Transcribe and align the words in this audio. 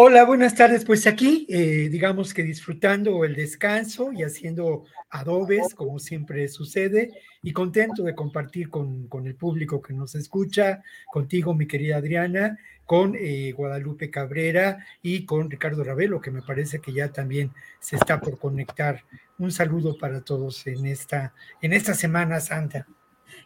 Hola, 0.00 0.24
buenas 0.24 0.54
tardes. 0.54 0.84
Pues 0.84 1.08
aquí, 1.08 1.44
eh, 1.48 1.88
digamos 1.90 2.32
que 2.32 2.44
disfrutando 2.44 3.24
el 3.24 3.34
descanso 3.34 4.12
y 4.12 4.22
haciendo 4.22 4.84
adobes, 5.10 5.74
como 5.74 5.98
siempre 5.98 6.46
sucede, 6.46 7.10
y 7.42 7.52
contento 7.52 8.04
de 8.04 8.14
compartir 8.14 8.70
con, 8.70 9.08
el 9.24 9.34
público 9.34 9.82
que 9.82 9.94
nos 9.94 10.14
escucha, 10.14 10.84
contigo, 11.10 11.52
mi 11.52 11.66
querida 11.66 11.96
Adriana, 11.96 12.60
con 12.86 13.16
eh, 13.16 13.50
Guadalupe 13.50 14.08
Cabrera 14.08 14.86
y 15.02 15.26
con 15.26 15.50
Ricardo 15.50 15.82
Ravelo, 15.82 16.20
que 16.20 16.30
me 16.30 16.42
parece 16.42 16.78
que 16.78 16.92
ya 16.92 17.10
también 17.10 17.50
se 17.80 17.96
está 17.96 18.20
por 18.20 18.38
conectar. 18.38 19.02
Un 19.36 19.50
saludo 19.50 19.98
para 19.98 20.20
todos 20.20 20.64
en 20.68 20.86
esta, 20.86 21.34
en 21.60 21.72
esta 21.72 21.94
Semana 21.94 22.38
Santa. 22.38 22.86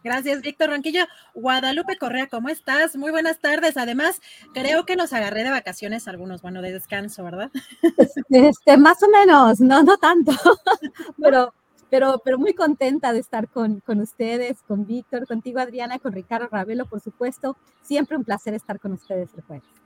Gracias, 0.04 0.42
Víctor 0.42 0.70
Ronquillo. 0.70 1.04
Guadalupe 1.34 1.96
Correa, 1.96 2.26
¿cómo 2.26 2.48
estás? 2.48 2.96
Muy 2.96 3.10
buenas 3.10 3.38
tardes. 3.38 3.76
Además, 3.76 4.20
creo 4.52 4.84
que 4.84 4.96
nos 4.96 5.12
agarré 5.12 5.44
de 5.44 5.50
vacaciones 5.50 6.08
algunos, 6.08 6.42
bueno, 6.42 6.60
de 6.62 6.72
descanso, 6.72 7.22
¿verdad? 7.24 7.50
Este, 8.28 8.76
más 8.76 9.02
o 9.02 9.08
menos, 9.08 9.60
no, 9.60 9.82
no 9.82 9.96
tanto, 9.98 10.32
pero, 11.22 11.54
pero, 11.90 12.20
pero 12.24 12.38
muy 12.38 12.54
contenta 12.54 13.12
de 13.12 13.20
estar 13.20 13.48
con, 13.48 13.80
con 13.80 14.00
ustedes, 14.00 14.62
con 14.62 14.86
Víctor, 14.86 15.26
contigo, 15.26 15.60
Adriana, 15.60 15.98
con 15.98 16.12
Ricardo 16.12 16.48
Ravelo, 16.50 16.86
por 16.86 17.00
supuesto. 17.00 17.56
Siempre 17.82 18.16
un 18.16 18.24
placer 18.24 18.54
estar 18.54 18.80
con 18.80 18.92
ustedes 18.92 19.30
el 19.34 19.42
jueves. 19.42 19.81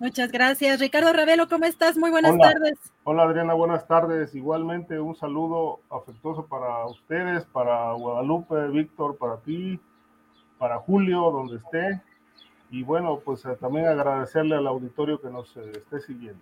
Muchas 0.00 0.32
gracias. 0.32 0.80
Ricardo 0.80 1.12
Ravelo, 1.12 1.46
¿cómo 1.46 1.66
estás? 1.66 1.98
Muy 1.98 2.10
buenas 2.10 2.34
tardes. 2.38 2.78
Hola 3.04 3.24
Adriana, 3.24 3.52
buenas 3.52 3.86
tardes. 3.86 4.34
Igualmente 4.34 4.98
un 4.98 5.14
saludo 5.14 5.80
afectuoso 5.90 6.46
para 6.46 6.86
ustedes, 6.86 7.44
para 7.44 7.92
Guadalupe, 7.92 8.68
Víctor, 8.68 9.18
para 9.18 9.36
ti, 9.40 9.78
para 10.58 10.78
Julio, 10.78 11.30
donde 11.30 11.56
esté. 11.56 12.00
Y 12.70 12.82
bueno, 12.82 13.20
pues 13.22 13.44
eh, 13.44 13.54
también 13.60 13.88
agradecerle 13.88 14.56
al 14.56 14.68
auditorio 14.68 15.20
que 15.20 15.28
nos 15.28 15.54
eh, 15.58 15.70
esté 15.74 16.00
siguiendo. 16.00 16.40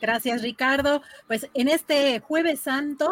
Gracias, 0.00 0.40
Ricardo. 0.40 1.02
Pues 1.26 1.50
en 1.54 1.66
este 1.66 2.20
jueves 2.20 2.60
santo 2.60 3.10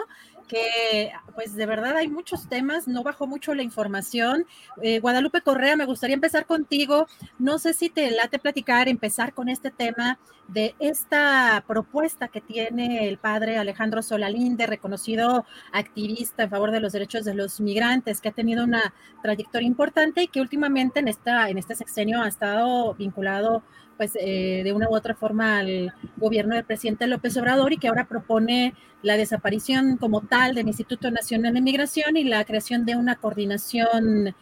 que 0.49 1.13
pues 1.35 1.55
de 1.55 1.67
verdad 1.67 1.97
hay 1.97 2.09
muchos 2.09 2.49
temas, 2.49 2.89
no 2.89 3.03
bajó 3.03 3.27
mucho 3.27 3.55
la 3.55 3.63
información. 3.63 4.47
Eh, 4.83 4.99
Guadalupe 4.99 5.43
Correa, 5.43 5.77
me 5.77 5.85
gustaría 5.85 6.15
empezar 6.15 6.47
contigo. 6.47 7.07
No 7.39 7.59
sé 7.59 7.75
si 7.75 7.91
te 7.91 8.11
late 8.11 8.39
platicar, 8.39 8.89
empezar 8.89 9.35
con 9.35 9.49
este 9.49 9.71
tema 9.71 10.19
de 10.49 10.75
esta 10.79 11.63
propuesta 11.67 12.29
que 12.29 12.41
tiene 12.41 13.07
el 13.09 13.19
padre 13.19 13.59
Alejandro 13.59 14.03
Solalinde, 14.03 14.67
reconocido 14.67 15.45
activista 15.73 16.45
en 16.45 16.51
favor 16.51 16.71
de 16.71 16.81
los 16.81 16.93
derechos 16.93 17.25
de 17.25 17.35
los 17.35 17.61
migrantes, 17.61 18.21
que 18.21 18.31
ha 18.31 18.33
tenido 18.33 18.65
una 18.65 18.95
trayectoria 19.23 19.69
importante 19.69 20.23
y 20.23 20.29
que 20.29 20.41
últimamente 20.41 21.01
en, 21.01 21.09
esta, 21.09 21.51
en 21.51 21.59
este 21.59 21.75
sexenio 21.75 22.23
ha 22.23 22.29
estado 22.29 22.95
vinculado 22.95 23.63
pues 23.99 24.13
eh, 24.19 24.63
de 24.65 24.73
una 24.73 24.89
u 24.89 24.95
otra 24.95 25.15
forma 25.15 25.59
al 25.59 25.93
gobierno 26.17 26.55
del 26.55 26.65
presidente 26.65 27.07
López 27.07 27.37
Obrador 27.37 27.73
y 27.73 27.79
que 27.79 27.89
ahora 27.89 28.07
propone 28.07 28.75
la 29.03 29.17
desaparición 29.17 29.99
como 29.99 30.23
tal 30.23 30.55
del 30.55 30.69
Instituto 30.69 31.11
Nacional 31.11 31.53
de 31.53 31.61
Migración 31.61 32.17
y 32.17 32.25
la 32.25 32.45
creación 32.45 32.87
de 32.87 32.97
una 32.97 33.17
coordinación 33.17 34.35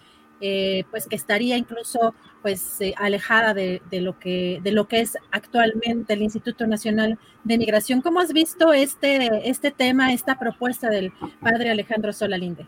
eh, 0.42 0.84
pues 0.90 1.06
que 1.06 1.16
estaría 1.16 1.56
incluso 1.56 2.14
pues 2.42 2.80
eh, 2.82 2.94
alejada 2.98 3.54
de, 3.54 3.80
lo 3.92 4.18
que 4.18 4.60
de 4.62 4.70
lo 4.70 4.86
que 4.86 5.00
es 5.00 5.16
actualmente 5.32 6.12
el 6.12 6.22
Instituto 6.22 6.66
Nacional 6.66 7.18
de 7.42 7.58
Migración. 7.58 8.02
¿Cómo 8.02 8.20
has 8.20 8.32
visto 8.34 8.74
este, 8.74 9.48
este 9.48 9.70
tema, 9.70 10.12
esta 10.12 10.38
propuesta 10.38 10.90
del 10.90 11.12
padre 11.40 11.70
Alejandro 11.70 12.12
Solalinde? 12.12 12.66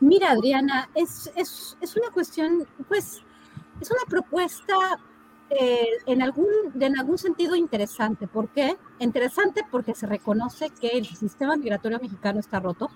Mira, 0.00 0.32
Adriana, 0.32 0.90
es, 0.96 1.30
es, 1.36 1.78
es 1.80 1.96
una 1.96 2.10
cuestión, 2.10 2.66
pues, 2.88 3.22
es 3.80 3.90
una 3.90 4.04
propuesta 4.08 4.74
eh, 5.58 5.88
en, 6.06 6.22
algún, 6.22 6.48
en 6.80 6.98
algún 6.98 7.18
sentido 7.18 7.56
interesante. 7.56 8.26
¿Por 8.26 8.48
qué? 8.48 8.76
Interesante 8.98 9.62
porque 9.70 9.94
se 9.94 10.06
reconoce 10.06 10.70
que 10.70 10.88
el 10.88 11.06
sistema 11.06 11.56
migratorio 11.56 11.98
mexicano 12.00 12.40
está 12.40 12.60
roto, 12.60 12.90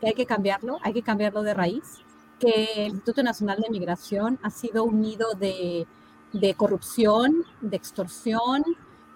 que 0.00 0.08
hay 0.08 0.14
que 0.14 0.26
cambiarlo, 0.26 0.78
hay 0.82 0.92
que 0.94 1.02
cambiarlo 1.02 1.42
de 1.42 1.54
raíz, 1.54 1.98
que 2.38 2.86
el 2.86 2.92
Instituto 2.92 3.22
Nacional 3.22 3.60
de 3.60 3.70
Migración 3.70 4.38
ha 4.42 4.50
sido 4.50 4.84
un 4.84 5.00
nido 5.02 5.34
de, 5.34 5.86
de 6.32 6.54
corrupción, 6.54 7.44
de 7.60 7.76
extorsión, 7.76 8.64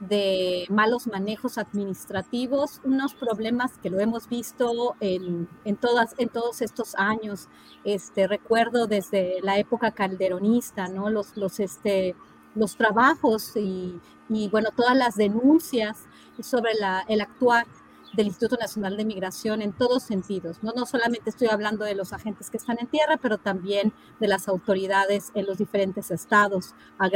de 0.00 0.66
malos 0.68 1.06
manejos 1.06 1.56
administrativos, 1.56 2.82
unos 2.84 3.14
problemas 3.14 3.78
que 3.78 3.88
lo 3.88 4.00
hemos 4.00 4.28
visto 4.28 4.96
en, 5.00 5.48
en, 5.64 5.76
todas, 5.76 6.14
en 6.18 6.28
todos 6.28 6.60
estos 6.60 6.94
años. 6.96 7.48
Este, 7.84 8.26
recuerdo 8.26 8.86
desde 8.86 9.40
la 9.42 9.58
época 9.58 9.92
calderonista, 9.92 10.88
¿no? 10.88 11.08
Los, 11.08 11.36
los, 11.36 11.60
este, 11.60 12.14
los 12.54 12.76
trabajos 12.76 13.53
y, 13.56 14.00
bueno, 14.50 14.70
todas 14.75 14.97
las 14.97 15.16
denuncias 15.16 16.06
sobre 16.41 16.72
el 17.09 17.20
actuar 17.20 17.66
del 18.16 18.26
Instituto 18.28 18.56
Nacional 18.56 18.97
de 18.97 19.04
Migración 19.04 19.62
en 19.62 19.72
todos 19.72 20.03
sentidos. 20.03 20.59
¿no? 20.62 20.72
no 20.75 20.87
solamente 20.87 21.31
estoy 21.31 21.48
hablando 21.48 21.84
de 21.84 21.94
los 21.94 22.12
agentes 22.12 22.50
que 22.50 22.56
están 22.56 22.78
en 22.81 22.87
tierra, 22.87 23.19
pero 23.20 23.38
también 23.38 23.93
de 24.20 24.28
las 24.28 24.48
autoridades 24.48 25.31
en 25.34 25.47
los 25.47 25.59
diferentes 25.59 26.10
estados 26.10 26.75
a, 26.98 27.09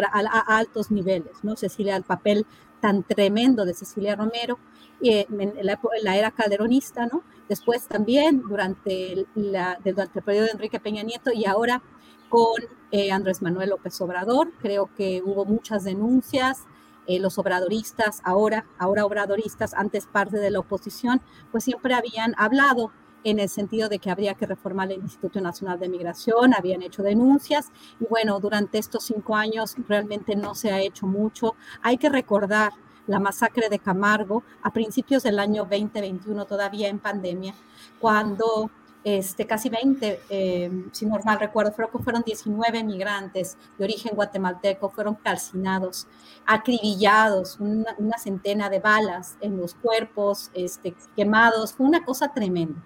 altos 0.57 0.91
niveles. 0.91 1.33
¿no? 1.43 1.57
Cecilia, 1.57 1.97
el 1.97 2.05
papel 2.05 2.47
tan 2.81 3.03
tremendo 3.03 3.65
de 3.65 3.75
Cecilia 3.75 4.17
Romero 4.17 4.59
eh, 5.03 5.27
en, 5.31 5.55
la, 5.63 6.17
era 6.17 6.31
calderonista, 6.31 7.07
¿no? 7.07 7.23
después 7.49 7.87
también 7.87 8.43
durante, 8.43 9.27
la, 9.35 9.79
durante 9.85 10.19
el 10.19 10.25
periodo 10.25 10.47
de 10.47 10.53
Enrique 10.53 10.81
Peña 10.81 11.03
Nieto 11.03 11.31
y 11.33 11.45
ahora 11.45 11.83
con 12.29 12.63
eh, 12.91 13.13
Andrés 13.13 13.43
Manuel 13.43 13.71
López 13.71 14.01
Obrador. 14.01 14.53
Creo 14.61 14.91
que 14.97 15.23
hubo 15.25 15.45
muchas 15.45 15.85
denuncias. 15.85 16.65
Eh, 17.07 17.19
los 17.21 17.39
obradoristas, 17.39 18.21
ahora, 18.23 18.67
ahora 18.79 19.07
obradoristas, 19.07 19.73
antes 19.73 20.07
parte 20.07 20.37
de 20.39 20.51
la 20.51 20.59
oposición, 20.59 21.23
pues 21.51 21.65
siempre 21.65 21.95
habían 21.95 22.35
hablado 22.37 22.93
en 23.25 23.39
el 23.39 23.49
sentido 23.49 23.89
de 23.89 23.99
que 23.99 24.11
habría 24.11 24.35
que 24.35 24.47
reformar 24.47 24.93
el 24.93 25.01
Instituto 25.01 25.41
Nacional 25.41 25.79
de 25.79 25.89
Migración, 25.89 26.55
habían 26.55 26.83
hecho 26.83 27.03
denuncias 27.03 27.73
y 27.99 28.05
bueno, 28.07 28.39
durante 28.41 28.79
estos 28.79 29.05
cinco 29.05 29.35
años 29.35 29.75
realmente 29.89 30.37
no 30.37 30.55
se 30.55 30.71
ha 30.71 30.81
hecho 30.81 31.07
mucho. 31.07 31.55
Hay 31.83 31.97
que 31.97 32.09
recordar 32.09 32.73
la 33.07 33.19
masacre 33.19 33.69
de 33.69 33.79
Camargo 33.79 34.45
a 34.63 34.71
principios 34.71 35.23
del 35.23 35.39
año 35.39 35.63
2021, 35.63 36.45
todavía 36.45 36.89
en 36.89 36.99
pandemia, 36.99 37.55
cuando 37.99 38.71
este, 39.17 39.47
casi 39.47 39.71
20, 39.71 40.21
eh, 40.29 40.85
si 40.93 41.07
no 41.07 41.19
mal 41.25 41.41
recuerdo, 41.41 41.73
creo 41.73 41.91
que 41.91 41.99
fueron 41.99 42.23
19 42.23 42.85
migrantes 42.85 43.57
de 43.79 43.85
origen 43.85 44.15
guatemalteco, 44.15 44.91
fueron 44.91 45.15
calcinados, 45.15 46.07
acribillados, 46.45 47.59
una, 47.59 48.19
centena 48.19 48.69
de 48.69 48.81
balas 48.81 49.39
en 49.41 49.57
los 49.57 49.75
cuerpos, 49.75 50.51
este, 50.53 50.95
quemados, 51.17 51.73
fue 51.73 51.87
una 51.87 52.05
cosa 52.05 52.35
tremenda. 52.35 52.83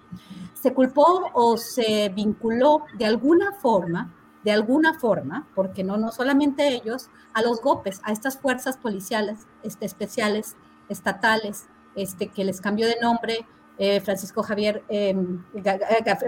Se 0.53 0.73
culpó 0.73 1.29
o 1.33 1.57
se 1.57 2.07
vinculó 2.09 2.85
de 2.97 3.05
alguna 3.05 3.51
forma 3.53 4.13
de 4.43 4.51
alguna 4.51 4.99
forma, 4.99 5.47
porque 5.55 5.85
no, 5.85 5.95
no 5.95 6.11
solamente 6.11 6.67
ellos, 6.67 7.09
a 7.33 7.41
los 7.41 7.61
GOPES, 7.61 8.01
a 8.03 8.11
estas 8.11 8.37
fuerzas 8.37 8.75
policiales 8.75 9.47
este, 9.63 9.85
especiales, 9.85 10.57
estatales, 10.89 11.67
este, 11.95 12.27
que 12.27 12.43
les 12.43 12.59
cambió 12.59 12.85
de 12.87 12.97
nombre 13.01 13.45
eh, 13.77 14.01
Francisco 14.01 14.43
Javier, 14.43 14.83
em, 14.87 15.43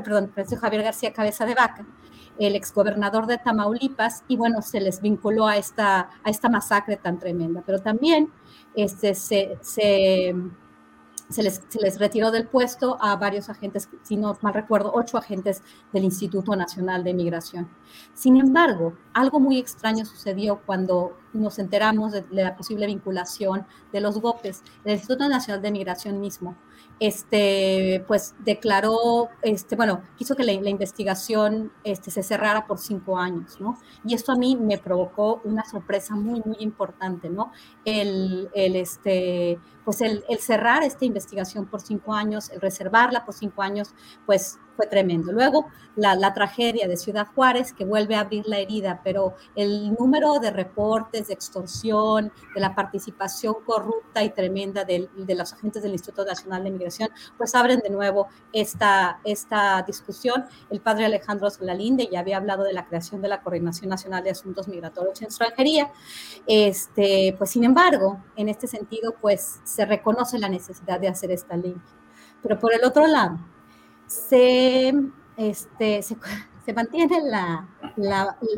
perdón, 0.04 0.32
Francisco 0.34 0.62
Javier 0.62 0.84
García 0.84 1.14
Cabeza 1.14 1.46
de 1.46 1.56
Vaca, 1.56 1.86
el 2.38 2.56
exgobernador 2.56 3.28
de 3.28 3.38
Tamaulipas, 3.38 4.24
y 4.28 4.36
bueno, 4.36 4.62
se 4.62 4.82
les 4.82 5.02
vinculó 5.02 5.48
a 5.48 5.58
esta, 5.58 6.10
a 6.24 6.30
esta 6.30 6.50
masacre 6.50 6.98
tan 6.98 7.20
tremenda. 7.20 7.64
Pero 7.66 7.80
también 7.80 8.32
este, 8.76 9.16
se, 9.16 9.58
se 9.62 10.36
se 11.30 11.42
les, 11.42 12.00
retiró 12.00 12.30
del 12.32 12.48
puesto 12.48 12.98
a 13.02 13.16
varios 13.16 13.50
agentes, 13.50 13.90
si 14.04 14.16
no 14.16 14.38
mal 14.42 14.54
recuerdo, 14.54 14.92
ocho 14.94 15.18
agentes 15.18 15.64
del 15.92 16.04
Instituto 16.04 16.56
Nacional 16.56 17.04
de 17.04 17.14
Migración. 17.14 17.68
Sin 18.14 18.38
embargo, 18.38 18.94
algo 19.14 19.40
muy 19.40 19.58
extraño 19.58 20.06
sucedió 20.06 20.62
cuando 20.66 21.18
nos 21.34 21.58
enteramos 21.58 22.12
de, 22.12 22.26
la 22.30 22.56
posible 22.56 22.86
vinculación 22.86 23.66
de 23.92 24.02
los 24.02 24.20
GOPES. 24.20 24.62
El 24.84 24.94
Instituto 24.94 25.28
Nacional 25.28 25.64
de 25.64 25.72
Migración 25.72 26.20
mismo, 26.20 26.56
este, 27.00 28.04
pues 28.08 28.36
declaró, 28.40 29.30
este, 29.42 29.76
bueno, 29.76 30.02
quiso 30.18 30.36
que 30.36 30.44
la, 30.44 30.54
investigación 30.54 31.72
este, 31.84 32.12
se 32.12 32.24
cerrara 32.24 32.66
por 32.68 32.80
cinco 32.80 33.18
años, 33.18 33.60
¿no? 33.60 33.78
Y 34.06 34.14
esto 34.14 34.32
a 34.32 34.36
mí 34.36 34.56
me 34.56 34.78
provocó 34.78 35.42
una 35.44 35.66
sorpresa 35.66 36.16
muy, 36.16 36.42
muy 36.46 36.58
importante, 36.60 37.30
¿no? 37.30 37.52
El, 37.84 38.50
el 38.54 38.76
este, 38.76 39.60
pues 39.86 40.02
el, 40.02 40.24
cerrar 40.40 40.84
esta 40.84 41.06
investigación 41.06 41.68
por 41.68 41.82
cinco 41.82 42.14
años, 42.14 42.50
el 42.50 42.60
reservarla 42.60 43.24
por 43.24 43.34
cinco 43.34 43.62
años, 43.62 43.94
pues 44.26 44.60
fue 44.76 44.88
tremendo. 44.88 45.32
Luego, 45.32 45.68
la, 45.96 46.16
la, 46.16 46.34
tragedia 46.34 46.88
de 46.88 46.98
Ciudad 46.98 47.28
Juárez, 47.34 47.72
que 47.72 47.86
vuelve 47.86 48.16
a 48.16 48.22
abrir 48.22 48.46
la 48.46 48.60
herida, 48.60 49.00
pero 49.06 49.36
el 49.56 49.94
número 49.94 50.40
de 50.40 50.52
reportes 50.52 51.28
de 51.28 51.34
extorsión, 51.34 52.34
de 52.54 52.60
la 52.60 52.76
participación 52.76 53.56
corrupta 53.66 54.22
y 54.22 54.32
tremenda 54.32 54.84
de, 54.84 55.08
de 55.16 55.36
los 55.36 55.54
agentes 55.54 55.82
del 55.82 55.94
Instituto 55.94 56.26
Nacional 56.26 56.66
de 56.66 56.72
Migración, 56.72 57.10
pues 57.38 57.56
abren 57.56 57.80
de 57.80 57.90
nuevo 57.90 58.28
esta, 58.52 59.20
esta 59.24 59.82
discusión. 59.84 60.46
El 60.70 60.82
padre 60.82 61.06
Alejandro 61.06 61.50
Solalinde 61.50 62.10
ya 62.12 62.20
había 62.20 62.38
hablado 62.38 62.64
de 62.64 62.74
la 62.74 62.86
creación 62.86 63.22
de 63.22 63.30
la 63.30 63.42
Coordinación 63.42 63.90
Nacional 63.90 64.24
de 64.24 64.32
Asuntos 64.32 64.68
Migratorios 64.68 65.22
y 65.22 65.26
Extranjería. 65.26 65.92
Este, 66.46 67.36
pues, 67.38 67.52
sin 67.52 67.64
embargo, 67.64 68.24
en 68.36 68.50
este 68.50 68.68
sentido, 68.68 69.16
pues 69.22 69.60
se 69.76 69.86
reconoce 69.86 70.40
la 70.40 70.48
necesidad 70.48 71.00
de 71.00 71.10
hacer 71.10 71.32
esta 71.32 71.58
ley. 71.58 71.76
Pero 72.42 72.58
por 72.58 72.74
el 72.74 72.84
otro 72.86 73.06
lado, 73.08 73.38
se, 74.08 74.94
este, 75.36 76.02
se, 76.02 76.16
mantiene 76.74 77.22
la, 77.24 77.68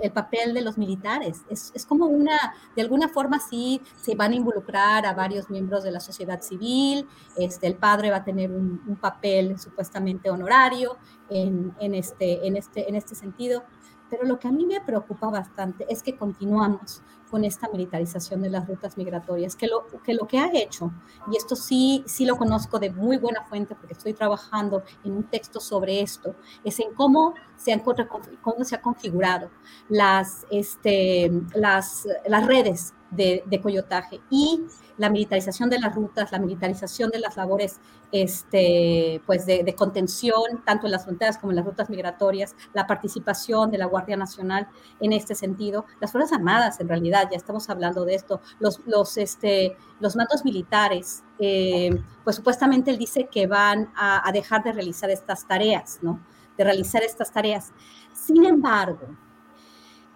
el 0.02 0.12
papel 0.12 0.54
de 0.54 0.62
los 0.62 0.78
militares. 0.78 1.42
Es, 1.50 1.72
es, 1.74 1.86
como 1.88 2.06
una, 2.06 2.38
de 2.76 2.84
alguna 2.84 3.10
forma 3.10 3.40
sí 3.40 3.82
se 4.00 4.14
van 4.14 4.34
a 4.34 4.36
involucrar 4.36 5.08
a 5.08 5.14
varios 5.14 5.50
miembros 5.50 5.84
de 5.84 5.92
la 5.92 6.00
sociedad 6.00 6.42
civil, 6.42 7.08
este, 7.36 7.66
el 7.66 7.76
padre 7.76 8.12
va 8.12 8.18
a 8.18 8.24
tener 8.24 8.52
un, 8.52 8.84
un 8.86 8.96
papel 8.98 9.58
supuestamente 9.58 10.30
honorario 10.30 10.98
en, 11.30 11.74
en, 11.80 11.96
este, 11.96 12.46
en, 12.46 12.58
este, 12.58 12.88
en 12.88 12.96
este 12.96 13.16
sentido. 13.16 13.64
Pero 14.10 14.24
lo 14.24 14.40
que 14.40 14.48
a 14.48 14.52
mí 14.52 14.66
me 14.66 14.80
preocupa 14.82 15.30
bastante 15.30 15.86
es 15.90 16.04
que 16.04 16.16
continuamos 16.16 17.02
con 17.30 17.44
esta 17.44 17.70
militarización 17.70 18.42
de 18.42 18.50
las 18.50 18.68
rutas 18.68 18.98
migratorias, 18.98 19.56
que 19.56 19.68
lo 19.68 19.86
que, 20.04 20.14
lo 20.14 20.28
que 20.28 20.40
ha 20.40 20.50
hecho, 20.54 20.92
y 21.32 21.38
esto 21.38 21.56
sí, 21.56 22.04
sí 22.08 22.26
lo 22.26 22.38
conozco 22.38 22.80
de 22.80 22.90
muy 22.92 23.18
buena 23.18 23.44
fuente 23.44 23.76
porque 23.76 23.94
estoy 23.94 24.14
trabajando 24.14 24.84
en 25.04 25.14
un 25.14 25.24
texto 25.24 25.60
sobre 25.60 26.02
esto, 26.02 26.36
es 26.64 26.80
en 26.80 26.94
cómo 26.94 27.34
se 27.56 27.74
han, 27.74 27.82
cómo 27.82 28.64
se 28.64 28.80
configurado 28.80 29.50
las, 29.90 30.46
este, 30.50 31.32
las, 31.54 32.08
las 32.26 32.46
redes 32.46 32.94
de, 33.12 33.44
de, 33.46 33.62
coyotaje 33.62 34.20
y 34.30 34.66
la 34.98 35.10
militarización 35.10 35.70
de 35.70 35.80
las 35.80 35.94
rutas, 35.96 36.32
la 36.32 36.40
militarización 36.40 37.10
de 37.10 37.20
las 37.20 37.38
labores 37.38 37.80
este, 38.12 39.22
pues 39.26 39.46
de, 39.46 39.64
de, 39.64 39.76
contención, 39.76 40.64
tanto 40.66 40.86
en 40.88 40.92
las 40.92 41.04
fronteras 41.04 41.38
como 41.38 41.52
en 41.52 41.58
las 41.58 41.66
rutas 41.66 41.90
migratorias, 41.90 42.56
la 42.74 42.88
participación 42.88 43.70
de 43.70 43.78
la 43.78 43.86
Guardia 43.86 44.18
Nacional 44.18 44.68
en 45.00 45.14
este 45.14 45.36
sentido, 45.36 45.86
las 46.00 46.12
Fuerzas 46.12 46.34
Armadas 46.34 46.80
en 46.80 46.88
realidad, 46.88 47.28
ya 47.30 47.38
estamos 47.38 47.70
hablando 47.70 48.06
de 48.06 48.16
esto, 48.16 48.42
los, 48.60 48.82
los, 48.86 49.18
este, 49.18 49.78
los 50.00 50.16
mandos 50.16 50.46
militares, 50.46 51.24
eh, 51.40 52.02
pues 52.24 52.38
supuestamente 52.38 52.92
él 52.92 52.98
dice 52.98 53.28
que 53.32 53.48
van 53.48 53.92
a, 53.96 54.28
a 54.28 54.32
dejar 54.32 54.64
de 54.64 54.72
realizar 54.72 55.10
estas 55.10 55.48
tareas, 55.48 56.00
¿no? 56.02 56.20
De 56.58 56.64
realizar 56.64 57.04
estas 57.04 57.32
tareas. 57.32 57.72
Sin 58.14 58.46
embargo, 58.46 59.08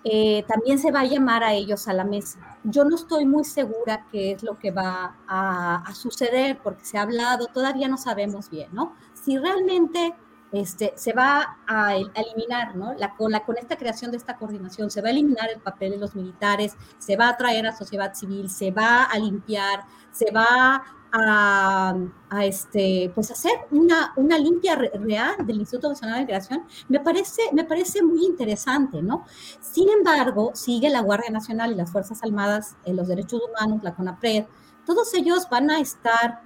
eh, 0.03 0.43
también 0.47 0.79
se 0.79 0.91
va 0.91 1.01
a 1.01 1.05
llamar 1.05 1.43
a 1.43 1.53
ellos 1.53 1.87
a 1.87 1.93
la 1.93 2.03
mesa. 2.03 2.39
Yo 2.63 2.83
no 2.85 2.95
estoy 2.95 3.25
muy 3.25 3.43
segura 3.43 4.07
qué 4.11 4.31
es 4.31 4.43
lo 4.43 4.57
que 4.57 4.71
va 4.71 5.17
a, 5.27 5.93
suceder, 5.93 6.59
porque 6.63 6.85
se 6.85 6.97
ha 6.97 7.03
hablado, 7.03 7.47
todavía 7.47 7.87
no 7.87 7.97
sabemos 7.97 8.49
bien, 8.49 8.69
¿no? 8.71 8.95
Si 9.13 9.37
realmente 9.37 10.15
este, 10.51 10.93
se 10.95 11.13
va 11.13 11.57
a, 11.67 11.95
eliminar, 11.95 12.75
¿no? 12.75 12.95
Con, 13.17 13.31
la, 13.31 13.45
con 13.45 13.57
esta 13.57 13.77
creación 13.77 14.09
de 14.09 14.17
esta 14.17 14.37
coordinación, 14.37 14.89
se 14.89 15.01
va 15.01 15.09
a 15.09 15.11
eliminar 15.11 15.49
el 15.51 15.61
papel 15.61 15.91
de 15.91 15.97
los 15.97 16.15
militares, 16.15 16.75
se 16.97 17.15
va 17.15 17.29
a 17.29 17.37
traer 17.37 17.67
a 17.67 17.75
sociedad 17.75 18.13
civil, 18.15 18.49
se 18.49 18.71
va 18.71 19.03
a 19.03 19.19
limpiar, 19.19 19.85
se 20.11 20.31
va 20.31 20.83
a, 21.11 21.95
este, 22.43 23.11
pues 23.13 23.31
hacer 23.31 23.51
una, 23.71 24.13
una 24.15 24.37
limpia 24.37 24.75
real 24.75 25.35
del 25.45 25.59
Instituto 25.59 25.89
Nacional 25.89 26.19
de 26.19 26.25
Migración, 26.25 26.63
me 26.87 26.99
parece, 26.99 27.41
me 27.53 27.63
parece 27.63 28.01
muy 28.01 28.25
interesante, 28.25 29.01
¿no? 29.01 29.25
Sin 29.59 29.89
embargo, 29.89 30.51
sigue 30.53 30.89
la 30.89 31.01
Guardia 31.01 31.31
Nacional 31.31 31.71
y 31.71 31.75
las 31.75 31.91
Fuerzas 31.91 32.23
Armadas, 32.23 32.75
en 32.85 32.95
los 32.95 33.07
derechos 33.07 33.41
humanos, 33.49 33.83
la 33.83 33.93
CONAPRED, 33.93 34.45
todos 34.85 35.13
ellos 35.13 35.47
van 35.49 35.69
a 35.69 35.79
estar 35.79 36.41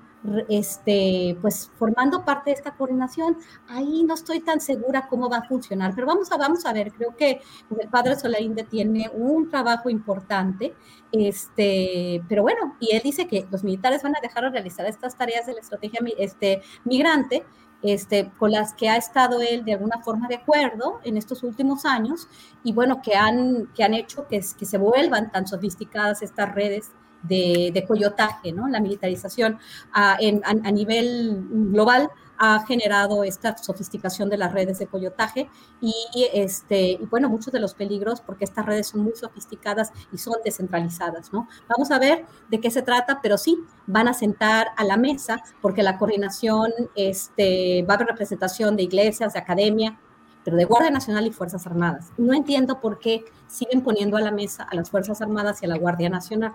este, 0.50 1.38
pues 1.42 1.72
formando 1.77 2.24
parte 2.24 2.50
de 2.50 2.56
esta 2.56 2.75
coordinación. 2.75 3.38
Ahí 3.68 4.04
no 4.04 4.13
estoy 4.13 4.39
tan 4.39 4.60
segura 4.60 5.07
cómo 5.07 5.30
va 5.30 5.38
a 5.38 5.48
funcionar, 5.48 5.94
pero 5.95 6.07
vamos 6.07 6.31
a, 6.31 6.38
vamos 6.38 6.66
a 6.66 6.74
ver, 6.74 6.92
creo 6.92 7.16
que 7.16 7.42
el 7.80 7.89
padre 7.89 8.16
Solarinde 8.16 8.63
tiene 8.63 9.10
un 9.13 9.50
trabajo 9.50 9.89
importante, 9.89 10.74
este, 11.12 12.24
pero 12.27 12.44
bueno, 12.44 12.75
y 12.80 12.95
él 12.95 13.01
dice 13.04 13.27
que 13.27 13.48
los 13.51 13.63
militares 13.63 14.04
van 14.04 14.16
a 14.16 14.22
dejar 14.22 14.44
de 14.44 14.50
realizar 14.50 14.86
estas 14.86 15.18
tareas 15.18 15.45
de 15.45 15.54
la 15.54 15.60
estrategia 15.60 16.00
este, 16.18 16.62
migrante, 16.83 17.45
este, 17.81 18.31
con 18.39 18.51
las 18.51 18.74
que 18.74 18.89
ha 18.89 18.98
estado 18.98 19.42
él 19.42 19.63
de 19.63 19.74
alguna 19.74 20.01
forma 20.01 20.27
de 20.27 20.36
acuerdo 20.36 21.00
en 21.04 21.18
estos 21.18 21.44
últimos 21.44 21.86
años 21.86 22.27
y 22.63 22.74
bueno, 22.74 23.01
que 23.04 23.16
han, 23.16 23.68
que 23.75 23.83
han 23.83 23.94
hecho 23.94 24.27
que 24.27 24.42
se 24.42 24.77
vuelvan 24.77 25.31
tan 25.31 25.45
sofisticadas 25.45 26.24
estas 26.24 26.56
redes 26.56 26.94
de, 27.27 27.86
coyotaje, 27.88 28.51
¿no? 28.51 28.67
La 28.67 28.79
militarización 28.79 29.60
a, 29.94 30.13
a, 30.13 30.72
nivel 30.72 31.46
global 31.50 32.10
ha 32.38 32.65
generado 32.65 33.24
esta 33.24 33.58
sofisticación 33.58 34.29
de 34.29 34.38
las 34.38 34.53
redes 34.53 34.79
de 34.79 34.88
coyotaje 34.88 35.50
y, 35.82 35.94
este, 36.34 36.91
y 36.91 37.05
bueno, 37.10 37.29
muchos 37.29 37.53
de 37.53 37.60
los 37.60 37.74
peligros 37.74 38.22
porque 38.22 38.46
estas 38.46 38.65
redes 38.65 38.88
son 38.88 39.01
muy 39.01 39.15
sofisticadas 39.15 39.91
y 40.12 40.17
son 40.17 40.36
descentralizadas, 40.44 41.32
¿no? 41.32 41.48
Vamos 41.70 41.91
a 41.91 42.00
ver 42.00 42.25
de 42.50 42.60
qué 42.60 42.72
se 42.72 42.82
trata, 42.82 43.20
pero 43.22 43.38
sí, 43.38 43.58
van 43.88 44.08
a 44.08 44.13
sentar 44.13 44.67
a 44.75 44.84
la 44.84 44.98
mesa 44.98 45.41
porque 45.62 45.84
la 45.84 45.98
coordinación, 45.98 46.72
este, 46.96 47.84
va 47.84 47.94
a 47.94 47.98
haber 47.98 48.08
representación 48.08 48.75
de 48.75 48.84
iglesias, 48.84 49.34
de 49.34 49.39
academia, 49.39 50.00
pero 50.45 50.55
de 50.55 50.65
Guardia 50.65 50.91
Nacional 50.91 51.25
y 51.25 51.31
Fuerzas 51.31 51.65
Armadas. 51.65 52.11
No 52.17 52.33
entiendo 52.33 52.79
por 52.79 52.99
qué 52.99 53.25
siguen 53.47 53.81
poniendo 53.81 54.15
a 54.15 54.21
la 54.21 54.31
mesa 54.31 54.63
a 54.63 54.75
las 54.75 54.91
Fuerzas 54.91 55.21
Armadas 55.21 55.61
y 55.61 55.65
a 55.65 55.69
la 55.69 55.77
Guardia 55.77 56.09
Nacional. 56.09 56.53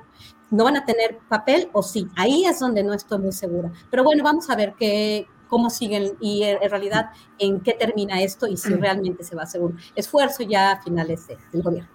¿No 0.50 0.64
van 0.64 0.76
a 0.76 0.84
tener 0.84 1.18
papel 1.28 1.68
o 1.72 1.82
sí? 1.82 2.08
Ahí 2.16 2.44
es 2.46 2.60
donde 2.60 2.84
no 2.84 2.94
estoy 2.94 3.18
muy 3.18 3.32
segura. 3.32 3.70
Pero 3.90 4.04
bueno, 4.04 4.22
vamos 4.22 4.48
a 4.48 4.54
ver 4.54 4.74
qué, 4.78 5.26
cómo 5.48 5.68
siguen 5.68 6.12
y 6.20 6.44
en 6.44 6.70
realidad 6.70 7.10
en 7.38 7.60
qué 7.60 7.72
termina 7.72 8.22
esto 8.22 8.46
y 8.46 8.56
si 8.56 8.72
realmente 8.74 9.24
se 9.24 9.34
va 9.34 9.42
a 9.42 9.44
hacer 9.44 9.60
un 9.60 9.76
esfuerzo 9.96 10.44
ya 10.44 10.70
a 10.70 10.82
finales 10.82 11.26
del 11.26 11.62
gobierno. 11.62 11.90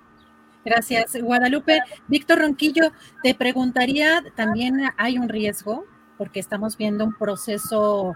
Gracias, 0.65 1.15
Guadalupe. 1.21 1.79
Víctor 2.07 2.39
Ronquillo, 2.39 2.91
te 3.23 3.35
preguntaría, 3.35 4.23
también 4.35 4.81
hay 4.97 5.17
un 5.17 5.29
riesgo, 5.29 5.85
porque 6.17 6.39
estamos 6.39 6.75
viendo 6.75 7.05
un 7.05 7.13
proceso 7.13 8.15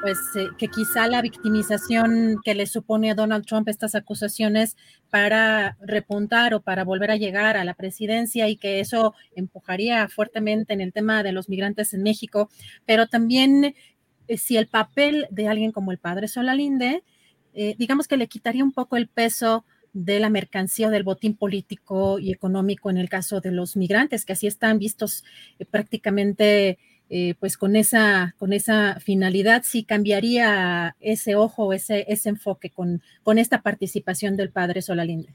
pues 0.00 0.18
eh, 0.36 0.48
que 0.58 0.68
quizá 0.68 1.08
la 1.08 1.22
victimización 1.22 2.40
que 2.44 2.54
le 2.54 2.66
supone 2.66 3.10
a 3.10 3.14
Donald 3.14 3.46
Trump 3.46 3.68
estas 3.68 3.94
acusaciones 3.94 4.76
para 5.10 5.76
repuntar 5.80 6.54
o 6.54 6.60
para 6.60 6.84
volver 6.84 7.10
a 7.10 7.16
llegar 7.16 7.56
a 7.56 7.64
la 7.64 7.74
presidencia 7.74 8.48
y 8.48 8.56
que 8.56 8.80
eso 8.80 9.14
empujaría 9.34 10.06
fuertemente 10.08 10.72
en 10.72 10.80
el 10.80 10.92
tema 10.92 11.22
de 11.22 11.32
los 11.32 11.48
migrantes 11.48 11.94
en 11.94 12.02
México, 12.02 12.50
pero 12.84 13.06
también 13.06 13.74
eh, 14.28 14.38
si 14.38 14.56
el 14.56 14.66
papel 14.66 15.26
de 15.30 15.48
alguien 15.48 15.72
como 15.72 15.92
el 15.92 15.98
padre 15.98 16.28
Solalinde, 16.28 17.02
eh, 17.54 17.74
digamos 17.78 18.08
que 18.08 18.16
le 18.16 18.28
quitaría 18.28 18.64
un 18.64 18.72
poco 18.72 18.96
el 18.96 19.08
peso 19.08 19.64
de 19.92 20.18
la 20.18 20.28
mercancía 20.28 20.88
o 20.88 20.90
del 20.90 21.04
botín 21.04 21.36
político 21.36 22.18
y 22.18 22.32
económico 22.32 22.90
en 22.90 22.98
el 22.98 23.08
caso 23.08 23.40
de 23.40 23.52
los 23.52 23.76
migrantes, 23.76 24.24
que 24.24 24.32
así 24.32 24.48
están 24.48 24.80
vistos 24.80 25.24
prácticamente 25.70 26.78
eh, 27.16 27.36
pues 27.38 27.56
con 27.56 27.76
esa, 27.76 28.34
con 28.38 28.52
esa 28.52 28.98
finalidad, 28.98 29.62
sí 29.64 29.84
cambiaría 29.84 30.96
ese 30.98 31.36
ojo, 31.36 31.72
ese, 31.72 32.04
ese 32.08 32.30
enfoque 32.30 32.70
con, 32.70 33.02
con 33.22 33.38
esta 33.38 33.62
participación 33.62 34.36
del 34.36 34.50
padre 34.50 34.82
Solalinde. 34.82 35.32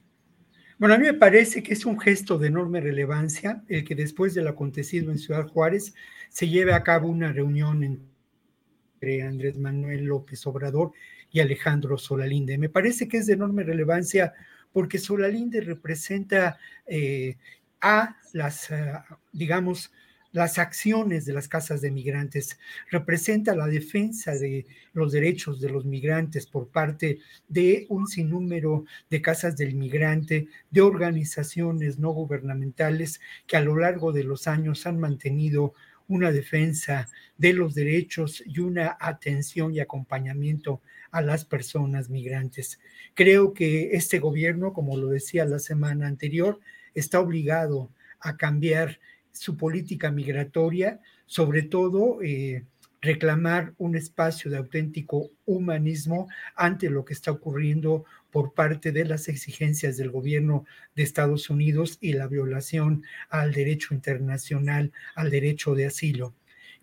Bueno, 0.77 0.95
a 0.95 0.97
mí 0.97 1.05
me 1.05 1.13
parece 1.13 1.63
que 1.63 1.71
es 1.71 1.85
un 1.85 1.97
gesto 1.97 2.37
de 2.37 2.47
enorme 2.47 2.81
relevancia 2.81 3.63
el 3.69 3.85
que 3.85 3.95
después 3.95 4.33
del 4.33 4.49
acontecido 4.49 5.09
en 5.09 5.19
Ciudad 5.19 5.47
Juárez 5.47 5.93
se 6.27 6.49
lleve 6.49 6.73
a 6.73 6.83
cabo 6.83 7.07
una 7.07 7.31
reunión 7.31 7.81
entre 7.81 9.23
Andrés 9.23 9.57
Manuel 9.57 10.03
López 10.03 10.45
Obrador 10.47 10.91
y 11.31 11.39
Alejandro 11.39 11.97
Solalinde. 11.97 12.57
Me 12.57 12.67
parece 12.67 13.07
que 13.07 13.19
es 13.19 13.25
de 13.25 13.35
enorme 13.35 13.63
relevancia 13.63 14.33
porque 14.73 14.97
Solalinde 14.97 15.61
representa 15.61 16.57
eh, 16.85 17.37
a 17.79 18.17
las, 18.33 18.69
eh, 18.69 18.91
digamos, 19.31 19.93
las 20.31 20.59
acciones 20.59 21.25
de 21.25 21.33
las 21.33 21.47
casas 21.47 21.81
de 21.81 21.91
migrantes, 21.91 22.59
representa 22.91 23.55
la 23.55 23.67
defensa 23.67 24.33
de 24.33 24.65
los 24.93 25.11
derechos 25.11 25.59
de 25.59 25.69
los 25.69 25.85
migrantes 25.85 26.45
por 26.45 26.67
parte 26.67 27.19
de 27.47 27.85
un 27.89 28.07
sinnúmero 28.07 28.85
de 29.09 29.21
casas 29.21 29.57
del 29.57 29.75
migrante, 29.75 30.47
de 30.69 30.81
organizaciones 30.81 31.99
no 31.99 32.11
gubernamentales 32.11 33.19
que 33.47 33.57
a 33.57 33.61
lo 33.61 33.75
largo 33.75 34.11
de 34.11 34.23
los 34.23 34.47
años 34.47 34.85
han 34.85 34.99
mantenido 34.99 35.73
una 36.07 36.31
defensa 36.31 37.07
de 37.37 37.53
los 37.53 37.75
derechos 37.75 38.43
y 38.45 38.59
una 38.59 38.97
atención 38.99 39.73
y 39.73 39.79
acompañamiento 39.79 40.81
a 41.11 41.21
las 41.21 41.45
personas 41.45 42.09
migrantes. 42.09 42.79
Creo 43.13 43.53
que 43.53 43.91
este 43.93 44.19
gobierno, 44.19 44.73
como 44.73 44.97
lo 44.97 45.09
decía 45.09 45.45
la 45.45 45.59
semana 45.59 46.07
anterior, 46.07 46.59
está 46.95 47.19
obligado 47.19 47.91
a 48.19 48.37
cambiar 48.37 48.99
su 49.39 49.55
política 49.55 50.11
migratoria, 50.11 50.99
sobre 51.25 51.61
todo 51.61 52.21
eh, 52.21 52.65
reclamar 53.01 53.73
un 53.77 53.95
espacio 53.95 54.51
de 54.51 54.57
auténtico 54.57 55.31
humanismo 55.45 56.27
ante 56.57 56.89
lo 56.89 57.05
que 57.05 57.13
está 57.13 57.31
ocurriendo 57.31 58.03
por 58.31 58.53
parte 58.53 58.91
de 58.91 59.05
las 59.05 59.29
exigencias 59.29 59.95
del 59.95 60.11
gobierno 60.11 60.65
de 60.93 61.03
Estados 61.03 61.49
Unidos 61.49 61.97
y 62.01 62.11
la 62.11 62.27
violación 62.27 63.03
al 63.29 63.53
derecho 63.53 63.93
internacional, 63.93 64.91
al 65.15 65.29
derecho 65.29 65.73
de 65.73 65.85
asilo. 65.85 66.33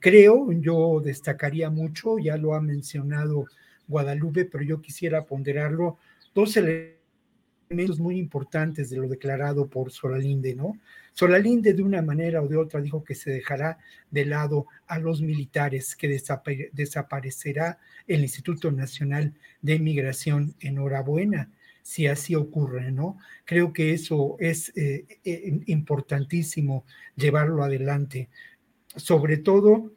Creo, 0.00 0.50
yo 0.50 1.02
destacaría 1.04 1.68
mucho, 1.68 2.18
ya 2.18 2.38
lo 2.38 2.54
ha 2.54 2.62
mencionado 2.62 3.44
Guadalupe, 3.86 4.46
pero 4.46 4.64
yo 4.64 4.80
quisiera 4.80 5.26
ponderarlo, 5.26 5.98
dos 6.34 6.56
elementos 6.56 6.95
muy 7.98 8.18
importantes 8.18 8.90
de 8.90 8.96
lo 8.96 9.08
declarado 9.08 9.68
por 9.68 9.90
Solalinde, 9.90 10.54
¿no? 10.54 10.78
Solalinde 11.12 11.72
de 11.72 11.82
una 11.82 12.02
manera 12.02 12.42
o 12.42 12.48
de 12.48 12.56
otra 12.56 12.80
dijo 12.80 13.02
que 13.02 13.14
se 13.14 13.30
dejará 13.30 13.78
de 14.10 14.24
lado 14.24 14.66
a 14.86 14.98
los 14.98 15.22
militares, 15.22 15.96
que 15.96 16.20
desaparecerá 16.72 17.78
el 18.06 18.20
Instituto 18.20 18.70
Nacional 18.70 19.34
de 19.62 19.78
Migración. 19.78 20.54
Enhorabuena 20.60 21.50
si 21.86 22.08
así 22.08 22.34
ocurre, 22.34 22.90
¿no? 22.90 23.16
Creo 23.44 23.72
que 23.72 23.92
eso 23.92 24.36
es 24.40 24.76
eh, 24.76 25.06
eh, 25.22 25.60
importantísimo 25.66 26.84
llevarlo 27.14 27.62
adelante, 27.62 28.28
sobre 28.96 29.36
todo 29.36 29.92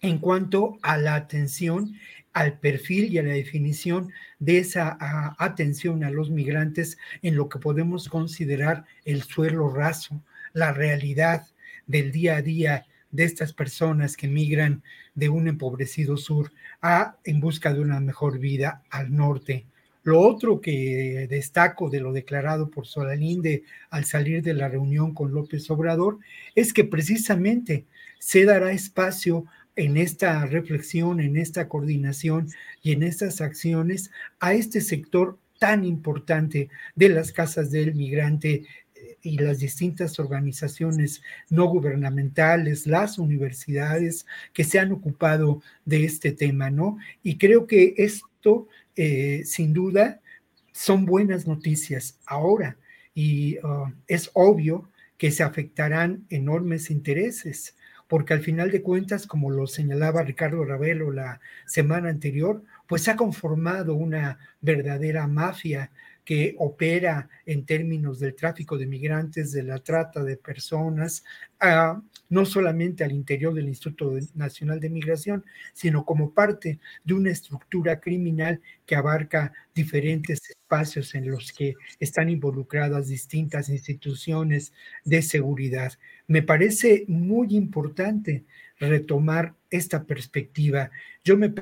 en 0.00 0.18
cuanto 0.18 0.78
a 0.80 0.96
la 0.96 1.14
atención 1.14 1.94
al 2.36 2.58
perfil 2.58 3.06
y 3.06 3.16
a 3.16 3.22
la 3.22 3.32
definición 3.32 4.12
de 4.40 4.58
esa 4.58 4.98
atención 5.38 6.04
a 6.04 6.10
los 6.10 6.28
migrantes 6.28 6.98
en 7.22 7.34
lo 7.34 7.48
que 7.48 7.58
podemos 7.58 8.10
considerar 8.10 8.84
el 9.06 9.22
suelo 9.22 9.72
raso, 9.72 10.22
la 10.52 10.70
realidad 10.74 11.46
del 11.86 12.12
día 12.12 12.36
a 12.36 12.42
día 12.42 12.86
de 13.10 13.24
estas 13.24 13.54
personas 13.54 14.18
que 14.18 14.28
migran 14.28 14.82
de 15.14 15.30
un 15.30 15.48
empobrecido 15.48 16.18
sur 16.18 16.52
a 16.82 17.16
en 17.24 17.40
busca 17.40 17.72
de 17.72 17.80
una 17.80 18.00
mejor 18.00 18.38
vida 18.38 18.82
al 18.90 19.16
norte. 19.16 19.64
Lo 20.02 20.20
otro 20.20 20.60
que 20.60 21.26
destaco 21.30 21.88
de 21.88 22.00
lo 22.00 22.12
declarado 22.12 22.68
por 22.68 22.86
Solalinde 22.86 23.64
al 23.88 24.04
salir 24.04 24.42
de 24.42 24.52
la 24.52 24.68
reunión 24.68 25.14
con 25.14 25.32
López 25.32 25.70
Obrador 25.70 26.18
es 26.54 26.74
que 26.74 26.84
precisamente 26.84 27.86
se 28.18 28.44
dará 28.44 28.72
espacio 28.72 29.46
en 29.76 29.96
esta 29.96 30.46
reflexión, 30.46 31.20
en 31.20 31.36
esta 31.36 31.68
coordinación 31.68 32.48
y 32.82 32.92
en 32.92 33.02
estas 33.02 33.40
acciones 33.40 34.10
a 34.40 34.54
este 34.54 34.80
sector 34.80 35.38
tan 35.58 35.84
importante 35.84 36.68
de 36.94 37.08
las 37.08 37.32
casas 37.32 37.70
del 37.70 37.94
migrante 37.94 38.64
y 39.22 39.38
las 39.38 39.58
distintas 39.58 40.18
organizaciones 40.18 41.22
no 41.50 41.66
gubernamentales, 41.66 42.86
las 42.86 43.18
universidades 43.18 44.26
que 44.52 44.64
se 44.64 44.78
han 44.78 44.92
ocupado 44.92 45.62
de 45.84 46.04
este 46.04 46.32
tema, 46.32 46.70
¿no? 46.70 46.98
Y 47.22 47.38
creo 47.38 47.66
que 47.66 47.94
esto, 47.98 48.68
eh, 48.94 49.42
sin 49.44 49.72
duda, 49.72 50.20
son 50.72 51.06
buenas 51.06 51.46
noticias 51.46 52.18
ahora 52.26 52.76
y 53.14 53.58
uh, 53.58 53.90
es 54.06 54.30
obvio 54.34 54.90
que 55.16 55.30
se 55.30 55.42
afectarán 55.42 56.26
enormes 56.28 56.90
intereses, 56.90 57.75
porque 58.08 58.34
al 58.34 58.40
final 58.40 58.70
de 58.70 58.82
cuentas, 58.82 59.26
como 59.26 59.50
lo 59.50 59.66
señalaba 59.66 60.22
Ricardo 60.22 60.64
Ravelo 60.64 61.10
la 61.10 61.40
semana 61.66 62.08
anterior, 62.08 62.62
pues 62.86 63.02
se 63.02 63.10
ha 63.10 63.16
conformado 63.16 63.94
una 63.94 64.38
verdadera 64.60 65.26
mafia 65.26 65.90
que 66.26 66.56
opera 66.58 67.30
en 67.46 67.64
términos 67.64 68.18
del 68.18 68.34
tráfico 68.34 68.76
de 68.76 68.88
migrantes, 68.88 69.52
de 69.52 69.62
la 69.62 69.78
trata 69.78 70.24
de 70.24 70.36
personas, 70.36 71.24
no 72.28 72.44
solamente 72.44 73.04
al 73.04 73.12
interior 73.12 73.54
del 73.54 73.68
Instituto 73.68 74.12
Nacional 74.34 74.80
de 74.80 74.90
Migración, 74.90 75.44
sino 75.72 76.04
como 76.04 76.32
parte 76.32 76.80
de 77.04 77.14
una 77.14 77.30
estructura 77.30 78.00
criminal 78.00 78.60
que 78.84 78.96
abarca 78.96 79.52
diferentes 79.72 80.50
espacios 80.50 81.14
en 81.14 81.30
los 81.30 81.52
que 81.52 81.74
están 82.00 82.28
involucradas 82.28 83.06
distintas 83.06 83.68
instituciones 83.68 84.72
de 85.04 85.22
seguridad. 85.22 85.92
Me 86.26 86.42
parece 86.42 87.04
muy 87.06 87.54
importante 87.54 88.44
retomar 88.80 89.54
esta 89.70 90.02
perspectiva. 90.02 90.90
Yo 91.22 91.36
me 91.36 91.54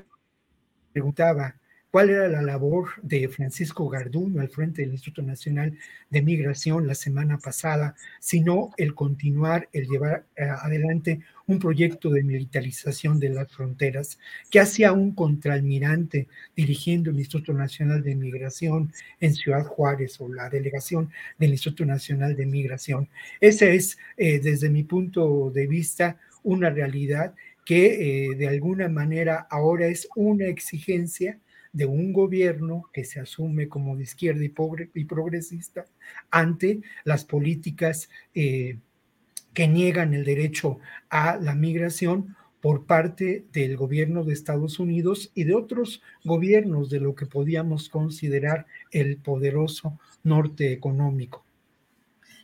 preguntaba, 0.95 1.61
cuál 1.95 2.11
era 2.11 2.27
la 2.27 2.43
labor 2.43 2.89
de 3.03 3.29
Francisco 3.29 3.89
Garduño 3.89 4.41
al 4.41 4.49
frente 4.49 4.83
del 4.83 4.91
Instituto 4.91 5.23
Nacional 5.23 5.79
de 6.11 6.23
Migración 6.23 6.89
la 6.89 6.97
semana 6.97 7.39
pasada, 7.39 7.95
sino 8.19 8.73
el 8.79 8.97
continuar, 8.97 9.69
el 9.73 9.87
llevar 9.87 10.27
eh, 10.35 10.43
adelante 10.43 11.21
un 11.47 11.61
proyecto 11.61 12.11
de 12.11 12.25
militarización 12.25 13.21
de 13.21 13.29
las 13.29 13.53
fronteras 13.53 14.19
que 14.51 14.59
hacía 14.59 14.91
un 14.91 15.15
contraalmirante 15.15 16.27
dirigiendo 16.57 17.11
el 17.11 17.21
Instituto 17.21 17.53
Nacional 17.53 18.03
de 18.03 18.17
Migración 18.17 18.93
en 19.21 19.33
Ciudad 19.33 19.65
Juárez 19.65 20.21
o 20.21 20.27
la 20.29 20.51
delegación 20.51 21.13
del 21.39 21.53
Instituto 21.53 21.87
Nacional 21.87 22.35
de 22.35 22.47
Migración. 22.47 23.09
Esa 23.41 23.67
es, 23.67 23.99
eh, 24.17 24.41
desde 24.41 24.69
mi 24.69 24.83
punto 24.83 25.53
de 25.55 25.69
vista, 25.69 26.19
una 26.43 26.71
realidad 26.71 27.37
que 27.65 28.31
eh, 28.33 28.35
de 28.35 28.49
alguna 28.49 28.89
manera 28.89 29.47
ahora 29.49 29.87
es 29.87 30.09
una 30.17 30.47
exigencia 30.47 31.39
de 31.75 31.87
un 31.87 32.13
gobierno 32.13 32.89
que 32.93 33.05
se 33.05 33.21
asume 33.21 33.69
como 33.69 33.97
de 33.97 34.05
izquierda 34.05 34.43
y, 34.43 35.05
progresista 35.05 35.85
ante 36.31 36.81
las 37.05 37.25
políticas 37.25 38.09
eh, 38.35 38.79
que 39.53 39.69
niegan 39.69 40.15
el 40.15 40.25
derecho 40.25 40.79
a 41.11 41.37
la 41.37 41.55
migración 41.55 42.37
por 42.61 42.87
parte 42.87 43.45
del 43.53 43.77
gobierno 43.77 44.25
de 44.25 44.33
Estados 44.33 44.79
Unidos 44.79 45.31
y 45.35 45.45
de 45.45 45.55
otros 45.55 46.01
gobiernos 46.25 46.89
de 46.89 47.01
lo 47.01 47.15
que 47.15 47.27
podíamos 47.27 47.89
considerar 47.89 48.67
el 48.91 49.19
poderoso 49.19 49.99
norte 50.23 50.73
económico. 50.73 51.45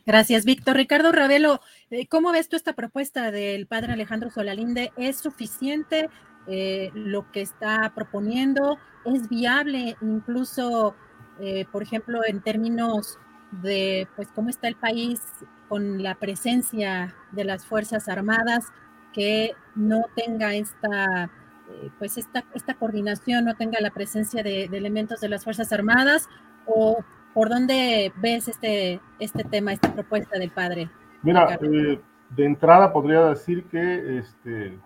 Gracias, 0.05 0.45
Víctor. 0.45 0.75
Ricardo 0.75 1.11
Ravelo, 1.11 1.61
eh, 1.89 2.05
¿cómo 2.07 2.31
ves 2.31 2.49
tú 2.49 2.55
esta 2.55 2.73
propuesta 2.73 3.31
del 3.31 3.65
padre 3.65 3.93
Alejandro 3.93 4.29
Solalinde? 4.29 4.91
¿Es 4.97 5.17
suficiente 5.17 6.09
eh, 6.47 6.91
lo 6.93 7.31
que 7.31 7.41
está 7.41 7.91
proponiendo? 7.95 8.77
es 9.05 9.29
viable 9.29 9.97
incluso, 10.01 10.95
eh, 11.39 11.65
por 11.71 11.83
ejemplo, 11.83 12.21
en 12.25 12.41
términos 12.41 13.17
de 13.51 14.07
pues 14.15 14.29
cómo 14.33 14.49
está 14.49 14.67
el 14.67 14.75
país 14.75 15.21
con 15.67 16.03
la 16.03 16.15
presencia 16.15 17.15
de 17.31 17.45
las 17.45 17.65
Fuerzas 17.65 18.07
Armadas, 18.09 18.71
que 19.13 19.53
no 19.75 20.05
tenga 20.15 20.53
esta, 20.53 21.25
eh, 21.69 21.89
pues 21.97 22.17
esta, 22.17 22.43
esta 22.53 22.75
coordinación, 22.75 23.45
no 23.45 23.55
tenga 23.55 23.79
la 23.81 23.91
presencia 23.91 24.43
de, 24.43 24.65
elementos 24.65 25.19
de 25.21 25.29
las 25.29 25.43
Fuerzas 25.43 25.71
Armadas, 25.73 26.29
o 26.65 27.03
por 27.33 27.49
dónde 27.49 28.13
ves 28.17 28.47
este, 28.47 28.99
este 29.19 29.43
tema, 29.43 29.73
esta 29.73 29.93
propuesta 29.93 30.37
del 30.37 30.51
padre. 30.51 30.89
Mira, 31.23 31.57
eh, 31.61 32.01
de 32.29 32.45
entrada 32.45 32.91
podría 32.91 33.25
decir 33.27 33.65
que 33.65 34.19
este, 34.19 34.77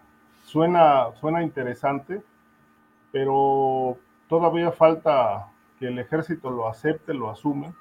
suena, 0.45 1.11
suena 1.19 1.43
interesante, 1.43 2.23
pero 3.11 3.97
todavía 4.29 4.71
falta 4.71 5.47
que 5.79 5.87
el 5.87 5.99
ejército 5.99 6.49
lo 6.49 6.67
acepte, 6.67 7.13
lo 7.13 7.29
asume, 7.29 7.73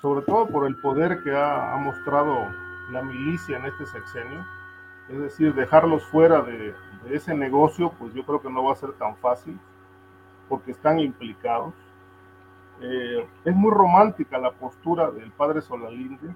sobre 0.00 0.24
todo 0.24 0.46
por 0.46 0.66
el 0.66 0.76
poder 0.76 1.22
que 1.22 1.34
ha, 1.34 1.76
mostrado 1.76 2.36
la 2.90 3.02
milicia 3.02 3.56
en 3.56 3.64
este 3.66 3.86
sexenio. 3.86 4.44
Es 5.08 5.18
decir, 5.18 5.54
dejarlos 5.54 6.04
fuera 6.04 6.42
de, 6.42 6.74
ese 7.10 7.34
negocio, 7.34 7.92
pues 7.98 8.14
yo 8.14 8.24
creo 8.24 8.40
que 8.40 8.50
no 8.50 8.64
va 8.64 8.72
a 8.72 8.76
ser 8.76 8.92
tan 8.92 9.16
fácil, 9.16 9.58
porque 10.48 10.70
están 10.70 10.98
implicados. 11.00 11.74
Eh, 12.80 13.26
es 13.44 13.54
muy 13.54 13.70
romántica 13.70 14.38
la 14.38 14.52
postura 14.52 15.10
del 15.10 15.30
padre 15.32 15.60
Solalinde. 15.60 16.34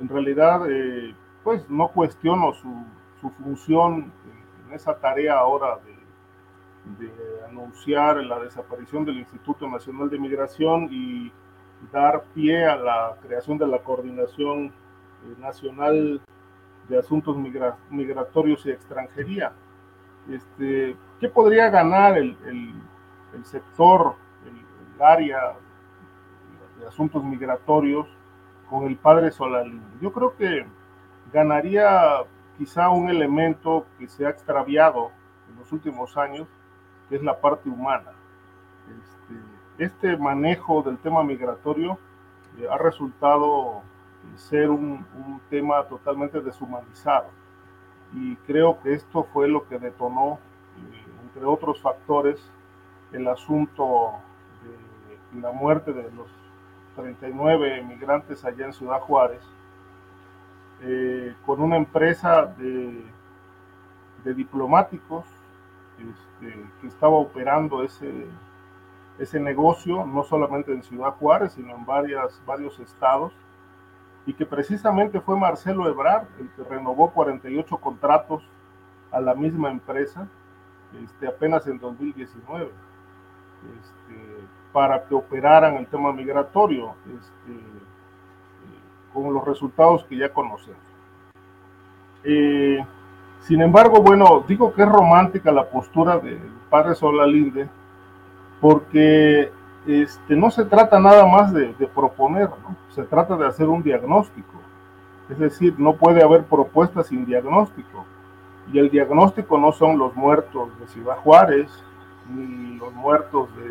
En 0.00 0.08
realidad, 0.08 0.62
eh, 0.70 1.14
pues 1.42 1.68
no 1.68 1.88
cuestiono 1.88 2.52
su, 2.54 2.84
su 3.20 3.30
función 3.30 4.12
en, 4.70 4.74
esa 4.74 4.98
tarea 4.98 5.38
ahora 5.38 5.78
de, 5.84 6.00
anunciar 7.46 8.16
la 8.18 8.38
desaparición 8.40 9.04
del 9.04 9.18
Instituto 9.18 9.68
Nacional 9.68 10.08
de 10.08 10.18
Migración 10.18 10.88
y 10.90 11.30
dar 11.92 12.24
pie 12.34 12.64
a 12.64 12.76
la 12.76 13.16
creación 13.22 13.58
de 13.58 13.66
la 13.66 13.78
Coordinación 13.80 14.66
eh, 14.66 15.34
Nacional 15.38 16.20
de 16.88 16.98
Asuntos 16.98 17.36
Migra 17.36 17.76
Migratorios 17.90 18.64
y 18.66 18.70
Extranjería. 18.70 19.52
Este, 20.28 20.96
¿Qué 21.20 21.28
podría 21.28 21.68
ganar 21.70 22.16
el, 22.16 22.36
el, 22.46 22.74
el 23.34 23.44
sector, 23.44 24.14
el, 24.44 24.56
el, 24.56 25.02
área 25.02 25.54
de 26.78 26.86
asuntos 26.86 27.22
migratorios 27.22 28.06
con 28.68 28.84
el 28.84 28.96
padre 28.96 29.30
Solalín? 29.30 29.82
Yo 30.00 30.12
creo 30.12 30.36
que 30.36 30.66
ganaría 31.32 32.24
quizá 32.60 32.90
un 32.90 33.08
elemento 33.08 33.86
que 33.98 34.06
se 34.06 34.26
ha 34.26 34.28
extraviado 34.28 35.10
en 35.48 35.58
los 35.58 35.72
últimos 35.72 36.14
años, 36.18 36.46
que 37.08 37.16
es 37.16 37.22
la 37.22 37.40
parte 37.40 37.70
humana. 37.70 38.12
Este, 39.78 39.82
este 39.82 40.16
manejo 40.18 40.82
del 40.82 40.98
tema 40.98 41.24
migratorio 41.24 41.98
eh, 42.58 42.66
ha 42.70 42.76
resultado 42.76 43.80
ser 44.36 44.68
un, 44.68 45.06
un, 45.16 45.40
tema 45.48 45.84
totalmente 45.84 46.42
deshumanizado. 46.42 47.28
Y 48.12 48.36
creo 48.46 48.78
que 48.82 48.92
esto 48.92 49.24
fue 49.32 49.48
lo 49.48 49.66
que 49.66 49.78
detonó, 49.78 50.38
eh, 50.76 51.04
entre 51.22 51.46
otros 51.46 51.80
factores, 51.80 52.52
el 53.12 53.26
asunto 53.26 54.16
de 55.32 55.40
la 55.40 55.50
muerte 55.50 55.94
de 55.94 56.10
los 56.12 56.28
39 56.94 57.84
migrantes 57.84 58.44
allá 58.44 58.66
en 58.66 58.74
Ciudad 58.74 59.00
Juárez, 59.00 59.40
eh, 60.82 61.34
con 61.44 61.60
una 61.60 61.76
empresa 61.76 62.46
de, 62.46 63.04
diplomáticos 64.34 65.24
este, 65.98 66.64
que 66.80 66.86
estaba 66.86 67.14
operando 67.14 67.82
ese, 67.82 69.40
negocio, 69.40 70.06
no 70.06 70.24
solamente 70.24 70.72
en 70.72 70.82
Ciudad 70.82 71.12
Juárez, 71.12 71.52
sino 71.52 71.74
en 71.74 71.84
varias, 71.84 72.40
varios 72.46 72.78
estados, 72.80 73.32
y 74.26 74.34
que 74.34 74.46
precisamente 74.46 75.20
fue 75.20 75.38
Marcelo 75.38 75.88
Ebrard 75.88 76.26
el 76.38 76.50
que 76.50 76.62
renovó 76.62 77.10
48 77.10 77.76
contratos 77.78 78.42
a 79.10 79.20
la 79.20 79.34
misma 79.34 79.70
empresa 79.70 80.28
este, 81.02 81.26
apenas 81.26 81.66
en 81.66 81.78
2019 81.78 82.70
este, 83.80 84.48
para 84.72 85.04
que 85.04 85.14
operaran 85.14 85.76
el 85.76 85.86
tema 85.86 86.12
migratorio. 86.12 86.94
Con 89.12 89.32
los 89.32 89.44
resultados 89.44 90.04
que 90.04 90.16
ya 90.16 90.32
conocemos. 90.32 90.78
Eh, 92.24 92.84
sin 93.40 93.62
embargo, 93.62 94.02
bueno, 94.02 94.44
digo 94.46 94.72
que 94.72 94.82
es 94.82 94.88
romántica 94.88 95.50
la 95.50 95.68
postura 95.68 96.18
del 96.18 96.40
padre 96.68 96.94
Solalinde, 96.94 97.68
porque 98.60 99.50
este, 99.86 100.36
no 100.36 100.50
se 100.50 100.64
trata 100.64 101.00
nada 101.00 101.26
más 101.26 101.52
de, 101.52 101.74
proponer, 101.94 102.50
se 102.90 103.04
trata 103.04 103.36
de 103.36 103.46
hacer 103.46 103.66
un 103.68 103.82
diagnóstico. 103.82 104.60
Es 105.30 105.38
decir, 105.38 105.74
no 105.78 105.94
puede 105.94 106.22
haber 106.22 106.44
propuestas 106.44 107.06
sin 107.06 107.24
diagnóstico. 107.24 108.04
Y 108.72 108.78
el 108.78 108.90
diagnóstico 108.90 109.58
no 109.58 109.72
son 109.72 109.98
los 109.98 110.14
muertos 110.14 110.78
de 110.78 110.86
Ciudad 110.88 111.16
Juárez, 111.18 111.70
ni 112.28 112.76
los 112.76 112.92
muertos 112.92 113.48
de, 113.56 113.70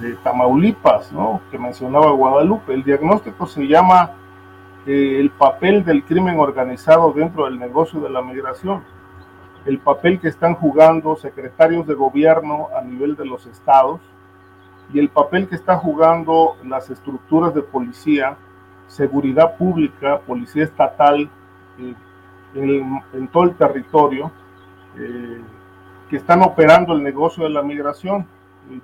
de 0.00 0.14
Tamaulipas, 0.16 1.12
¿no? 1.12 1.40
que 1.50 1.58
mencionaba 1.58 2.10
Guadalupe. 2.12 2.74
El 2.74 2.84
diagnóstico 2.84 3.46
se 3.46 3.66
llama 3.66 4.12
eh, 4.86 5.18
el 5.20 5.30
papel 5.30 5.84
del 5.84 6.04
crimen 6.04 6.38
organizado 6.38 7.12
dentro 7.12 7.44
del 7.44 7.58
negocio 7.58 8.00
de 8.00 8.10
la 8.10 8.22
migración, 8.22 8.82
el 9.64 9.78
papel 9.78 10.20
que 10.20 10.28
están 10.28 10.54
jugando 10.54 11.16
secretarios 11.16 11.86
de 11.86 11.94
gobierno 11.94 12.68
a 12.76 12.82
nivel 12.82 13.16
de 13.16 13.24
los 13.24 13.46
estados 13.46 14.00
y 14.92 14.98
el 14.98 15.08
papel 15.08 15.48
que 15.48 15.54
están 15.54 15.78
jugando 15.78 16.56
las 16.64 16.90
estructuras 16.90 17.54
de 17.54 17.62
policía, 17.62 18.36
seguridad 18.86 19.56
pública, 19.56 20.20
policía 20.20 20.64
estatal 20.64 21.30
eh, 21.78 21.94
en, 22.54 23.28
todo 23.28 23.44
el 23.44 23.54
territorio 23.54 24.30
eh, 24.98 25.40
que 26.10 26.16
están 26.16 26.42
operando 26.42 26.92
el 26.92 27.02
negocio 27.02 27.44
de 27.44 27.50
la 27.50 27.62
migración. 27.62 28.26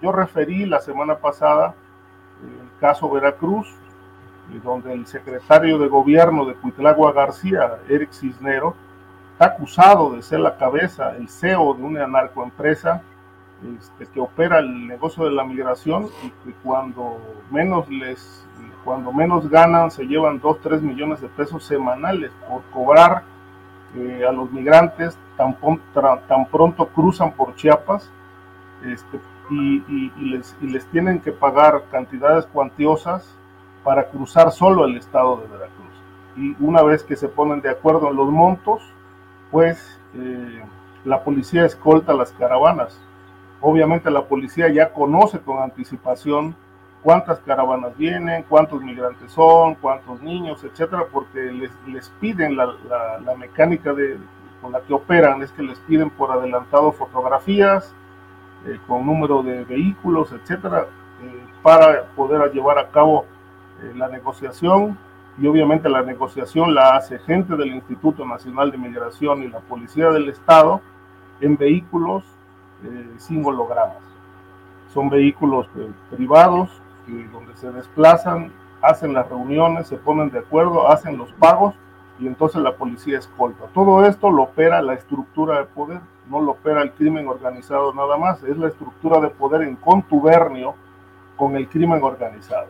Yo 0.02 0.12
referí 0.12 0.66
la 0.66 0.80
semana 0.80 1.16
pasada 1.16 1.74
el 2.42 2.80
caso 2.80 3.10
Veracruz, 3.10 3.68
donde 4.62 4.92
el 4.92 5.06
secretario 5.06 5.78
de 5.78 5.88
gobierno 5.88 6.44
de 6.44 6.54
Cuitlagua 6.54 7.12
García, 7.12 7.78
Eric 7.88 8.12
Cisnero, 8.12 8.74
está 9.32 9.46
acusado 9.46 10.10
de 10.14 10.22
ser 10.22 10.40
la 10.40 10.56
cabeza, 10.56 11.16
el 11.16 11.28
CEO 11.28 11.74
de 11.74 11.82
una 11.82 12.06
narcoempresa 12.06 13.02
este, 13.78 14.06
que 14.06 14.20
opera 14.20 14.58
el 14.58 14.86
negocio 14.86 15.24
de 15.24 15.32
la 15.32 15.44
migración 15.44 16.08
y 16.22 16.30
que 16.30 16.54
cuando 16.62 17.18
menos 17.50 17.88
les 17.90 18.46
cuando 18.84 19.12
menos 19.12 19.50
ganan 19.50 19.90
se 19.90 20.04
llevan 20.04 20.40
2, 20.40 20.60
3 20.62 20.82
millones 20.82 21.20
de 21.20 21.28
pesos 21.28 21.64
semanales 21.64 22.32
por 22.48 22.62
cobrar 22.72 23.22
eh, 23.94 24.24
a 24.26 24.32
los 24.32 24.50
migrantes 24.50 25.18
tan, 25.36 25.56
tan, 26.26 26.46
pronto 26.46 26.88
cruzan 26.88 27.32
por 27.32 27.54
Chiapas 27.54 28.10
este, 28.84 29.20
y, 29.50 30.12
les, 30.20 30.86
tienen 30.90 31.20
que 31.20 31.32
pagar 31.32 31.84
cantidades 31.90 32.46
cuantiosas 32.46 33.36
para 33.82 34.08
cruzar 34.08 34.52
solo 34.52 34.84
el 34.84 34.96
estado 34.96 35.38
de 35.38 35.48
Veracruz. 35.48 35.86
Y 36.36 36.56
una 36.60 36.82
vez 36.82 37.02
que 37.02 37.16
se 37.16 37.28
ponen 37.28 37.60
de 37.60 37.70
acuerdo 37.70 38.10
en 38.10 38.16
los 38.16 38.30
montos, 38.30 38.82
pues 39.50 40.00
eh, 40.14 40.62
la 41.04 41.24
policía 41.24 41.64
escolta 41.64 42.14
las 42.14 42.32
caravanas. 42.32 43.00
Obviamente 43.60 44.10
la 44.10 44.24
policía 44.24 44.68
ya 44.68 44.92
conoce 44.92 45.40
con 45.40 45.58
anticipación 45.62 46.54
cuántas 47.02 47.40
caravanas 47.40 47.96
vienen, 47.96 48.44
cuántos 48.48 48.82
migrantes 48.82 49.32
son, 49.32 49.74
cuántos 49.76 50.22
niños, 50.22 50.62
etcétera, 50.62 51.06
porque 51.10 51.40
les, 51.86 52.08
piden 52.20 52.56
la, 52.56 52.74
mecánica 53.36 53.94
con 54.60 54.72
la 54.72 54.80
que 54.82 54.92
operan, 54.92 55.42
es 55.42 55.50
que 55.52 55.62
les 55.62 55.78
piden 55.80 56.10
por 56.10 56.30
adelantado 56.30 56.92
fotografías 56.92 57.94
eh, 58.66 58.78
con 58.86 59.06
número 59.06 59.42
de 59.42 59.64
vehículos, 59.64 60.32
etcétera, 60.32 60.86
eh, 61.22 61.44
para 61.62 62.04
poder 62.16 62.52
llevar 62.52 62.78
a 62.78 62.88
cabo 62.88 63.26
eh, 63.82 63.92
la 63.94 64.08
negociación 64.08 64.98
y 65.38 65.46
obviamente 65.46 65.88
la 65.88 66.02
negociación 66.02 66.74
la 66.74 66.96
hace 66.96 67.18
gente 67.20 67.56
del 67.56 67.68
Instituto 67.74 68.26
Nacional 68.26 68.70
de 68.70 68.78
Migración 68.78 69.42
y 69.42 69.48
la 69.48 69.60
Policía 69.60 70.10
del 70.10 70.28
Estado 70.28 70.80
en 71.40 71.56
vehículos 71.56 72.24
eh, 72.84 73.14
sin 73.16 73.44
hologramas. 73.44 74.02
Son 74.92 75.08
vehículos 75.08 75.66
eh, 75.76 75.90
privados 76.10 76.70
donde 77.32 77.56
se 77.56 77.72
desplazan, 77.72 78.52
hacen 78.82 79.14
las 79.14 79.28
reuniones, 79.28 79.88
se 79.88 79.96
ponen 79.96 80.30
de 80.30 80.38
acuerdo, 80.38 80.88
hacen 80.88 81.18
los 81.18 81.32
pagos 81.32 81.74
y 82.20 82.26
entonces 82.28 82.62
la 82.62 82.76
policía 82.76 83.18
escolta. 83.18 83.64
Todo 83.74 84.04
esto 84.06 84.30
lo 84.30 84.44
opera 84.44 84.80
la 84.80 84.94
estructura 84.94 85.58
de 85.58 85.64
poder, 85.64 86.00
no 86.30 86.40
lo 86.40 86.52
opera 86.52 86.82
el 86.82 86.92
crimen 86.92 87.28
organizado 87.28 87.92
nada 87.92 88.16
más, 88.16 88.42
es 88.44 88.56
la 88.56 88.68
estructura 88.68 89.20
de 89.20 89.28
poder 89.28 89.62
en 89.62 89.76
contubernio 89.76 90.74
con 91.36 91.56
el 91.56 91.68
crimen 91.68 92.02
organizado 92.02 92.68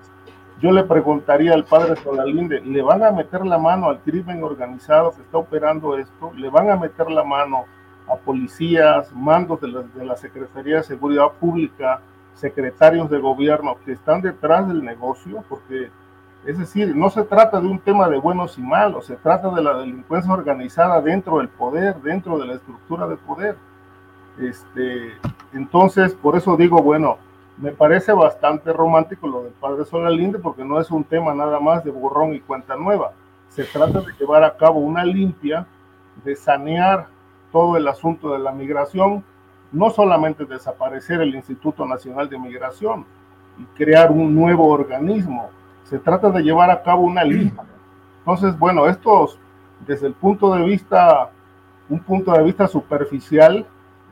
yo 0.60 0.72
le 0.72 0.84
preguntaría 0.84 1.54
al 1.54 1.64
padre 1.64 1.96
Solalinde, 1.96 2.60
¿le 2.60 2.82
van 2.82 3.02
a 3.02 3.10
meter 3.10 3.46
la 3.46 3.56
mano 3.56 3.88
al 3.88 4.00
crimen 4.00 4.42
organizado 4.44 5.10
que 5.12 5.22
está 5.22 5.38
operando 5.38 5.96
esto? 5.96 6.32
¿Le 6.36 6.50
van 6.50 6.70
a 6.70 6.76
meter 6.76 7.10
la 7.10 7.24
mano 7.24 7.64
a 8.06 8.16
policías, 8.16 9.10
mandos 9.14 9.60
de 9.62 9.68
la, 9.68 9.82
de 9.82 10.04
la 10.04 10.16
Secretaría 10.16 10.76
de 10.76 10.82
Seguridad 10.82 11.32
Pública, 11.40 12.02
secretarios 12.34 13.08
de 13.08 13.18
gobierno 13.18 13.78
que 13.84 13.92
están 13.92 14.20
detrás 14.20 14.68
del 14.68 14.84
negocio? 14.84 15.42
Porque, 15.48 15.90
es 16.46 16.58
decir, 16.58 16.96
no 16.96 17.10
se 17.10 17.22
trata 17.22 17.60
de 17.60 17.66
un 17.66 17.78
tema 17.78 18.08
de 18.08 18.18
buenos 18.18 18.56
y 18.56 18.62
malos, 18.62 19.06
se 19.06 19.16
trata 19.16 19.50
de 19.50 19.62
la 19.62 19.78
delincuencia 19.78 20.32
organizada 20.32 21.00
dentro 21.00 21.38
del 21.38 21.48
poder, 21.48 21.96
dentro 21.96 22.38
de 22.38 22.46
la 22.46 22.54
estructura 22.54 23.06
de 23.06 23.16
poder. 23.16 23.56
Este, 24.38 25.12
entonces, 25.52 26.14
por 26.14 26.36
eso 26.36 26.56
digo, 26.56 26.82
bueno, 26.82 27.18
me 27.58 27.72
parece 27.72 28.12
bastante 28.12 28.72
romántico 28.72 29.26
lo 29.26 29.42
del 29.42 29.52
padre 29.52 29.84
Solalinde 29.84 30.38
porque 30.38 30.64
no 30.64 30.80
es 30.80 30.90
un 30.90 31.04
tema 31.04 31.34
nada 31.34 31.60
más 31.60 31.84
de 31.84 31.90
borrón 31.90 32.32
y 32.34 32.40
cuenta 32.40 32.74
nueva. 32.74 33.12
Se 33.48 33.64
trata 33.64 34.00
de 34.00 34.12
llevar 34.18 34.42
a 34.44 34.56
cabo 34.56 34.80
una 34.80 35.04
limpia, 35.04 35.66
de 36.24 36.36
sanear 36.36 37.08
todo 37.52 37.76
el 37.76 37.86
asunto 37.86 38.32
de 38.32 38.38
la 38.38 38.52
migración, 38.52 39.24
no 39.72 39.90
solamente 39.90 40.46
desaparecer 40.46 41.20
el 41.20 41.34
Instituto 41.34 41.84
Nacional 41.84 42.30
de 42.30 42.38
Migración 42.38 43.04
y 43.58 43.64
crear 43.76 44.10
un 44.10 44.34
nuevo 44.34 44.68
organismo, 44.68 45.50
se 45.90 45.98
trata 45.98 46.30
de 46.30 46.42
llevar 46.42 46.70
a 46.70 46.82
cabo 46.82 47.02
una 47.02 47.24
limpia. 47.24 47.64
Entonces, 48.20 48.58
bueno, 48.58 48.86
esto 48.86 49.28
desde 49.86 50.06
el 50.06 50.14
punto 50.14 50.54
de 50.54 50.64
vista, 50.64 51.30
un 51.88 52.00
punto 52.00 52.32
de 52.32 52.42
vista 52.42 52.66
superficial, 52.68 53.66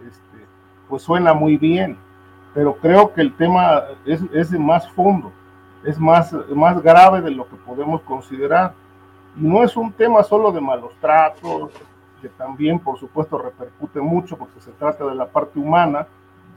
este, 0.06 0.46
pues 0.88 1.02
suena 1.02 1.32
muy 1.32 1.56
bien 1.56 1.96
pero 2.58 2.74
creo 2.74 3.12
que 3.12 3.20
el 3.20 3.36
tema 3.36 3.84
es, 4.04 4.20
es 4.32 4.50
más 4.50 4.90
fondo, 4.90 5.32
es 5.84 5.98
más, 5.98 6.34
más 6.54 6.82
grave 6.82 7.20
de 7.20 7.30
lo 7.30 7.48
que 7.48 7.54
podemos 7.54 8.00
considerar. 8.02 8.74
Y 9.36 9.42
no 9.42 9.62
es 9.62 9.76
un 9.76 9.92
tema 9.92 10.22
solo 10.24 10.50
de 10.50 10.60
malos 10.60 10.92
tratos, 11.00 11.70
que 12.20 12.28
también 12.30 12.80
por 12.80 12.98
supuesto 12.98 13.38
repercute 13.38 14.00
mucho 14.00 14.36
porque 14.36 14.60
se 14.60 14.72
trata 14.72 15.06
de 15.06 15.14
la 15.14 15.26
parte 15.26 15.58
humana, 15.58 16.08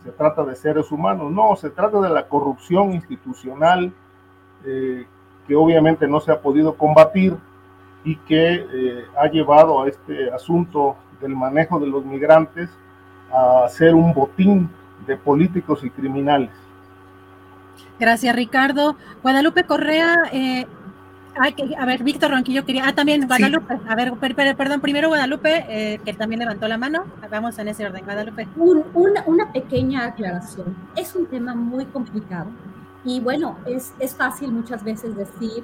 se 0.03 0.11
trata 0.11 0.43
de 0.43 0.55
seres 0.55 0.91
humanos, 0.91 1.31
no, 1.31 1.55
se 1.55 1.69
trata 1.69 2.01
de 2.01 2.09
la 2.09 2.27
corrupción 2.27 2.93
institucional 2.93 3.93
eh, 4.65 5.05
que 5.47 5.55
obviamente 5.55 6.07
no 6.07 6.19
se 6.19 6.31
ha 6.31 6.41
podido 6.41 6.75
combatir 6.75 7.35
y 8.03 8.15
que 8.15 8.53
eh, 8.53 9.05
ha 9.17 9.27
llevado 9.27 9.83
a 9.83 9.89
este 9.89 10.31
asunto 10.31 10.95
del 11.21 11.35
manejo 11.35 11.79
de 11.79 11.87
los 11.87 12.05
migrantes 12.05 12.69
a 13.31 13.67
ser 13.69 13.93
un 13.93 14.13
botín 14.13 14.69
de 15.05 15.17
políticos 15.17 15.83
y 15.83 15.89
criminales. 15.89 16.49
Gracias, 17.99 18.35
Ricardo. 18.35 18.95
Guadalupe 19.21 19.63
Correa, 19.63 20.23
eh, 20.31 20.65
a 21.77 21.85
ver, 21.85 22.03
Víctor 22.03 22.31
Ronquillo 22.31 22.65
quería. 22.65 22.87
Ah, 22.87 22.93
también 22.93 23.25
Guadalupe. 23.25 23.79
A 23.87 23.95
ver, 23.95 24.13
perdón, 24.55 24.81
primero 24.81 25.07
Guadalupe, 25.07 25.65
eh, 25.69 25.99
que 26.03 26.13
también 26.13 26.39
levantó 26.39 26.67
la 26.67 26.77
mano. 26.77 27.05
Vamos 27.29 27.57
en 27.59 27.69
ese 27.69 27.85
orden, 27.85 28.03
Guadalupe. 28.03 28.47
una, 28.55 29.51
pequeña 29.53 30.05
aclaración. 30.05 30.75
Es 30.95 31.15
un 31.15 31.25
tema 31.27 31.55
muy 31.55 31.85
complicado. 31.85 32.49
Y 33.03 33.19
bueno, 33.19 33.57
es, 33.65 33.93
es 33.99 34.15
fácil 34.15 34.51
muchas 34.51 34.83
veces 34.83 35.15
decir, 35.15 35.63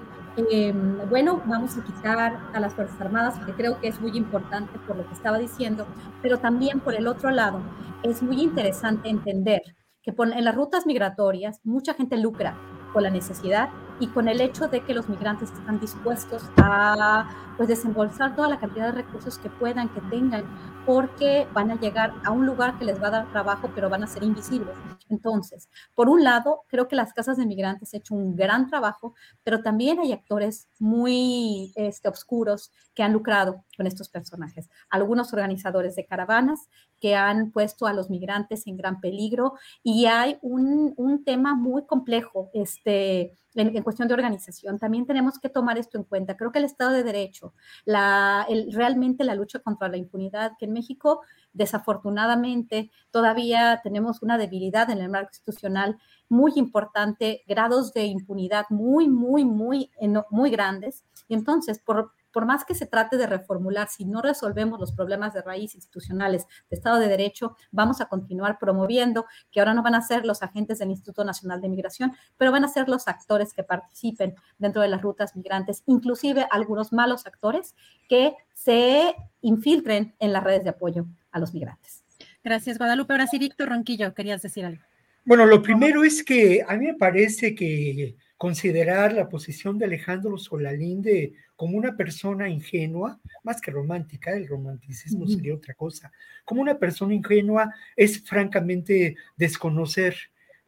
em, 0.49 0.97
bueno, 1.09 1.41
vamos 1.45 1.77
a 1.77 1.83
quitar 1.83 2.39
a 2.53 2.59
las 2.59 2.73
Fuerzas 2.73 2.99
Armadas, 2.99 3.37
que 3.45 3.53
creo 3.53 3.79
que 3.79 3.87
es 3.87 4.01
muy 4.01 4.17
importante 4.17 4.79
por 4.87 4.95
lo 4.95 5.07
que 5.07 5.13
estaba 5.13 5.37
diciendo, 5.37 5.85
pero 6.21 6.39
también 6.39 6.79
por 6.79 6.95
el 6.95 7.07
otro 7.07 7.29
lado, 7.29 7.61
es 8.03 8.23
muy 8.23 8.41
interesante 8.41 9.09
entender 9.09 9.61
que 10.01 10.13
en 10.17 10.45
las 10.45 10.55
rutas 10.55 10.85
migratorias 10.85 11.59
mucha 11.65 11.93
gente 11.93 12.17
lucra 12.17 12.55
con 12.93 13.03
la 13.03 13.09
necesidad 13.09 13.69
y 13.99 14.07
con 14.07 14.27
el 14.27 14.39
hecho 14.39 14.67
de 14.67 14.81
que 14.81 14.93
los 14.93 15.09
migrantes 15.09 15.51
están 15.51 15.79
dispuestos 15.79 16.43
a 16.57 17.27
pues 17.57 17.67
desembolsar 17.67 18.35
toda 18.35 18.47
la 18.47 18.57
cantidad 18.57 18.85
de 18.85 19.03
recursos 19.03 19.37
que 19.37 19.49
puedan, 19.49 19.89
que 19.89 20.01
tengan, 20.01 20.45
porque 20.87 21.45
van 21.53 21.69
a 21.69 21.77
llegar 21.77 22.13
a 22.23 22.31
un 22.31 22.45
lugar 22.45 22.79
que 22.79 22.85
les 22.85 23.03
va 23.03 23.07
a 23.09 23.11
dar 23.11 23.31
trabajo, 23.33 23.69
pero 23.75 23.89
van 23.89 24.05
a 24.05 24.07
ser 24.07 24.23
invisibles. 24.23 24.73
Entonces, 25.09 25.67
por 25.93 26.07
un 26.07 26.23
lado, 26.23 26.63
creo 26.69 26.87
que 26.87 26.95
las 26.95 27.11
casas 27.11 27.35
de 27.35 27.45
migrantes 27.45 27.93
han 27.93 27.99
hecho 27.99 28.15
un 28.15 28.37
gran 28.37 28.67
trabajo, 28.67 29.13
pero 29.43 29.61
también 29.61 29.99
hay 29.99 30.13
actores 30.13 30.69
muy 30.79 31.73
este, 31.75 32.07
oscuros 32.07 32.71
que 32.95 33.03
han 33.03 33.11
lucrado 33.11 33.65
con 33.75 33.85
estos 33.85 34.07
personajes. 34.07 34.69
Algunos 34.89 35.33
organizadores 35.33 35.97
de 35.97 36.05
caravanas 36.05 36.69
que 37.01 37.15
han 37.15 37.51
puesto 37.51 37.85
a 37.85 37.91
los 37.91 38.09
migrantes 38.09 38.65
en 38.65 38.77
gran 38.77 39.01
peligro 39.01 39.55
y 39.83 40.05
hay 40.05 40.37
un, 40.41 40.93
un 40.95 41.25
tema 41.25 41.53
muy 41.53 41.85
complejo 41.85 42.49
este, 42.53 43.33
en, 43.57 43.83
cuestión 43.83 44.07
de 44.07 44.13
organización. 44.13 44.79
También 44.79 45.05
tenemos 45.05 45.39
que 45.39 45.49
tomar 45.49 45.77
esto 45.77 45.97
en 45.97 46.03
cuenta. 46.03 46.37
Creo 46.37 46.51
que 46.51 46.59
el 46.59 46.65
Estado 46.65 46.91
de 46.91 47.03
Derecho, 47.03 47.53
la, 47.85 48.45
el, 48.49 48.71
realmente 48.71 49.23
la 49.23 49.35
lucha 49.35 49.59
contra 49.59 49.89
la 49.89 49.97
impunidad, 49.97 50.53
que 50.59 50.65
en 50.65 50.73
México 50.73 51.21
desafortunadamente 51.53 52.91
todavía 53.11 53.81
tenemos 53.83 54.21
una 54.21 54.37
debilidad 54.37 54.89
en 54.89 54.99
el 54.99 55.09
marco 55.09 55.31
institucional 55.31 55.97
muy 56.29 56.53
importante, 56.55 57.43
grados 57.47 57.93
de 57.93 58.05
impunidad 58.05 58.65
muy, 58.69 59.07
muy, 59.07 59.43
muy, 59.45 59.91
muy 60.29 60.49
grandes. 60.51 61.03
Y 61.27 61.33
entonces, 61.33 61.79
por, 61.79 62.11
por 62.37 62.45
más 62.45 62.65
que 62.65 62.75
se 62.75 62.85
trate 62.85 63.17
de 63.17 63.25
reformular, 63.25 63.87
si 63.87 64.05
no 64.05 64.21
resolvemos 64.21 64.79
los 64.79 64.91
problemas 64.91 65.33
de 65.33 65.41
raíz 65.41 65.73
institucionales 65.73 66.45
de 66.69 66.75
Estado 66.75 66.99
de 66.99 67.07
Derecho, 67.07 67.55
vamos 67.71 67.99
a 67.99 68.05
continuar 68.05 68.59
promoviendo 68.59 69.25
que 69.49 69.59
ahora 69.59 69.73
no 69.73 69.81
van 69.81 69.95
a 69.95 70.03
ser 70.03 70.23
los 70.23 70.43
agentes 70.43 70.77
del 70.77 70.91
Instituto 70.91 71.25
Nacional 71.25 71.61
de 71.61 71.69
Migración, 71.69 72.13
pero 72.37 72.51
van 72.51 72.63
a 72.63 72.67
ser 72.67 72.89
los 72.89 73.07
actores 73.07 73.53
que 73.53 73.63
participen 73.63 74.35
dentro 74.59 74.83
de 74.83 74.87
las 74.87 75.01
rutas 75.01 75.35
migrantes, 75.35 75.81
inclusive 75.87 76.45
algunos 76.51 76.93
malos 76.93 77.25
actores 77.25 77.73
que 78.07 78.35
se 78.53 79.15
infiltren 79.41 80.13
en 80.19 80.31
las 80.31 80.43
redes 80.43 80.63
de 80.63 80.69
apoyo 80.69 81.07
a 81.31 81.39
los 81.39 81.55
migrantes. 81.55 82.05
Gracias, 82.43 82.77
Guadalupe. 82.77 83.13
Ahora 83.13 83.25
sí, 83.25 83.39
Víctor 83.39 83.69
Ronquillo, 83.69 84.13
querías 84.13 84.43
decir 84.43 84.63
algo. 84.63 84.83
Bueno, 85.27 85.45
lo 85.45 85.61
primero 85.61 86.05
es 86.05 86.23
que 86.23 86.63
a 86.65 86.77
mí 86.77 86.85
me 86.85 86.93
parece 86.93 87.53
que 87.53 88.15
considerar 88.37 89.11
la 89.11 89.27
posición 89.27 89.77
de 89.77 89.83
Alejandro 89.83 90.37
Solalinde 90.37 91.33
como 91.57 91.77
una 91.77 91.97
persona 91.97 92.47
ingenua, 92.47 93.19
más 93.43 93.59
que 93.59 93.71
romántica, 93.71 94.31
el 94.31 94.47
romanticismo 94.47 95.27
sería 95.27 95.53
otra 95.53 95.73
cosa, 95.73 96.13
como 96.45 96.61
una 96.61 96.79
persona 96.79 97.13
ingenua 97.13 97.75
es 97.97 98.21
francamente 98.21 99.17
desconocer 99.35 100.15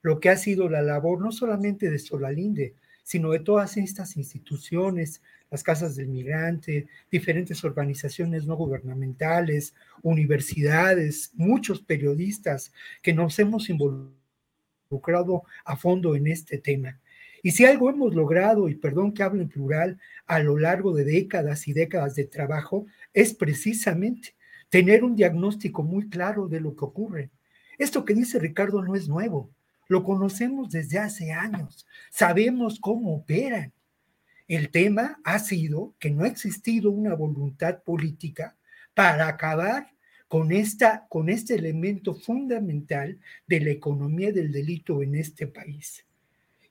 lo 0.02 0.19
que 0.19 0.28
ha 0.28 0.36
sido 0.36 0.67
la 0.67 0.82
labor 0.82 1.22
no 1.22 1.32
solamente 1.32 1.89
de 1.89 1.98
Solalinde, 1.98 2.74
sino 3.02 3.32
de 3.32 3.39
todas 3.39 3.78
estas 3.78 4.17
instituciones, 4.17 5.22
las 5.50 5.63
casas 5.63 5.95
del 5.95 6.10
migrante, 6.10 6.88
diferentes 7.10 7.63
organizaciones 7.63 8.45
no 8.45 8.58
gubernamentales, 8.58 9.74
universidades, 10.02 11.32
muchos 11.36 11.82
periodistas 11.82 12.74
que 13.02 13.13
nos 13.13 13.39
hemos 13.39 13.69
involucrado 13.69 14.19
a 15.65 15.75
fondo 15.75 16.15
en 16.15 16.28
este 16.28 16.58
tema. 16.58 16.99
Y 17.43 17.52
si 17.52 17.65
algo 17.65 17.89
hemos 17.89 18.15
logrado, 18.15 18.67
y 18.69 18.75
perdón 18.75 19.13
que 19.13 19.23
hable 19.23 19.43
en 19.43 19.49
plural, 19.49 19.99
a 20.25 20.39
lo 20.39 20.58
largo 20.58 20.93
de 20.93 21.04
décadas 21.06 21.67
y 21.67 21.73
décadas 21.73 22.15
de 22.15 22.25
trabajo, 22.25 22.86
es 23.13 23.34
precisamente 23.34 24.36
tener 24.69 25.04
un 25.04 25.15
diagnóstico 25.15 25.84
muy 25.84 26.10
claro 26.10 26.47
de 26.47 26.60
lo 26.60 26.75
que 26.75 26.86
ocurre. 26.86 27.30
Esto 27.78 28.04
que 28.04 28.13
dice 28.13 28.39
Ricardo 28.39 28.82
no 28.84 28.95
es 28.95 29.08
nuevo, 29.08 29.52
lo 29.88 30.04
conocemos 30.04 30.69
desde 30.69 30.99
hace 30.99 31.32
años, 31.32 31.88
sabemos 32.10 32.80
cómo 32.80 33.15
operan. 33.15 33.71
El 34.47 34.69
tema 34.69 35.19
ha 35.23 35.39
sido 35.39 35.93
que 35.99 36.10
no 36.10 36.23
ha 36.23 36.28
existido 36.28 36.91
una 36.91 37.13
voluntad 37.13 37.84
política 37.84 38.58
para 38.95 39.28
acabar 39.28 39.91
con, 40.30 40.52
esta, 40.52 41.08
con 41.10 41.28
este 41.28 41.56
elemento 41.56 42.13
fundamental 42.13 43.18
de 43.48 43.60
la 43.60 43.72
economía 43.72 44.32
del 44.32 44.52
delito 44.52 45.02
en 45.02 45.15
este 45.15 45.48
país. 45.48 46.06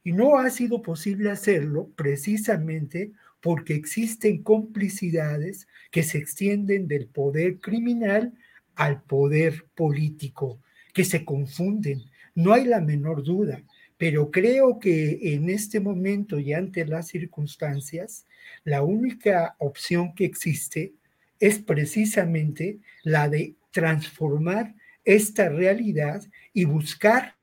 Y 0.05 0.13
no 0.13 0.39
ha 0.39 0.49
sido 0.49 0.81
posible 0.81 1.31
hacerlo 1.31 1.91
precisamente 1.97 3.11
porque 3.41 3.75
existen 3.75 4.43
complicidades 4.45 5.67
que 5.91 6.05
se 6.05 6.19
extienden 6.19 6.87
del 6.87 7.09
poder 7.09 7.59
criminal 7.59 8.33
al 8.77 9.03
poder 9.03 9.67
político, 9.75 10.61
que 10.95 11.05
se 11.05 11.25
confunden. 11.25 12.05
No 12.37 12.53
hay 12.53 12.65
la 12.65 12.81
menor 12.81 13.25
duda, 13.25 13.65
pero 13.97 14.31
creo 14.31 14.79
que 14.79 15.35
en 15.35 15.51
este 15.51 15.81
momento 15.81 16.39
y 16.39 16.53
ante 16.53 16.87
las 16.87 17.09
circunstancias, 17.09 18.25
la 18.63 18.85
única 18.85 19.57
opción 19.59 20.15
que 20.15 20.25
existe 20.25 20.93
es 21.41 21.59
precisamente 21.59 22.79
la 23.03 23.29
de 23.29 23.55
transformar 23.71 24.75
esta 25.05 25.49
realidad 25.49 26.23
y 26.53 26.65
buscar 26.65 27.37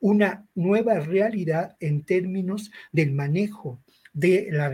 una 0.00 0.46
nueva 0.54 1.00
realidad 1.00 1.76
en 1.80 2.02
términos 2.04 2.70
del 2.92 3.12
manejo 3.12 3.82
de 4.12 4.48
la, 4.50 4.70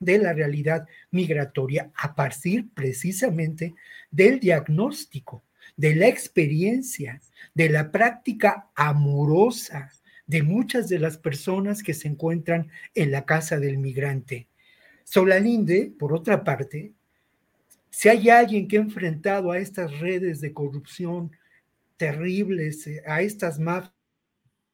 de 0.00 0.18
la 0.18 0.32
realidad 0.32 0.86
migratoria 1.10 1.90
a 1.96 2.14
partir 2.14 2.68
precisamente 2.74 3.74
del 4.10 4.40
diagnóstico, 4.40 5.44
de 5.76 5.94
la 5.94 6.08
experiencia, 6.08 7.20
de 7.54 7.68
la 7.68 7.90
práctica 7.90 8.70
amorosa 8.74 9.90
de 10.26 10.42
muchas 10.42 10.88
de 10.88 10.98
las 10.98 11.18
personas 11.18 11.82
que 11.82 11.94
se 11.94 12.08
encuentran 12.08 12.70
en 12.94 13.10
la 13.10 13.24
casa 13.24 13.58
del 13.58 13.78
migrante. 13.78 14.48
Solalinde, 15.04 15.92
por 15.98 16.14
otra 16.14 16.44
parte, 16.44 16.92
si 17.96 18.08
hay 18.08 18.28
alguien 18.28 18.66
que 18.66 18.76
ha 18.76 18.80
enfrentado 18.80 19.52
a 19.52 19.58
estas 19.58 20.00
redes 20.00 20.40
de 20.40 20.52
corrupción 20.52 21.30
terribles, 21.96 22.88
a 23.06 23.22
estas 23.22 23.60
mafias, 23.60 23.94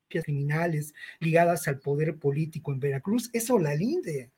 criminales 0.08 0.94
ligadas 1.20 1.68
al 1.68 1.80
poder 1.80 2.16
político 2.16 2.72
en 2.72 2.80
Veracruz 2.80 3.28
es 3.32 3.50
Olalinde. 3.50 4.30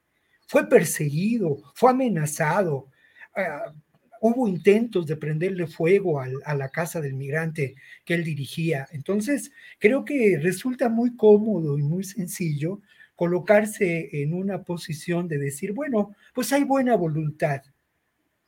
Fue 0.48 0.68
perseguido, 0.68 1.62
fue 1.74 1.90
amenazado. 1.92 2.88
Ah, 3.36 3.72
hubo 4.20 4.48
intentos 4.48 5.06
de 5.06 5.16
prenderle 5.16 5.68
fuego 5.68 6.20
a 6.20 6.54
la 6.54 6.68
casa 6.68 7.00
del 7.00 7.14
migrante 7.14 7.76
que 8.04 8.14
él 8.14 8.24
dirigía. 8.24 8.88
Entonces, 8.90 9.52
creo 9.78 10.04
que 10.04 10.38
resulta 10.42 10.88
muy 10.88 11.16
cómodo 11.16 11.78
y 11.78 11.82
muy 11.82 12.02
sencillo 12.02 12.82
colocarse 13.14 14.22
en 14.22 14.34
una 14.34 14.64
posición 14.64 15.28
de 15.28 15.38
decir, 15.38 15.72
bueno, 15.72 16.16
pues 16.34 16.52
hay 16.52 16.64
buena 16.64 16.96
voluntad. 16.96 17.62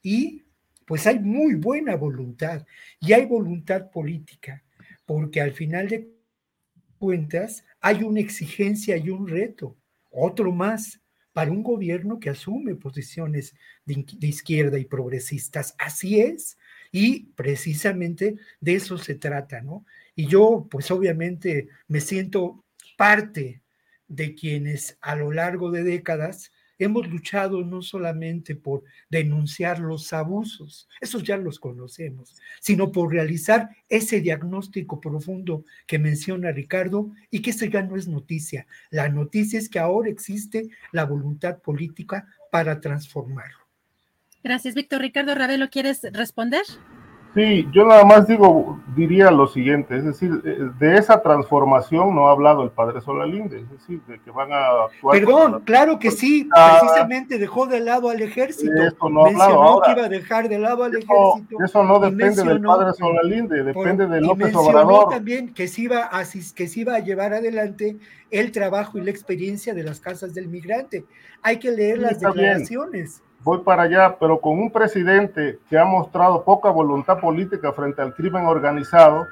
Y 0.04 0.44
pues 0.86 1.08
hay 1.08 1.18
muy 1.18 1.56
buena 1.56 1.96
voluntad 1.96 2.64
y 3.00 3.12
hay 3.12 3.26
voluntad 3.26 3.90
política, 3.90 4.62
porque 5.04 5.40
al 5.40 5.52
final 5.52 5.88
de 5.88 6.14
cuentas, 6.98 7.64
hay 7.80 8.02
una 8.02 8.20
exigencia 8.20 8.96
y 8.96 9.10
un 9.10 9.28
reto, 9.28 9.76
otro 10.10 10.52
más, 10.52 11.00
para 11.34 11.50
un 11.50 11.62
gobierno 11.62 12.20
que 12.20 12.30
asume 12.30 12.76
posiciones 12.76 13.54
de, 13.84 14.06
izquierda 14.20 14.78
y 14.78 14.84
progresistas. 14.84 15.74
Así 15.78 16.20
es, 16.20 16.56
y 16.92 17.26
precisamente 17.34 18.36
de 18.60 18.74
eso 18.76 18.96
se 18.96 19.16
trata, 19.16 19.60
¿no? 19.60 19.84
Y 20.14 20.28
yo, 20.28 20.68
pues 20.70 20.90
obviamente, 20.90 21.68
me 21.88 22.00
siento 22.00 22.64
parte 22.96 23.62
de 24.06 24.34
quienes 24.34 24.96
a 25.00 25.16
lo 25.16 25.32
largo 25.32 25.72
de 25.72 25.82
décadas 25.82 26.52
hemos 26.78 27.08
luchado 27.08 27.62
no 27.64 27.82
solamente 27.82 28.54
por 28.54 28.84
denunciar 29.08 29.78
los 29.78 30.12
abusos, 30.12 30.88
esos 31.00 31.22
ya 31.22 31.36
los 31.36 31.58
conocemos, 31.58 32.36
sino 32.60 32.92
por 32.92 33.12
realizar 33.12 33.70
ese 33.88 34.20
diagnóstico 34.20 35.00
profundo 35.00 35.64
que 35.86 35.98
menciona 35.98 36.52
Ricardo 36.52 37.12
y 37.30 37.42
que 37.42 37.50
ese 37.50 37.70
ya 37.70 37.82
no 37.82 37.96
es 37.96 38.08
noticia. 38.08 38.66
La 38.90 39.08
noticia 39.08 39.58
es 39.58 39.68
que 39.68 39.78
ahora 39.78 40.10
existe 40.10 40.68
la 40.92 41.04
voluntad 41.04 41.58
política 41.60 42.26
para 42.50 42.80
transformarlo. 42.80 43.64
Gracias, 44.42 44.74
Víctor. 44.74 45.00
Ricardo 45.00 45.34
Ravelo, 45.34 45.70
¿quieres 45.70 46.02
responder? 46.12 46.62
Sí, 47.34 47.68
yo 47.72 47.84
nada 47.84 48.04
más 48.04 48.28
digo, 48.28 48.78
diría 48.94 49.28
lo 49.32 49.48
siguiente, 49.48 49.96
es 49.96 50.04
decir, 50.04 50.40
eh, 50.44 50.70
de 50.78 50.96
esa 50.96 51.20
transformación 51.20 52.14
no 52.14 52.28
ha 52.28 52.30
hablado 52.30 52.62
el 52.62 52.70
padre 52.70 53.00
Solalinde, 53.00 53.58
es 53.58 53.70
decir, 53.70 54.00
de 54.06 54.20
que 54.20 54.30
van 54.30 54.52
a 54.52 54.84
actuar. 54.84 55.18
Perdón, 55.18 55.62
claro 55.64 55.98
que 55.98 56.12
sí, 56.12 56.48
precisamente 56.48 57.38
dejó 57.38 57.66
de 57.66 57.80
lado 57.80 58.08
al 58.08 58.22
ejército. 58.22 58.72
Eso 58.80 59.08
no 59.08 59.24
Mencionó 59.24 59.80
que 59.84 59.90
iba 59.90 60.04
a 60.04 60.08
dejar 60.08 60.48
de 60.48 60.60
lado 60.60 60.84
al 60.84 60.92
ejército. 60.92 61.56
Eso 61.64 61.82
no 61.82 61.98
depende 61.98 62.44
del 62.44 62.60
padre 62.60 62.92
Solalinde, 62.92 63.64
depende 63.64 64.06
de 64.06 64.20
López 64.20 64.54
Obrador. 64.54 65.08
también 65.08 65.52
que 65.52 65.66
se, 65.66 65.82
iba 65.82 66.08
a, 66.12 66.22
que 66.54 66.68
se 66.68 66.80
iba 66.80 66.94
a 66.94 67.00
llevar 67.00 67.34
adelante 67.34 67.96
el 68.30 68.52
trabajo 68.52 68.96
y 68.98 69.00
la 69.00 69.10
experiencia 69.10 69.74
de 69.74 69.82
las 69.82 69.98
casas 69.98 70.34
del 70.34 70.46
migrante. 70.46 71.04
Hay 71.42 71.58
que 71.58 71.72
leer 71.72 71.98
las 71.98 72.20
declaraciones 72.20 73.22
voy 73.44 73.58
para 73.58 73.82
allá, 73.82 74.16
pero 74.18 74.40
con 74.40 74.58
un 74.58 74.70
presidente 74.70 75.60
que 75.68 75.78
ha 75.78 75.84
mostrado 75.84 76.42
poca 76.42 76.70
voluntad 76.70 77.20
política 77.20 77.72
frente 77.72 78.00
al 78.02 78.14
crimen 78.14 78.46
organizado, 78.46 79.26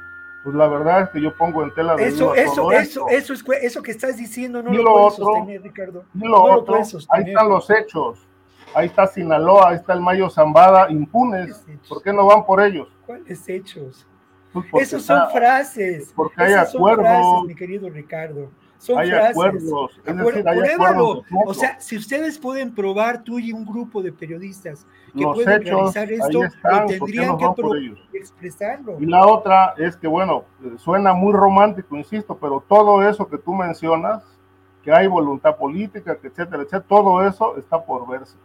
pues 0.45 0.55
la 0.55 0.69
verdad 0.69 1.03
es 1.03 1.09
que 1.11 1.21
yo 1.21 1.35
pongo 1.37 1.63
en 1.63 1.73
tela 1.75 1.97
de 1.97 2.09
eso, 2.09 2.35
eso, 2.35 2.71
eso, 2.73 3.09
eso, 3.09 3.33
es, 3.33 3.45
eso 3.63 3.83
que 3.83 3.93
estás 3.93 4.17
diciendo 4.17 4.63
no 4.63 4.73
lo, 4.73 4.83
lo 4.83 4.93
puedes 4.95 5.15
sostener, 5.15 5.63
Ricardo. 5.63 6.05
Y 6.15 6.27
lo 6.27 6.43
otro, 6.43 6.77
ahí 7.09 7.25
están 7.27 7.49
los 7.49 7.71
hechos. 7.71 8.29
Ahí 8.75 8.87
está 8.87 9.07
Sinaloa, 9.07 9.71
ahí 9.71 9.77
está 9.77 9.93
el 9.93 10.01
Mayo 10.01 10.31
Zambada, 10.31 10.91
impunes. 10.91 11.63
¿Por 11.89 12.03
qué 12.03 12.13
no 12.13 12.25
van 12.25 12.45
por 12.45 12.63
ellos? 12.63 12.89
¿Cuáles 13.05 13.47
hechos? 13.47 14.07
Pues 14.71 14.89
Esos 14.89 15.05
son 15.05 15.31
frases. 15.31 16.13
Porque 16.17 16.43
hay 16.43 16.55
acuerdos. 16.55 17.45
mi 17.47 17.55
querido 17.55 17.89
Ricardo 17.91 18.51
son 18.83 18.99
hay 18.99 19.13
acuerdos, 19.13 19.93
O 21.47 21.55
sea, 21.55 21.81
si 21.81 21.97
ustedes 21.97 22.37
pueden 22.37 22.75
probar, 22.75 23.23
tú 23.23 23.39
y 23.39 23.53
un 23.53 23.65
grupo 23.65 24.03
de 24.03 24.11
periodistas 24.11 24.85
que 25.17 25.23
pueden 25.23 25.63
realizar 25.63 26.11
esto, 26.11 26.41
tendrían 26.89 27.39
que 27.39 28.19
expresarlo. 28.19 28.97
Y 28.99 29.07
la 29.07 29.25
otra 29.25 29.75
es 29.79 29.95
que, 29.95 30.09
bueno, 30.09 30.45
suena 30.79 31.13
muy 31.13 31.33
romántico, 31.33 31.97
insisto, 31.97 32.37
pero 32.37 32.65
todo 32.67 33.09
eso 33.09 33.29
que 33.29 33.39
tú 33.39 33.55
mencionas, 33.55 34.25
que 34.83 34.91
hay 34.91 35.07
voluntad 35.07 35.57
política, 35.57 36.19
que 36.19 36.27
etcétera, 36.27 36.65
etcétera, 36.65 36.85
todo 36.89 37.25
eso 37.25 37.57
está 37.59 37.81
por 37.81 38.09
verse. 38.09 38.37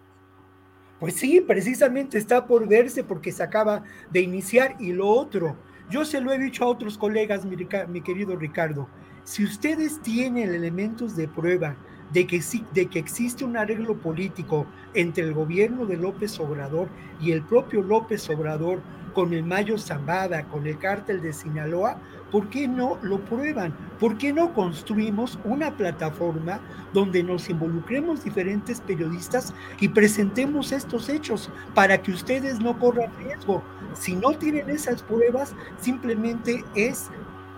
Pues 1.00 1.16
sí, 1.16 1.42
precisamente 1.42 2.20
está 2.20 2.46
por 2.46 2.68
verse 2.68 3.04
porque 3.04 3.32
se 3.32 3.42
acaba 3.42 3.82
de 4.12 4.22
iniciar. 4.22 4.76
Y 4.80 4.94
lo 4.94 5.08
otro, 5.08 5.56
yo 5.90 6.06
se 6.06 6.22
lo 6.22 6.32
he 6.32 6.38
dicho 6.38 6.64
a 6.64 6.68
otros 6.68 6.96
colegas, 6.96 7.44
mi 7.44 8.02
querido 8.02 8.36
Ricardo, 8.36 8.88
si 9.28 9.44
ustedes 9.44 10.00
tienen 10.00 10.54
elementos 10.54 11.18
de 11.18 11.28
prueba 11.28 11.76
de 12.14 12.26
que, 12.26 12.42
de 12.74 12.86
que 12.86 12.98
existe 12.98 13.44
un 13.44 13.58
arreglo 13.58 13.98
político 13.98 14.66
entre 14.94 15.26
el 15.26 15.34
gobierno 15.34 15.86
de 15.86 15.98
López 15.98 16.40
Obrador 16.40 16.88
y 17.20 17.34
el 17.34 17.42
propio 17.42 17.82
López 17.82 18.30
Obrador 18.30 18.80
con 19.14 19.34
el 19.34 19.44
Mayo 19.44 19.78
Zambada, 19.78 20.44
con 20.46 20.66
el 20.66 20.78
cártel 20.78 21.22
de 21.22 21.34
Sinaloa, 21.34 22.00
¿por 22.32 22.50
qué 22.50 22.70
no 22.70 23.00
lo 23.02 23.20
prueban? 23.20 23.76
¿Por 24.00 24.18
qué 24.18 24.32
no 24.32 24.54
construimos 24.54 25.38
una 25.44 25.76
plataforma 25.76 26.62
donde 26.94 27.22
nos 27.22 27.50
involucremos 27.50 28.24
diferentes 28.24 28.80
periodistas 28.80 29.54
y 29.82 29.90
presentemos 29.90 30.72
estos 30.72 31.10
hechos 31.10 31.50
para 31.76 32.02
que 32.02 32.12
ustedes 32.12 32.62
no 32.62 32.80
corran 32.80 33.12
riesgo? 33.18 33.62
Si 33.94 34.16
no 34.16 34.32
tienen 34.32 34.70
esas 34.70 35.04
pruebas, 35.04 35.54
simplemente 35.82 36.64
es 36.76 37.10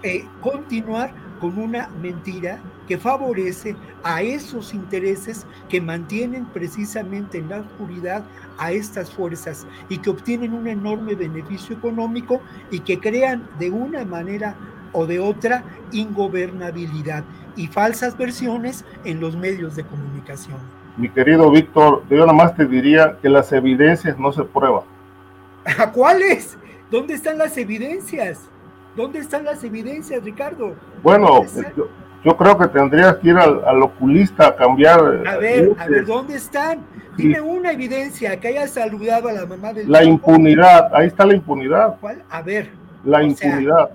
eh, 0.04 0.26
continuar 0.42 1.12
con 1.40 1.58
una 1.58 1.90
mentira 2.02 2.60
que 2.88 2.98
favorece 2.98 3.76
a 4.04 4.22
esos 4.22 4.74
intereses 4.74 5.46
que 5.70 5.80
mantienen 5.80 6.46
precisamente 6.46 7.38
en 7.38 7.50
la 7.50 7.60
oscuridad 7.60 8.24
a 8.58 8.72
estas 8.72 9.12
fuerzas 9.12 9.66
y 9.90 9.98
que 10.00 10.10
obtienen 10.10 10.54
un 10.54 10.68
enorme 10.68 11.16
beneficio 11.16 11.76
económico 11.76 12.42
y 12.72 12.80
que 12.80 13.00
crean 13.00 13.48
de 13.60 13.70
una 13.70 14.06
manera 14.06 14.56
o 14.92 15.06
de 15.06 15.20
otra 15.20 15.64
ingobernabilidad 15.92 17.24
y 17.56 17.68
falsas 17.68 18.18
versiones 18.18 18.86
en 19.06 19.20
los 19.20 19.36
medios 19.36 19.76
de 19.76 19.84
comunicación. 19.84 20.58
Mi 20.98 21.10
querido 21.10 21.50
Víctor, 21.52 22.04
yo 22.10 22.18
nada 22.18 22.34
más 22.34 22.56
te 22.56 22.66
diría 22.66 23.18
que 23.22 23.30
las 23.30 23.52
evidencias 23.52 24.18
no 24.18 24.32
se 24.32 24.44
prueban. 24.44 24.84
¿A 25.78 25.92
cuáles? 25.92 26.58
¿Dónde 26.90 27.14
están 27.14 27.38
las 27.38 27.58
evidencias? 27.58 28.50
¿Dónde 28.96 29.20
están 29.20 29.46
las 29.46 29.64
evidencias, 29.64 30.24
Ricardo? 30.24 30.76
Bueno, 31.04 31.46
yo, 32.24 32.38
creo 32.38 32.58
que 32.58 32.68
tendrías 32.68 33.18
que 33.18 33.30
ir 33.30 33.38
al, 33.38 33.82
oculista 33.82 34.48
a 34.48 34.56
cambiar. 34.56 35.00
A 35.28 35.38
ver, 35.38 35.76
a 35.78 35.88
ver, 35.88 36.06
¿dónde 36.06 36.36
están? 36.36 36.80
Dime 37.16 37.42
una 37.42 37.72
evidencia 37.72 38.40
que 38.40 38.50
haya 38.50 38.68
saludado 38.68 39.30
a 39.30 39.34
la 39.34 39.46
mamá 39.46 39.74
del. 39.74 39.92
La 39.92 40.04
impunidad, 40.04 40.94
ahí 40.94 41.08
está 41.08 41.26
la 41.26 41.36
impunidad. 41.36 41.98
¿Cuál? 42.00 42.24
A 42.30 42.42
ver. 42.42 42.70
La 43.04 43.24
impunidad. 43.24 43.92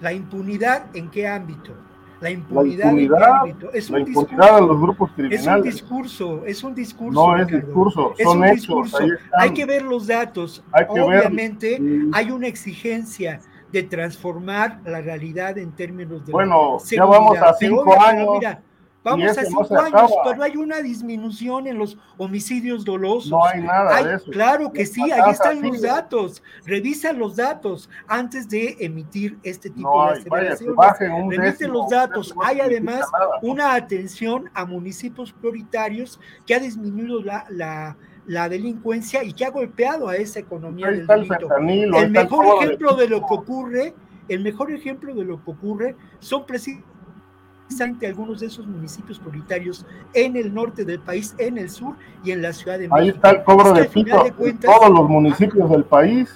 ¿La 0.00 0.12
impunidad 0.12 0.86
en 0.94 1.08
qué 1.10 1.28
ámbito? 1.28 1.72
La 2.20 2.30
impunidad, 2.30 2.90
en 2.90 3.08
qué 3.08 3.24
ámbito? 3.24 3.72
Es 3.72 3.90
un 3.90 4.04
discurso, 4.04 4.66
los 4.66 4.80
grupos 4.80 5.10
criminales. 5.12 5.44
Es 5.44 5.46
un 5.46 5.62
discurso, 5.62 6.42
es 6.46 6.64
un 6.64 6.74
discurso. 6.74 7.20
No 7.20 7.36
es 7.36 7.46
discurso, 7.48 8.14
son 8.22 8.44
hechos. 8.44 8.94
Hay 9.38 9.52
que 9.52 9.64
ver 9.64 9.82
los 9.82 10.06
datos. 10.06 10.62
Hay 10.72 10.86
que 10.86 11.00
Obviamente 11.00 11.80
hay 12.12 12.30
una 12.30 12.46
exigencia 12.46 13.40
de 13.72 13.82
transformar 13.82 14.80
la 14.84 15.00
realidad 15.00 15.58
en 15.58 15.72
términos 15.72 16.24
de 16.26 16.32
bueno 16.32 16.78
ya 16.84 17.04
vamos 17.04 17.38
a 17.38 17.54
cinco 17.54 18.00
años 18.00 18.28
mira, 18.38 18.62
vamos 19.02 19.38
a 19.38 19.44
cinco 19.44 19.78
años 19.78 20.12
pero 20.24 20.42
hay 20.42 20.56
una 20.56 20.80
disminución 20.80 21.66
en 21.66 21.78
los 21.78 21.98
homicidios 22.18 22.84
dolosos. 22.84 23.30
No 23.30 23.44
hay 23.44 23.60
nada 23.60 24.02
de 24.02 24.14
eso. 24.16 24.30
claro 24.30 24.72
que 24.72 24.86
sí 24.86 25.02
ahí 25.10 25.30
están 25.30 25.60
los 25.62 25.82
datos. 25.82 26.42
Revisa 26.64 27.12
los 27.12 27.36
datos 27.36 27.90
antes 28.06 28.48
de 28.48 28.76
emitir 28.80 29.38
este 29.42 29.70
tipo 29.70 30.06
de 30.06 30.20
aseveraciones. 30.20 31.36
remite 31.36 31.68
los 31.68 31.88
datos. 31.88 32.34
hay 32.42 32.60
además 32.60 33.10
una 33.42 33.74
atención 33.74 34.50
a 34.54 34.64
municipios 34.64 35.32
prioritarios 35.32 36.20
que 36.46 36.54
ha 36.54 36.60
disminuido 36.60 37.22
la, 37.22 37.44
la 37.48 37.96
la 38.26 38.48
delincuencia 38.48 39.24
y 39.24 39.32
que 39.32 39.44
ha 39.44 39.50
golpeado 39.50 40.08
a 40.08 40.16
esa 40.16 40.40
economía 40.40 40.88
del 40.88 41.06
delito. 41.06 41.48
El, 41.56 42.10
mejor 42.10 42.62
ejemplo 42.62 42.94
de 42.94 43.08
lo 43.08 43.20
que 43.26 43.34
ocurre, 43.34 43.94
el 44.28 44.42
mejor 44.42 44.72
ejemplo 44.72 45.14
de 45.14 45.24
lo 45.24 45.42
que 45.42 45.50
ocurre 45.50 45.96
son 46.20 46.46
precisamente 46.46 48.06
algunos 48.06 48.40
de 48.40 48.46
esos 48.46 48.66
municipios 48.66 49.18
prioritarios 49.18 49.86
en 50.14 50.36
el 50.36 50.54
norte 50.54 50.84
del 50.84 51.00
país, 51.00 51.34
en 51.38 51.58
el 51.58 51.70
sur 51.70 51.96
y 52.22 52.30
en 52.30 52.42
la 52.42 52.52
Ciudad 52.52 52.78
de 52.78 52.88
México. 52.88 52.96
Ahí 52.96 53.08
está 53.08 53.30
el 53.30 53.42
cobro 53.44 53.72
de 53.72 53.84
pito 53.86 54.24
en 54.38 54.58
todos 54.58 54.90
los 54.90 55.08
municipios 55.08 55.70
del 55.70 55.84
país. 55.84 56.30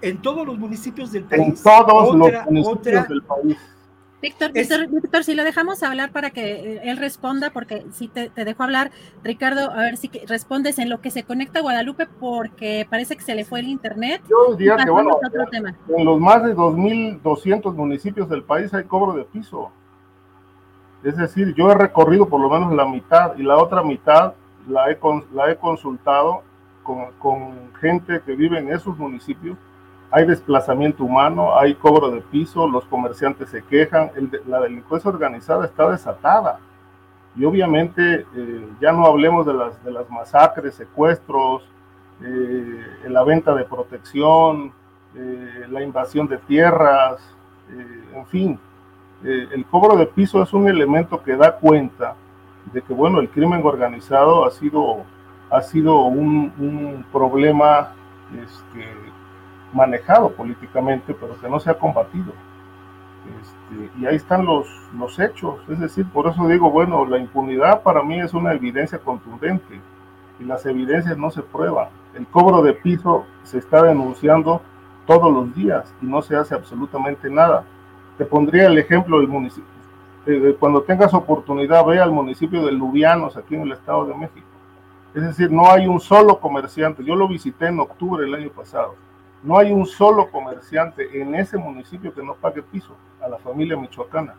En 0.00 0.22
todos 0.22 0.46
los 0.46 0.58
municipios 0.58 1.10
del 1.10 1.24
país. 1.24 1.42
En 1.42 1.54
todos 1.62 2.14
los 2.14 2.46
municipios 2.46 3.08
del 3.08 3.22
país. 3.22 3.56
Víctor, 4.20 4.52
Víctor, 4.52 5.22
si 5.22 5.34
lo 5.34 5.44
dejamos 5.44 5.82
hablar 5.84 6.10
para 6.10 6.30
que 6.30 6.40
eh, 6.40 6.80
él 6.84 6.96
responda, 6.96 7.50
porque 7.50 7.86
si 7.92 8.08
te, 8.08 8.30
dejo 8.34 8.64
hablar, 8.64 8.90
Ricardo, 9.22 9.70
a 9.70 9.76
ver 9.76 9.96
si 9.96 10.10
respondes 10.26 10.78
en 10.80 10.88
lo 10.88 11.00
que 11.00 11.10
se 11.10 11.22
conecta 11.22 11.60
a 11.60 11.62
Guadalupe, 11.62 12.06
porque 12.18 12.86
parece 12.90 13.16
que 13.16 13.22
se 13.22 13.36
le 13.36 13.44
fue 13.44 13.60
el 13.60 13.68
internet. 13.68 14.22
Yo 14.28 14.56
diría 14.56 14.76
que, 14.76 14.90
bueno, 14.90 15.18
en 15.96 16.04
los 16.04 16.20
más 16.20 16.42
de 16.42 16.56
2.200 16.56 17.74
municipios 17.74 18.28
del 18.28 18.42
país 18.42 18.74
hay 18.74 18.84
cobro 18.84 19.12
de 19.12 19.24
piso. 19.24 19.70
Es 21.04 21.16
decir, 21.16 21.54
yo 21.54 21.70
he 21.70 21.74
recorrido 21.76 22.28
por 22.28 22.40
lo 22.40 22.50
menos 22.50 22.72
la 22.74 22.86
mitad 22.86 23.36
y 23.36 23.44
la 23.44 23.56
otra 23.56 23.84
mitad 23.84 24.34
la 24.66 24.90
he, 24.90 24.98
la 25.32 25.52
he 25.52 25.56
consultado 25.56 26.42
con, 26.82 27.12
con 27.20 27.72
gente 27.80 28.20
que 28.26 28.34
vive 28.34 28.58
en 28.58 28.72
esos 28.72 28.98
municipios 28.98 29.56
hay 30.10 30.26
desplazamiento 30.26 31.04
humano, 31.04 31.58
hay 31.58 31.74
cobro 31.74 32.10
de 32.10 32.20
piso, 32.22 32.66
los 32.66 32.84
comerciantes 32.86 33.50
se 33.50 33.62
quejan, 33.62 34.10
la 34.46 34.60
delincuencia 34.60 35.10
organizada 35.10 35.66
está 35.66 35.90
desatada. 35.90 36.60
Y 37.36 37.44
obviamente 37.44 38.26
eh, 38.34 38.68
ya 38.80 38.92
no 38.92 39.06
hablemos 39.06 39.46
de 39.46 39.54
las, 39.54 39.84
de 39.84 39.92
las 39.92 40.08
masacres, 40.10 40.74
secuestros, 40.74 41.62
eh, 42.22 42.84
la 43.08 43.22
venta 43.22 43.54
de 43.54 43.64
protección, 43.64 44.72
eh, 45.14 45.66
la 45.68 45.82
invasión 45.82 46.26
de 46.26 46.38
tierras, 46.38 47.20
en 48.14 48.26
fin. 48.28 48.58
el 49.22 49.66
cobro 49.66 49.94
de 49.98 50.06
piso 50.06 50.42
es 50.42 50.54
un 50.54 50.68
elemento 50.68 51.22
que 51.22 51.36
da 51.36 51.56
cuenta 51.56 52.14
de 52.72 52.80
que, 52.80 52.94
bueno, 52.94 53.20
el 53.20 53.28
crimen 53.28 53.60
organizado 53.62 54.46
ha 54.46 54.50
sido, 54.50 55.04
ha 55.50 55.60
sido 55.60 56.00
un, 56.04 56.50
un 56.58 57.04
problema 57.12 57.92
este, 58.32 58.86
manejado 59.72 60.30
políticamente, 60.30 61.14
pero 61.14 61.38
que 61.40 61.48
no 61.48 61.60
se 61.60 61.70
ha 61.70 61.74
combatido. 61.78 62.32
Este, 63.40 64.00
y 64.00 64.06
ahí 64.06 64.16
están 64.16 64.44
los, 64.44 64.66
los 64.96 65.18
hechos. 65.18 65.60
Es 65.68 65.78
decir, 65.78 66.06
por 66.06 66.28
eso 66.28 66.46
digo, 66.48 66.70
bueno, 66.70 67.04
la 67.04 67.18
impunidad 67.18 67.82
para 67.82 68.02
mí 68.02 68.20
es 68.20 68.34
una 68.34 68.52
evidencia 68.52 68.98
contundente 68.98 69.80
y 70.40 70.44
las 70.44 70.64
evidencias 70.66 71.16
no 71.18 71.30
se 71.30 71.42
prueban. 71.42 71.88
El 72.14 72.26
cobro 72.26 72.62
de 72.62 72.72
piso 72.72 73.26
se 73.42 73.58
está 73.58 73.82
denunciando 73.82 74.62
todos 75.06 75.32
los 75.32 75.54
días 75.54 75.94
y 76.02 76.06
no 76.06 76.22
se 76.22 76.36
hace 76.36 76.54
absolutamente 76.54 77.30
nada. 77.30 77.64
Te 78.16 78.24
pondría 78.24 78.66
el 78.66 78.78
ejemplo 78.78 79.18
del 79.18 79.28
municipio. 79.28 79.68
cuando 80.58 80.82
tengas 80.82 81.14
oportunidad, 81.14 81.84
ve 81.86 82.00
al 82.00 82.12
municipio 82.12 82.64
de 82.64 82.72
Lubianos, 82.72 83.36
aquí 83.36 83.54
en 83.54 83.62
el 83.62 83.72
Estado 83.72 84.04
de 84.06 84.14
México. 84.14 84.46
Es 85.14 85.22
decir, 85.22 85.50
no 85.50 85.70
hay 85.70 85.86
un 85.86 86.00
solo 86.00 86.38
comerciante. 86.38 87.02
Yo 87.02 87.16
lo 87.16 87.26
visité 87.26 87.68
en 87.68 87.80
octubre 87.80 88.24
del 88.24 88.34
año 88.34 88.50
pasado. 88.50 88.94
No 89.42 89.58
hay 89.58 89.70
un 89.70 89.86
solo 89.86 90.30
comerciante 90.30 91.20
en 91.20 91.34
ese 91.34 91.56
municipio 91.58 92.12
que 92.12 92.22
no 92.22 92.34
pague 92.34 92.62
piso 92.62 92.96
a 93.20 93.28
la 93.28 93.38
familia 93.38 93.76
michoacana. 93.76 94.34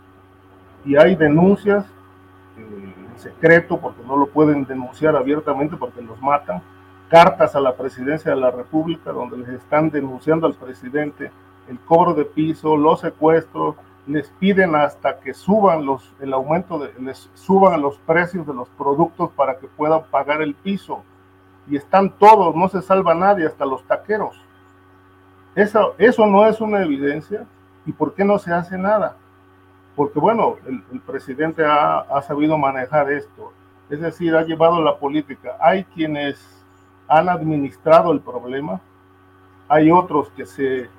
Y 0.85 0.95
hay 0.95 1.15
denuncias 1.15 1.85
eh, 2.57 2.93
en 3.11 3.19
secreto 3.19 3.79
porque 3.79 4.03
no 4.05 4.17
lo 4.17 4.27
pueden 4.27 4.65
denunciar 4.65 5.15
abiertamente 5.15 5.77
porque 5.77 6.01
los 6.01 6.21
matan. 6.21 6.61
Cartas 7.09 7.55
a 7.55 7.59
la 7.59 7.75
presidencia 7.75 8.31
de 8.31 8.39
la 8.39 8.51
República 8.51 9.11
donde 9.11 9.37
les 9.37 9.49
están 9.49 9.89
denunciando 9.89 10.45
al 10.45 10.53
presidente 10.53 11.31
el 11.67 11.79
cobro 11.79 12.13
de 12.13 12.25
piso, 12.25 12.75
los 12.75 13.01
secuestros, 13.01 13.75
les 14.07 14.29
piden 14.39 14.75
hasta 14.75 15.19
que 15.19 15.33
suban 15.33 15.85
los, 15.85 16.13
el 16.19 16.33
aumento 16.33 16.79
de, 16.79 16.91
les 16.99 17.29
suban 17.35 17.81
los 17.81 17.97
precios 17.99 18.45
de 18.47 18.53
los 18.53 18.67
productos 18.69 19.29
para 19.31 19.57
que 19.59 19.67
puedan 19.67 20.03
pagar 20.09 20.41
el 20.41 20.55
piso. 20.55 21.03
Y 21.67 21.77
están 21.77 22.09
todos, 22.17 22.55
no 22.55 22.67
se 22.69 22.81
salva 22.81 23.13
nadie, 23.13 23.45
hasta 23.45 23.65
los 23.65 23.83
taqueros. 23.83 24.35
Eso, 25.55 25.95
eso 25.97 26.25
no 26.25 26.45
es 26.45 26.61
una 26.61 26.81
evidencia. 26.83 27.45
¿Y 27.85 27.91
por 27.91 28.13
qué 28.13 28.23
no 28.23 28.37
se 28.37 28.53
hace 28.53 28.77
nada? 28.77 29.17
Porque 29.95 30.19
bueno, 30.19 30.57
el, 30.67 31.01
presidente 31.01 31.65
ha, 31.65 31.99
ha 31.99 32.21
sabido 32.21 32.57
manejar 32.57 33.11
esto. 33.11 33.51
Es 33.89 33.99
decir, 33.99 34.35
ha 34.35 34.43
llevado 34.43 34.81
la 34.81 34.97
política. 34.97 35.57
Hay 35.59 35.83
quienes 35.85 36.59
han 37.07 37.27
administrado 37.27 38.11
el 38.11 38.21
problema, 38.21 38.79
hay 39.67 39.91
otros 39.91 40.29
que 40.29 40.45
se 40.45 40.89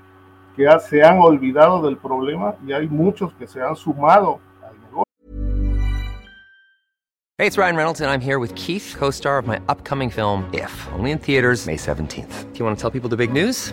que 0.56 0.66
se 0.80 1.02
han 1.02 1.18
olvidado 1.20 1.80
del 1.82 1.96
problema 1.96 2.54
y 2.66 2.72
hay 2.72 2.88
muchos 2.88 3.32
que 3.34 3.46
se 3.46 3.62
han 3.62 3.76
sumado 3.76 4.40
al 4.62 4.78
negocio. 4.80 5.04
Hey, 7.38 7.46
it's 7.46 7.56
Ryan 7.56 7.76
Reynolds 7.76 8.00
and 8.00 8.10
I'm 8.10 8.20
here 8.20 8.38
with 8.38 8.54
Keith, 8.56 8.94
co-star 8.98 9.38
of 9.38 9.46
my 9.46 9.60
upcoming 9.68 10.10
film 10.10 10.44
If, 10.52 10.88
only 10.92 11.12
in 11.12 11.18
theaters 11.18 11.66
May 11.66 11.76
17th. 11.76 12.52
Do 12.52 12.58
you 12.58 12.64
want 12.64 12.76
to 12.76 12.80
tell 12.80 12.90
people 12.90 13.08
the 13.08 13.16
big 13.16 13.32
news? 13.32 13.72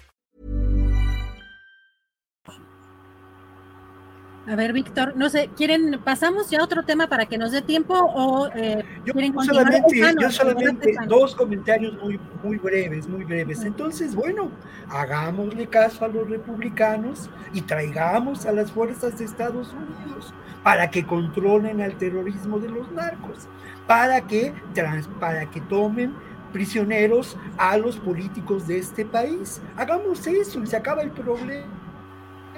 A 4.47 4.55
ver, 4.55 4.73
Víctor, 4.73 5.13
no 5.15 5.29
sé, 5.29 5.51
¿quieren, 5.55 5.99
pasamos 6.03 6.49
ya 6.49 6.59
a 6.59 6.63
otro 6.63 6.81
tema 6.83 7.05
para 7.07 7.27
que 7.27 7.37
nos 7.37 7.51
dé 7.51 7.61
tiempo 7.61 7.93
o 7.93 8.47
eh, 8.55 8.83
Yo 9.05 9.13
quieren 9.13 9.33
continuar? 9.33 9.65
solamente, 9.67 9.93
Tejano, 9.95 10.21
yo 10.21 10.31
solamente 10.31 10.95
dos 11.07 11.35
comentarios 11.35 11.93
muy, 12.01 12.19
muy 12.43 12.57
breves, 12.57 13.07
muy 13.07 13.23
breves. 13.23 13.63
Entonces, 13.63 14.15
bueno, 14.15 14.49
hagámosle 14.89 15.67
caso 15.67 16.05
a 16.05 16.07
los 16.07 16.27
republicanos 16.27 17.29
y 17.53 17.61
traigamos 17.61 18.47
a 18.47 18.51
las 18.51 18.71
fuerzas 18.71 19.19
de 19.19 19.25
Estados 19.25 19.73
Unidos 19.73 20.33
para 20.63 20.89
que 20.89 21.05
controlen 21.05 21.79
al 21.79 21.95
terrorismo 21.97 22.57
de 22.59 22.69
los 22.69 22.91
narcos, 22.91 23.47
para 23.85 24.21
que, 24.21 24.53
trans- 24.73 25.07
para 25.19 25.45
que 25.51 25.61
tomen 25.61 26.15
prisioneros 26.51 27.37
a 27.57 27.77
los 27.77 27.95
políticos 27.97 28.67
de 28.67 28.79
este 28.79 29.05
país. 29.05 29.61
Hagamos 29.77 30.25
eso 30.25 30.63
y 30.63 30.65
se 30.67 30.75
acaba 30.77 31.03
el 31.03 31.11
problema. 31.11 31.67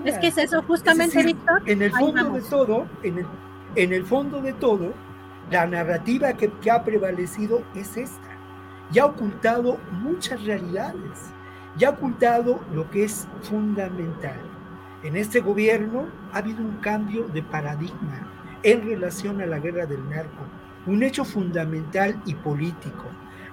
Es 0.03 0.17
que 0.19 0.27
es 0.27 0.37
eso, 0.37 0.61
justamente, 0.63 1.05
Es 1.05 1.13
decir, 1.13 1.35
Víctor. 1.35 1.61
En 1.65 1.81
el 1.81 1.91
fondo 1.91 2.31
de 2.31 2.41
todo, 2.41 2.87
en 3.03 3.19
el, 3.19 3.25
en 3.75 3.93
el 3.93 4.05
fondo 4.05 4.41
de 4.41 4.53
todo, 4.53 4.93
la 5.51 5.65
narrativa 5.65 6.33
que, 6.33 6.51
que 6.51 6.71
ha 6.71 6.83
prevalecido 6.83 7.63
es 7.75 7.97
esta. 7.97 8.29
Ya 8.91 9.03
ha 9.03 9.07
ocultado 9.07 9.77
muchas 9.91 10.43
realidades, 10.43 11.31
ya 11.77 11.89
ha 11.89 11.91
ocultado 11.91 12.59
lo 12.73 12.89
que 12.89 13.05
es 13.05 13.27
fundamental. 13.41 14.39
En 15.03 15.17
este 15.17 15.41
gobierno 15.41 16.07
ha 16.31 16.37
habido 16.37 16.63
un 16.63 16.77
cambio 16.77 17.27
de 17.27 17.43
paradigma 17.43 18.27
en 18.63 18.85
relación 18.87 19.41
a 19.41 19.45
la 19.45 19.59
guerra 19.59 19.85
del 19.85 20.09
narco, 20.09 20.45
un 20.85 21.03
hecho 21.03 21.25
fundamental 21.25 22.21
y 22.25 22.35
político. 22.35 23.05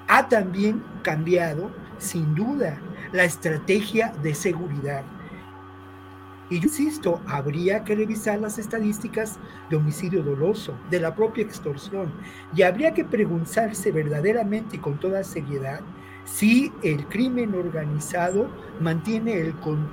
Ha 0.09 0.29
también 0.29 0.83
cambiado, 1.03 1.71
sin 1.99 2.35
duda, 2.35 2.79
la 3.13 3.25
estrategia 3.25 4.13
de 4.23 4.35
seguridad. 4.35 5.03
Y 6.51 6.59
yo 6.59 6.65
insisto, 6.65 7.21
habría 7.27 7.85
que 7.85 7.95
revisar 7.95 8.41
las 8.41 8.59
estadísticas 8.59 9.39
de 9.71 9.77
homicidio 9.77 10.25
doloso, 10.25 10.75
de 10.91 10.99
la 10.99 11.15
propia 11.15 11.45
extorsión, 11.45 12.13
y 12.55 12.63
habría 12.63 12.93
que 12.93 13.05
preguntarse 13.05 13.93
verdaderamente 13.93 14.77
y 14.77 14.81
con 14.81 14.99
toda 14.99 15.23
seriedad 15.23 15.81
si 16.25 16.73
el 16.83 17.07
crimen 17.07 17.55
organizado 17.55 18.51
mantiene 18.81 19.39
el 19.39 19.55
control 19.55 19.91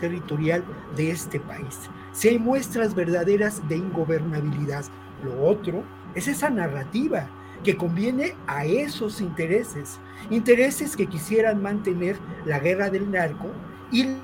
territorial 0.00 0.64
de 0.96 1.10
este 1.10 1.38
país, 1.38 1.90
si 2.12 2.28
hay 2.28 2.38
muestras 2.38 2.94
verdaderas 2.94 3.66
de 3.68 3.76
ingobernabilidad. 3.76 4.86
Lo 5.22 5.42
otro 5.44 5.84
es 6.14 6.28
esa 6.28 6.48
narrativa 6.48 7.28
que 7.62 7.76
conviene 7.76 8.34
a 8.46 8.64
esos 8.64 9.20
intereses, 9.20 10.00
intereses 10.30 10.96
que 10.96 11.06
quisieran 11.06 11.62
mantener 11.62 12.16
la 12.46 12.58
guerra 12.58 12.88
del 12.88 13.10
narco 13.10 13.50
y 13.92 14.16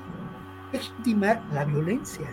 legitimar 0.71 1.41
la 1.53 1.65
violencia 1.65 2.27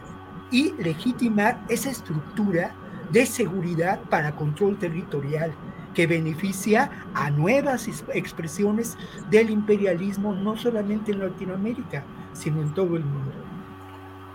y 0.51 0.73
legitimar 0.83 1.61
esa 1.69 1.91
estructura 1.91 2.73
de 3.11 3.27
seguridad 3.27 4.01
para 4.11 4.35
control 4.35 4.77
territorial 4.77 5.53
que 5.95 6.07
beneficia 6.07 6.91
a 7.15 7.31
nuevas 7.31 7.87
es- 7.87 8.05
expresiones 8.13 8.97
del 9.31 9.51
imperialismo 9.51 10.35
no 10.35 10.57
solamente 10.57 11.13
en 11.13 11.21
Latinoamérica, 11.21 12.03
sino 12.33 12.61
en 12.63 12.75
todo 12.75 12.97
el 12.97 13.05
mundo. 13.05 13.33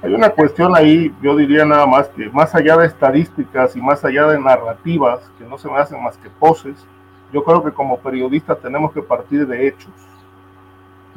Hay 0.01 0.13
una 0.13 0.29
cuestión 0.29 0.73
ahí, 0.77 1.13
yo 1.21 1.35
diría 1.35 1.65
nada 1.65 1.85
más 1.85 2.07
que 2.07 2.29
más 2.29 2.55
allá 2.55 2.77
de 2.77 2.87
estadísticas 2.87 3.75
y 3.75 3.81
más 3.81 4.05
allá 4.05 4.27
de 4.27 4.39
narrativas, 4.39 5.29
que 5.37 5.43
no 5.43 5.57
se 5.57 5.69
me 5.69 5.77
hacen 5.77 6.01
más 6.01 6.15
que 6.17 6.29
poses, 6.29 6.75
yo 7.33 7.43
creo 7.43 7.61
que 7.63 7.71
como 7.71 7.99
periodistas 7.99 8.59
tenemos 8.61 8.93
que 8.93 9.01
partir 9.01 9.45
de 9.45 9.67
hechos. 9.67 9.91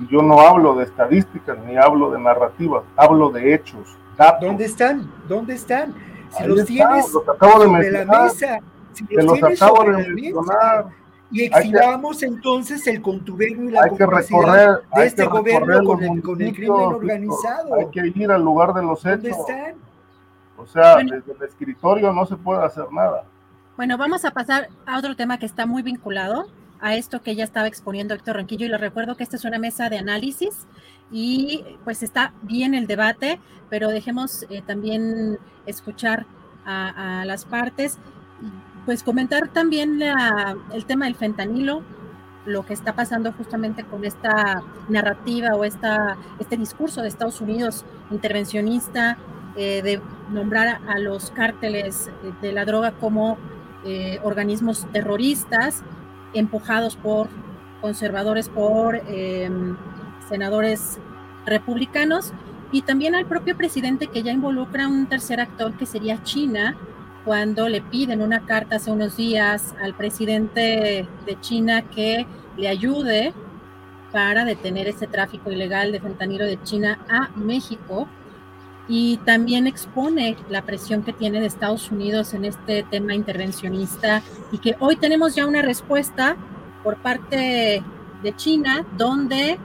Y 0.03 0.09
yo 0.13 0.23
no 0.23 0.41
hablo 0.41 0.75
de 0.75 0.85
estadísticas 0.85 1.57
ni 1.67 1.77
hablo 1.77 2.11
de 2.11 2.19
narrativas, 2.21 2.83
hablo 2.97 3.31
de 3.31 3.55
hechos, 3.55 3.97
datos. 4.17 4.41
¿Dónde 4.49 4.65
están? 4.65 5.11
¿Dónde 5.29 5.55
están? 5.55 5.95
Si 6.31 6.43
Ahí 6.43 6.49
los 6.49 6.59
están, 6.61 6.67
tienes 6.77 7.13
los 7.13 7.29
acabo 7.29 7.59
de 7.61 7.67
sobre 7.67 7.91
la 7.91 8.23
mesa, 8.23 8.59
si 8.93 9.05
los 9.15 9.25
los 9.25 9.35
tienes 9.35 9.63
acabo 9.63 9.77
sobre 9.77 9.97
de 9.97 10.03
la 10.03 10.09
mencionar. 10.15 10.85
mesa, 10.87 10.97
y 11.31 11.39
que- 11.39 11.45
exhibamos 11.47 12.23
entonces 12.23 12.87
el 12.87 13.01
contubernio 13.03 13.69
y 13.69 13.73
la 13.73 13.83
Hay 13.85 13.91
que 13.91 14.05
complicidad 14.05 14.41
recorrer, 14.41 14.81
de 14.97 15.07
este 15.07 15.23
que 15.23 15.29
gobierno 15.29 15.85
con 15.85 16.03
el, 16.03 16.23
con 16.23 16.43
el 16.43 16.55
crimen 16.55 16.81
organizado. 16.81 17.75
Hay 17.75 17.87
que 17.91 18.07
ir 18.19 18.31
al 18.33 18.43
lugar 18.43 18.75
de 18.75 18.83
los 18.83 19.03
¿Dónde 19.03 19.29
hechos. 19.29 19.41
están? 19.41 19.75
O 20.59 20.67
sea, 20.67 20.95
Bueno. 20.95 21.17
desde 21.17 21.33
el 21.33 21.43
escritorio 21.49 22.13
no 22.13 22.27
se 22.27 22.37
puede 22.37 22.65
hacer 22.65 22.85
nada. 22.93 23.25
Bueno, 23.77 23.97
vamos 23.97 24.25
a 24.25 24.31
pasar 24.31 24.69
a 24.87 24.99
otro 24.99 25.17
tema 25.17 25.39
que 25.39 25.47
está 25.47 25.65
muy 25.67 25.83
vinculado 25.83 26.47
a 26.83 26.97
esto 26.97 27.23
que 27.23 27.35
ya 27.35 27.45
estaba 27.45 27.69
exponiendo 27.69 28.13
Héctor 28.13 28.37
Ronquillo 28.37 28.67
y 28.67 28.69
les 28.69 28.81
recuerdo 28.81 29.17
que 29.17 29.23
esta 29.23 29.37
es 29.37 29.45
una 29.45 29.59
mesa 29.59 29.89
de 29.89 29.99
análisis 29.99 30.67
y 31.11 31.65
pues 31.85 32.03
está 32.03 32.35
bien 32.43 32.75
el 32.75 32.87
debate, 32.87 33.41
pero 33.71 33.89
dejemos 33.89 34.45
eh, 34.51 34.63
también 34.67 35.39
escuchar 35.65 36.27
a, 36.65 37.25
las 37.25 37.45
partes. 37.45 37.99
pues 38.85 39.03
comentar 39.03 39.49
también 39.49 40.01
el 40.73 40.85
tema 40.87 41.07
del 41.07 41.15
fentanilo, 41.15 41.83
lo 42.47 42.65
que 42.67 42.75
está 42.75 42.95
pasando 42.95 43.33
justamente 43.33 43.85
con 43.85 44.05
esta 44.05 44.63
narrativa 44.89 45.55
o 45.55 45.65
esta, 45.65 46.17
este 46.41 46.57
discurso 46.57 47.03
de 47.03 47.09
Estados 47.09 47.41
Unidos 47.41 47.85
intervencionista 48.11 49.19
eh, 49.57 49.83
de 49.83 50.01
nombrar 50.31 50.81
a 50.89 50.99
los 50.99 51.31
cárteles 51.31 52.11
de 52.41 52.53
la 52.53 52.65
droga 52.65 52.93
como 52.93 53.39
eh, 53.85 54.19
organismos 54.23 54.87
terroristas 54.93 55.83
empujados 56.35 56.97
por 56.97 57.29
conservadores, 57.81 58.49
por 58.49 58.97
em, 59.09 59.77
senadores 60.29 60.99
republicanos 61.45 62.33
y 62.71 62.83
también 62.83 63.15
al 63.15 63.27
propio 63.27 63.57
presidente 63.57 64.07
que 64.07 64.23
ya 64.23 64.33
involucra 64.33 64.89
un 64.89 65.07
tercer 65.07 65.41
actor 65.41 65.77
que 65.77 65.85
sería 65.85 66.23
China, 66.23 66.77
cuando 67.25 67.69
le 67.69 67.83
piden 67.83 68.23
una 68.23 68.47
carta 68.47 68.77
hace 68.77 68.91
unos 68.91 69.17
días 69.17 69.75
al 69.81 69.95
presidente 69.95 71.07
de 71.27 71.41
China 71.41 71.83
que 71.83 72.27
le 72.57 72.69
ayude 72.69 73.33
para 74.13 74.45
detener 74.45 74.89
ese 74.89 75.07
tráfico 75.07 75.51
ilegal 75.51 75.93
de 75.93 76.01
fentanilo 76.01 76.45
de 76.45 76.63
China 76.63 76.99
a 77.09 77.29
México 77.37 78.09
y 78.89 79.19
también 79.19 79.67
expone 79.67 80.37
la 80.49 80.63
presión 80.63 81.03
que 81.03 81.13
tiene 81.13 81.45
Estados 81.47 81.91
Unidos 81.91 82.35
en 82.35 82.45
este 82.45 82.83
tema 82.83 83.15
intervencionista 83.15 84.23
y 84.51 84.59
que 84.59 84.77
hoy 84.81 84.97
tenemos 84.97 85.35
ya 85.35 85.47
una 85.47 85.63
respuesta 85.63 86.37
por 86.83 86.97
parte 86.99 87.83
de 88.23 88.37
China 88.37 88.85
donde 88.97 89.59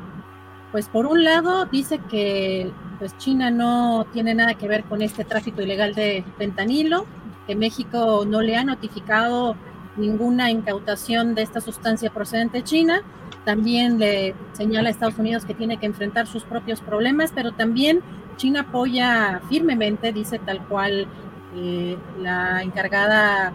pues 0.72 0.88
por 0.90 1.06
un 1.06 1.24
lado 1.24 1.66
dice 1.66 2.00
que 2.10 2.72
pues 3.00 3.18
China 3.18 3.52
no 3.52 4.06
tiene 4.12 4.34
nada 4.34 4.56
que 4.56 4.68
ver 4.68 4.84
con 4.84 5.02
este 5.02 5.24
tráfico 5.24 5.62
ilegal 5.62 5.94
de 5.94 6.24
fentanilo, 6.38 7.06
que 7.46 7.56
México 7.56 8.26
no 8.28 8.42
le 8.42 8.58
ha 8.58 8.64
notificado 8.64 9.56
ninguna 9.96 10.52
incautación 10.52 11.36
de 11.36 11.44
esta 11.44 11.62
sustancia 11.62 12.12
procedente 12.12 12.58
de 12.60 12.64
China. 12.64 13.02
También 13.46 13.98
le 14.00 14.36
señala 14.54 14.90
a 14.90 14.92
Estados 14.92 15.18
Unidos 15.18 15.46
que 15.46 15.54
tiene 15.54 15.78
que 15.78 15.86
enfrentar 15.86 16.28
sus 16.28 16.44
propios 16.44 16.82
problemas, 16.82 17.32
pero 17.34 17.54
también 17.54 18.02
China 18.38 18.62
apoya 18.62 19.42
firmemente, 19.50 20.14
dice 20.14 20.40
tal 20.40 20.66
cual 20.68 21.08
eh, 21.56 21.98
la 22.20 22.62
encargada 22.64 23.54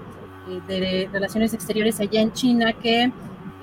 eh, 0.49 0.61
de 0.66 1.09
Relaciones 1.12 1.55
Exteriores 1.55 2.01
allá 2.01 2.20
en 2.20 2.33
China, 2.33 2.72
que 2.72 3.12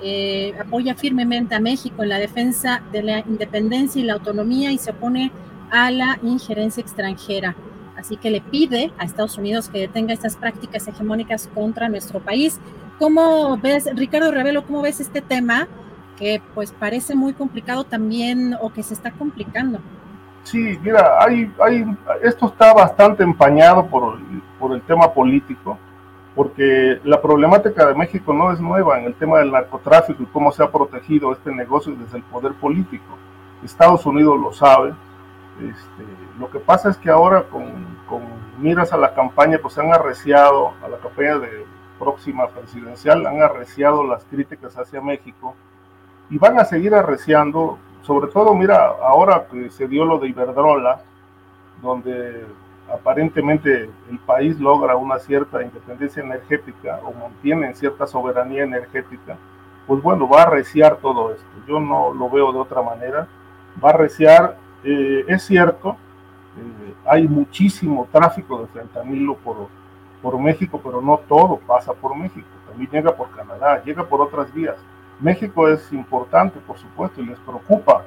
eh, 0.02 0.54
apoya 0.58 0.94
firmemente 0.94 1.54
a 1.54 1.60
México 1.60 2.02
en 2.02 2.08
la 2.08 2.18
defensa 2.18 2.82
de 2.90 3.02
la 3.02 3.20
independencia 3.20 4.00
y 4.00 4.04
la 4.04 4.14
autonomía 4.14 4.72
y 4.72 4.78
se 4.78 4.92
opone 4.92 5.30
a 5.70 5.90
la 5.90 6.18
injerencia 6.22 6.80
extranjera. 6.80 7.54
Así 7.96 8.16
que 8.16 8.30
le 8.30 8.40
pide 8.40 8.92
a 8.96 9.04
Estados 9.04 9.36
Unidos 9.36 9.68
que 9.68 9.80
detenga 9.80 10.14
estas 10.14 10.36
prácticas 10.36 10.88
hegemónicas 10.88 11.48
contra 11.54 11.90
nuestro 11.90 12.20
país. 12.20 12.58
¿Cómo 12.98 13.58
ves, 13.58 13.90
Ricardo 13.94 14.30
Revelo, 14.30 14.64
cómo 14.64 14.80
ves 14.80 15.00
este 15.00 15.20
tema 15.20 15.68
que 16.16 16.40
pues 16.54 16.72
parece 16.72 17.14
muy 17.14 17.34
complicado 17.34 17.84
también 17.84 18.56
o 18.60 18.72
que 18.72 18.82
se 18.82 18.94
está 18.94 19.10
complicando? 19.10 19.80
Sí, 20.42 20.78
mira, 20.82 21.22
hay, 21.22 21.52
hay, 21.62 21.96
esto 22.22 22.46
está 22.46 22.72
bastante 22.72 23.22
empañado 23.22 23.86
por, 23.86 24.18
por 24.58 24.72
el 24.72 24.82
tema 24.82 25.12
político, 25.12 25.78
porque 26.34 27.00
la 27.04 27.20
problemática 27.20 27.86
de 27.86 27.94
México 27.94 28.32
no 28.32 28.52
es 28.52 28.60
nueva 28.60 28.98
en 28.98 29.04
el 29.04 29.14
tema 29.14 29.38
del 29.38 29.52
narcotráfico 29.52 30.22
y 30.22 30.26
cómo 30.26 30.50
se 30.50 30.62
ha 30.62 30.70
protegido 30.70 31.32
este 31.32 31.52
negocio 31.52 31.94
desde 31.94 32.18
el 32.18 32.24
poder 32.24 32.54
político. 32.54 33.18
Estados 33.62 34.06
Unidos 34.06 34.40
lo 34.40 34.52
sabe, 34.52 34.94
este, 35.60 36.04
lo 36.38 36.50
que 36.50 36.58
pasa 36.58 36.88
es 36.88 36.96
que 36.96 37.10
ahora 37.10 37.44
con, 37.44 37.64
miras 38.58 38.92
a 38.92 38.96
la 38.96 39.14
campaña, 39.14 39.58
pues 39.60 39.76
han 39.78 39.92
arreciado, 39.92 40.72
a 40.82 40.88
la 40.88 40.98
campaña 40.98 41.38
de 41.38 41.66
próxima 41.98 42.48
presidencial, 42.48 43.26
han 43.26 43.42
arreciado 43.42 44.04
las 44.04 44.24
críticas 44.24 44.76
hacia 44.78 45.02
México 45.02 45.54
y 46.30 46.38
van 46.38 46.58
a 46.58 46.64
seguir 46.64 46.94
arreciando, 46.94 47.78
sobre 48.02 48.30
todo, 48.30 48.54
mira, 48.54 48.86
ahora 49.02 49.46
que 49.50 49.70
se 49.70 49.86
dio 49.86 50.04
lo 50.04 50.18
de 50.18 50.28
Iberdrola, 50.28 51.02
donde 51.82 52.44
aparentemente 52.92 53.88
el 54.10 54.18
país 54.26 54.58
logra 54.58 54.96
una 54.96 55.18
cierta 55.18 55.62
independencia 55.62 56.22
energética 56.22 57.00
o 57.04 57.12
mantiene 57.12 57.74
cierta 57.74 58.06
soberanía 58.06 58.64
energética, 58.64 59.36
pues 59.86 60.02
bueno, 60.02 60.28
va 60.28 60.40
a 60.40 60.46
arreciar 60.46 60.96
todo 60.96 61.32
esto. 61.32 61.46
Yo 61.66 61.80
no 61.80 62.12
lo 62.12 62.28
veo 62.30 62.52
de 62.52 62.58
otra 62.58 62.82
manera. 62.82 63.26
Va 63.82 63.90
a 63.90 63.94
arreciar 63.94 64.56
eh, 64.82 65.24
es 65.28 65.42
cierto, 65.42 65.90
eh, 65.90 66.94
hay 67.04 67.28
muchísimo 67.28 68.08
tráfico 68.10 68.62
de 68.62 68.66
fentanilo 68.68 69.36
por, 69.36 69.68
por 70.22 70.38
México, 70.38 70.80
pero 70.82 71.02
no 71.02 71.18
todo 71.18 71.58
pasa 71.58 71.92
por 71.92 72.16
México, 72.16 72.46
también 72.66 72.90
llega 72.90 73.14
por 73.14 73.30
Canadá, 73.30 73.82
llega 73.84 74.04
por 74.04 74.20
otras 74.22 74.52
vías. 74.54 74.76
México 75.20 75.68
es 75.68 75.92
importante, 75.92 76.58
por 76.60 76.78
supuesto, 76.78 77.20
y 77.20 77.26
les 77.26 77.38
preocupa, 77.40 78.04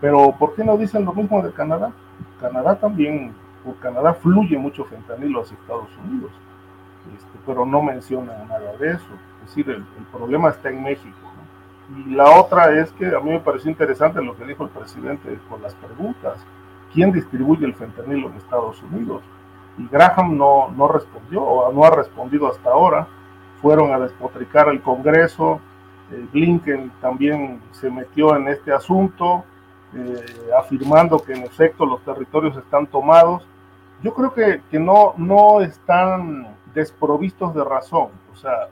pero 0.00 0.34
¿por 0.38 0.54
qué 0.54 0.64
no 0.64 0.76
dicen 0.76 1.04
lo 1.04 1.12
mismo 1.12 1.42
de 1.42 1.52
Canadá? 1.52 1.92
Canadá 2.40 2.78
también, 2.78 3.34
por 3.64 3.76
Canadá 3.76 4.14
fluye 4.14 4.58
mucho 4.58 4.84
fentanilo 4.84 5.42
hacia 5.42 5.56
Estados 5.56 5.90
Unidos, 6.04 6.32
este, 7.14 7.38
pero 7.46 7.64
no 7.64 7.82
menciona 7.82 8.32
nada 8.48 8.76
de 8.76 8.90
eso. 8.90 9.06
Es 9.44 9.54
decir, 9.54 9.70
el, 9.70 9.84
problema 10.12 10.50
está 10.50 10.70
en 10.70 10.82
México. 10.82 11.16
Y 12.04 12.14
la 12.14 12.30
otra 12.30 12.76
es 12.80 12.90
que 12.92 13.06
a 13.06 13.20
mí 13.20 13.30
me 13.30 13.38
pareció 13.38 13.70
interesante 13.70 14.20
lo 14.20 14.36
que 14.36 14.44
dijo 14.44 14.64
el 14.64 14.70
presidente 14.70 15.38
con 15.48 15.62
las 15.62 15.74
preguntas. 15.76 16.44
¿Quién 16.92 17.12
distribuye 17.12 17.64
el 17.64 17.74
fentanilo 17.74 18.28
en 18.28 18.36
Estados 18.36 18.82
Unidos? 18.82 19.22
Y 19.78 19.86
Graham 19.86 20.36
no, 20.36 20.68
no 20.76 20.88
respondió, 20.88 21.42
o 21.42 21.72
no 21.72 21.84
ha 21.84 21.90
respondido 21.90 22.48
hasta 22.48 22.70
ahora. 22.70 23.06
Fueron 23.62 23.92
a 23.92 24.00
despotricar 24.00 24.68
al 24.68 24.82
Congreso. 24.82 25.60
Eh, 26.12 26.26
Blinken 26.32 26.92
también 27.00 27.60
se 27.72 27.90
metió 27.90 28.36
en 28.36 28.48
este 28.48 28.72
asunto, 28.72 29.44
eh, 29.94 30.24
afirmando 30.58 31.18
que 31.18 31.32
en 31.32 31.42
efecto 31.42 31.84
los 31.86 32.02
territorios 32.02 32.56
están 32.56 32.86
tomados. 32.86 33.46
Yo 34.02 34.14
creo 34.14 34.32
que, 34.32 34.62
que 34.70 34.78
no, 34.78 35.14
no 35.16 35.60
están 35.60 36.46
desprovistos 36.74 37.54
de 37.54 37.64
razón. 37.64 38.10
O 38.32 38.36
sea, 38.36 38.68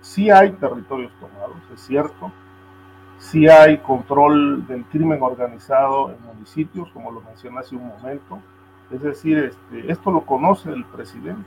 sí 0.00 0.30
hay 0.30 0.52
territorios 0.52 1.12
tomados, 1.20 1.56
es 1.74 1.80
cierto 1.80 2.30
si 3.18 3.48
hay 3.48 3.78
control 3.78 4.66
del 4.66 4.84
crimen 4.84 5.22
organizado 5.22 6.10
en 6.10 6.22
municipios, 6.26 6.90
como 6.92 7.10
lo 7.10 7.20
mencioné 7.22 7.58
hace 7.60 7.76
un 7.76 7.88
momento. 7.88 8.40
Es 8.90 9.02
decir, 9.02 9.38
este, 9.38 9.90
esto 9.90 10.10
lo 10.10 10.24
conoce 10.24 10.70
el 10.70 10.84
presidente. 10.84 11.44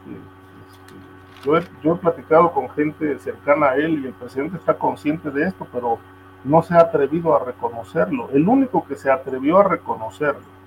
Yo, 1.44 1.58
he, 1.58 1.64
yo 1.84 1.94
he 1.96 1.98
platicado 1.98 2.52
con 2.52 2.70
gente 2.70 3.18
cercana 3.20 3.70
a 3.70 3.76
él 3.76 4.02
y 4.04 4.08
el 4.08 4.14
presidente 4.14 4.58
está 4.58 4.74
consciente 4.74 5.32
de 5.32 5.48
esto, 5.48 5.68
pero 5.72 6.00
no 6.44 6.62
se 6.62 6.74
ha 6.74 6.82
atrevido 6.82 7.36
a 7.36 7.44
reconocerlo. 7.44 8.30
El 8.34 8.48
único 8.48 8.86
que 8.86 8.96
se 8.96 9.10
atrevió 9.10 9.60
a 9.60 9.64
reconocerlo 9.64 10.60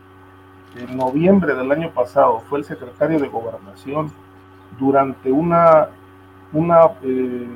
en 0.77 0.97
noviembre 0.97 1.55
del 1.55 1.70
año 1.70 1.91
pasado 1.91 2.41
fue 2.41 2.61
el 2.61 2.64
secretario 2.64 3.18
de 3.18 3.29
Gobernación 3.29 4.11
durante 4.79 5.31
una, 5.31 5.89
una 6.53 6.91
eh, 7.03 7.49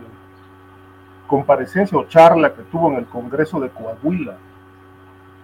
comparecencia 1.26 1.96
o 1.96 2.04
charla 2.04 2.52
que 2.52 2.62
tuvo 2.62 2.90
en 2.90 2.98
el 2.98 3.06
Congreso 3.06 3.58
de 3.60 3.70
Coahuila, 3.70 4.36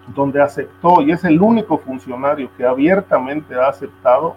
donde 0.07 0.41
aceptó, 0.41 1.01
y 1.01 1.11
es 1.11 1.23
el 1.23 1.41
único 1.41 1.77
funcionario 1.77 2.49
que 2.55 2.65
abiertamente 2.65 3.55
ha 3.55 3.67
aceptado, 3.69 4.35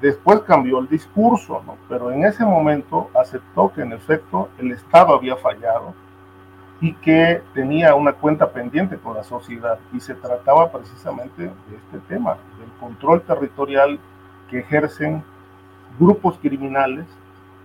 después 0.00 0.40
cambió 0.40 0.78
el 0.78 0.88
discurso, 0.88 1.62
¿no? 1.66 1.76
pero 1.88 2.10
en 2.10 2.24
ese 2.24 2.44
momento 2.44 3.10
aceptó 3.14 3.72
que 3.72 3.82
en 3.82 3.92
efecto 3.92 4.48
el 4.58 4.72
Estado 4.72 5.14
había 5.14 5.36
fallado 5.36 5.94
y 6.80 6.94
que 6.94 7.42
tenía 7.52 7.94
una 7.94 8.14
cuenta 8.14 8.50
pendiente 8.50 8.96
con 8.96 9.14
la 9.14 9.22
sociedad, 9.22 9.78
y 9.92 10.00
se 10.00 10.14
trataba 10.14 10.72
precisamente 10.72 11.42
de 11.42 11.76
este 11.76 11.98
tema, 12.08 12.38
del 12.58 12.70
control 12.80 13.20
territorial 13.20 13.98
que 14.48 14.60
ejercen 14.60 15.22
grupos 15.98 16.38
criminales 16.38 17.04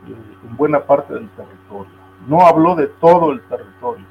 eh, 0.08 0.16
en 0.50 0.58
buena 0.58 0.82
parte 0.82 1.14
del 1.14 1.30
territorio. 1.30 1.94
No 2.28 2.46
habló 2.46 2.76
de 2.76 2.88
todo 2.88 3.32
el 3.32 3.42
territorio, 3.44 4.06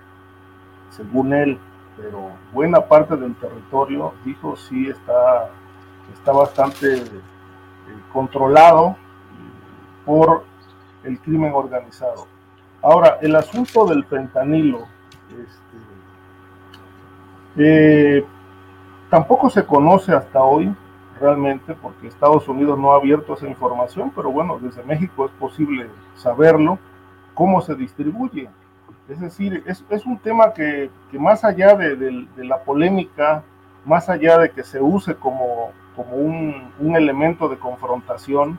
según 0.89 1.35
él, 1.35 1.59
pero 1.99 2.31
buena 2.53 2.81
parte 2.81 3.15
del 3.17 3.35
territorio, 3.35 4.15
dijo, 4.25 4.57
sí 4.57 4.89
está, 4.89 5.51
está 6.15 6.33
bastante 6.33 7.05
controlado 8.15 8.97
por 10.07 10.45
el 11.03 11.19
crimen 11.21 11.53
organizado. 11.53 12.27
Ahora, 12.81 13.19
el 13.21 13.37
asunto 13.37 13.85
del 13.87 14.05
fentanilo, 14.05 14.87
este, 15.31 15.77
eh, 17.57 18.25
tampoco 19.11 19.51
se 19.51 19.67
conoce 19.67 20.13
hasta 20.13 20.43
hoy 20.43 20.75
realmente 21.21 21.75
porque 21.75 22.09
Estados 22.09 22.49
Unidos 22.49 22.79
no 22.79 22.93
ha 22.93 22.97
abierto 22.97 23.35
esa 23.35 23.47
información, 23.49 24.13
pero 24.15 24.31
bueno, 24.31 24.59
desde 24.61 24.83
México 24.85 25.27
es 25.27 25.33
posible 25.33 25.89
saberlo 26.15 26.79
cómo 27.35 27.61
se 27.61 27.75
distribuye. 27.75 28.49
Es 29.09 29.21
decir, 29.21 29.63
es, 29.67 30.07
un 30.07 30.19
tema 30.19 30.55
que, 30.55 30.91
más 31.13 31.45
allá 31.45 31.75
de, 31.75 32.27
la 32.37 32.63
polémica, 32.63 33.43
más 33.85 34.09
allá 34.09 34.39
de 34.39 34.51
que 34.51 34.63
se 34.63 34.81
use 34.81 35.15
como, 35.15 35.73
como 35.95 36.17
un, 36.17 36.73
un, 36.79 36.97
elemento 36.97 37.49
de 37.49 37.59
confrontación, 37.59 38.59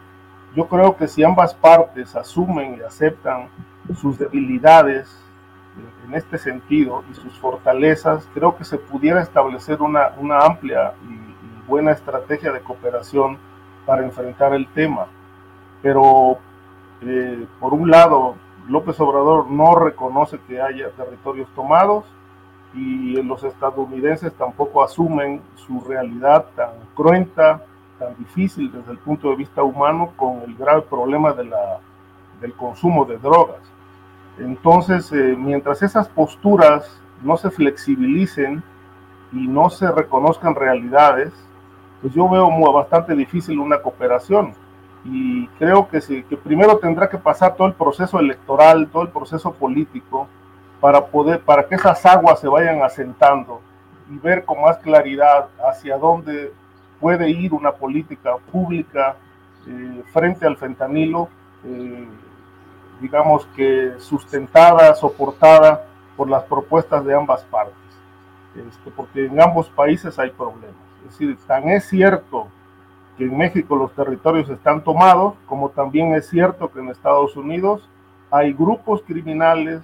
yo 0.55 0.67
creo 0.67 0.95
que 0.95 1.07
si 1.07 1.23
ambas 1.23 1.53
partes 1.53 2.15
asumen 2.15 2.78
y 2.80 2.82
aceptan 2.82 3.49
sus 3.95 4.17
debilidades 4.17 5.21
en 6.07 6.13
este 6.13 6.38
sentido 6.38 7.03
y 7.11 7.15
sus 7.15 7.38
fortalezas, 7.39 8.28
creo 8.34 8.55
que 8.55 8.63
se 8.63 8.78
pudiera 8.78 9.21
establecer 9.21 9.82
una, 9.82 10.13
una 10.17 10.39
amplia 10.39 10.93
y, 11.09 11.26
buena 11.67 11.91
estrategia 11.91 12.51
de 12.51 12.61
cooperación 12.61 13.39
para 13.88 14.03
enfrentar 14.03 14.53
el 14.53 14.67
tema. 14.67 15.07
Pero, 15.82 16.38
eh, 17.01 17.47
por 17.59 17.73
un 17.73 17.89
lado, 17.89 18.36
López 18.67 18.99
Obrador 18.99 19.49
no 19.49 19.73
reconoce 19.73 20.39
que 20.47 20.61
haya 20.61 20.91
territorios 20.91 21.49
tomados 21.55 22.05
y 22.76 23.21
los 23.23 23.43
estadounidenses 23.43 24.34
tampoco 24.34 24.84
asumen 24.84 25.41
su 25.55 25.80
realidad 25.82 26.45
tan 26.55 26.71
cruenta, 26.93 27.63
tan 27.97 28.15
difícil 28.17 28.71
desde 28.71 28.91
el 28.91 28.97
punto 28.97 29.30
de 29.30 29.38
vista 29.38 29.63
humano 29.63 30.11
con 30.15 30.41
el 30.41 30.55
grave 30.55 30.82
problema 30.82 31.32
de 31.34 31.45
la, 31.45 31.80
del 32.41 32.53
consumo 32.53 33.05
de 33.05 33.17
drogas. 33.17 33.61
Entonces, 34.38 35.11
eh, 35.13 35.36
mientras 35.38 35.82
esas 35.82 36.09
posturas 36.09 37.01
no 37.23 37.38
se 37.38 37.49
flexibilicen 37.49 38.61
y 39.32 39.47
no 39.47 39.69
se 39.69 39.89
reconozcan 39.89 40.55
realidades, 40.55 41.34
pues 42.01 42.13
yo 42.13 42.28
veo 42.30 42.49
muy, 42.49 42.71
bastante 42.73 43.15
difícil 43.15 43.59
una 43.59 43.82
cooperación. 43.82 44.53
Y 45.05 45.47
creo 45.59 45.88
que, 45.88 46.01
sí, 46.01 46.23
que 46.23 46.36
primero 46.36 46.78
tendrá 46.80 47.09
que 47.09 47.17
pasar 47.17 47.55
todo 47.55 47.67
el 47.67 47.73
proceso 47.73 48.19
electoral, 48.19 48.89
todo 48.91 49.03
el 49.03 49.09
proceso 49.09 49.53
político, 49.53 50.28
para 50.86 51.03
poder, 51.03 51.41
para 51.41 51.67
que 51.67 51.73
esas 51.73 52.05
aguas 52.05 52.39
se 52.39 52.47
vayan 52.47 52.83
asentando 52.83 53.59
y 54.07 54.19
ver 54.19 54.45
con 54.45 54.61
más 54.61 54.77
claridad 54.77 55.47
hacia 55.67 55.97
dónde 55.97 56.53
puede 56.99 57.27
ir 57.27 57.55
una 57.55 57.71
política 57.71 58.36
pública 58.51 59.15
eh, 59.65 60.03
frente 60.13 60.45
al 60.45 60.57
fentanilo, 60.57 61.27
eh, 61.63 62.07
digamos 63.01 63.47
que 63.55 63.95
sustentada, 63.97 64.93
soportada 64.93 65.88
por 66.15 66.29
las 66.29 66.43
propuestas 66.43 67.03
de 67.03 67.15
ambas 67.15 67.43
partes, 67.45 67.73
este, 68.55 68.91
porque 68.91 69.25
en 69.25 69.41
ambos 69.41 69.67
países 69.69 70.19
hay 70.19 70.29
problemas. 70.29 70.75
Es 71.03 71.17
decir, 71.17 71.36
tan 71.47 71.67
es 71.67 71.86
cierto 71.86 72.47
que 73.17 73.23
en 73.23 73.36
México 73.36 73.75
los 73.75 73.91
territorios 73.93 74.47
están 74.51 74.83
tomados, 74.83 75.33
como 75.47 75.69
también 75.69 76.13
es 76.13 76.29
cierto 76.29 76.71
que 76.71 76.79
en 76.79 76.89
Estados 76.89 77.36
Unidos 77.36 77.89
hay 78.29 78.53
grupos 78.53 79.01
criminales 79.01 79.81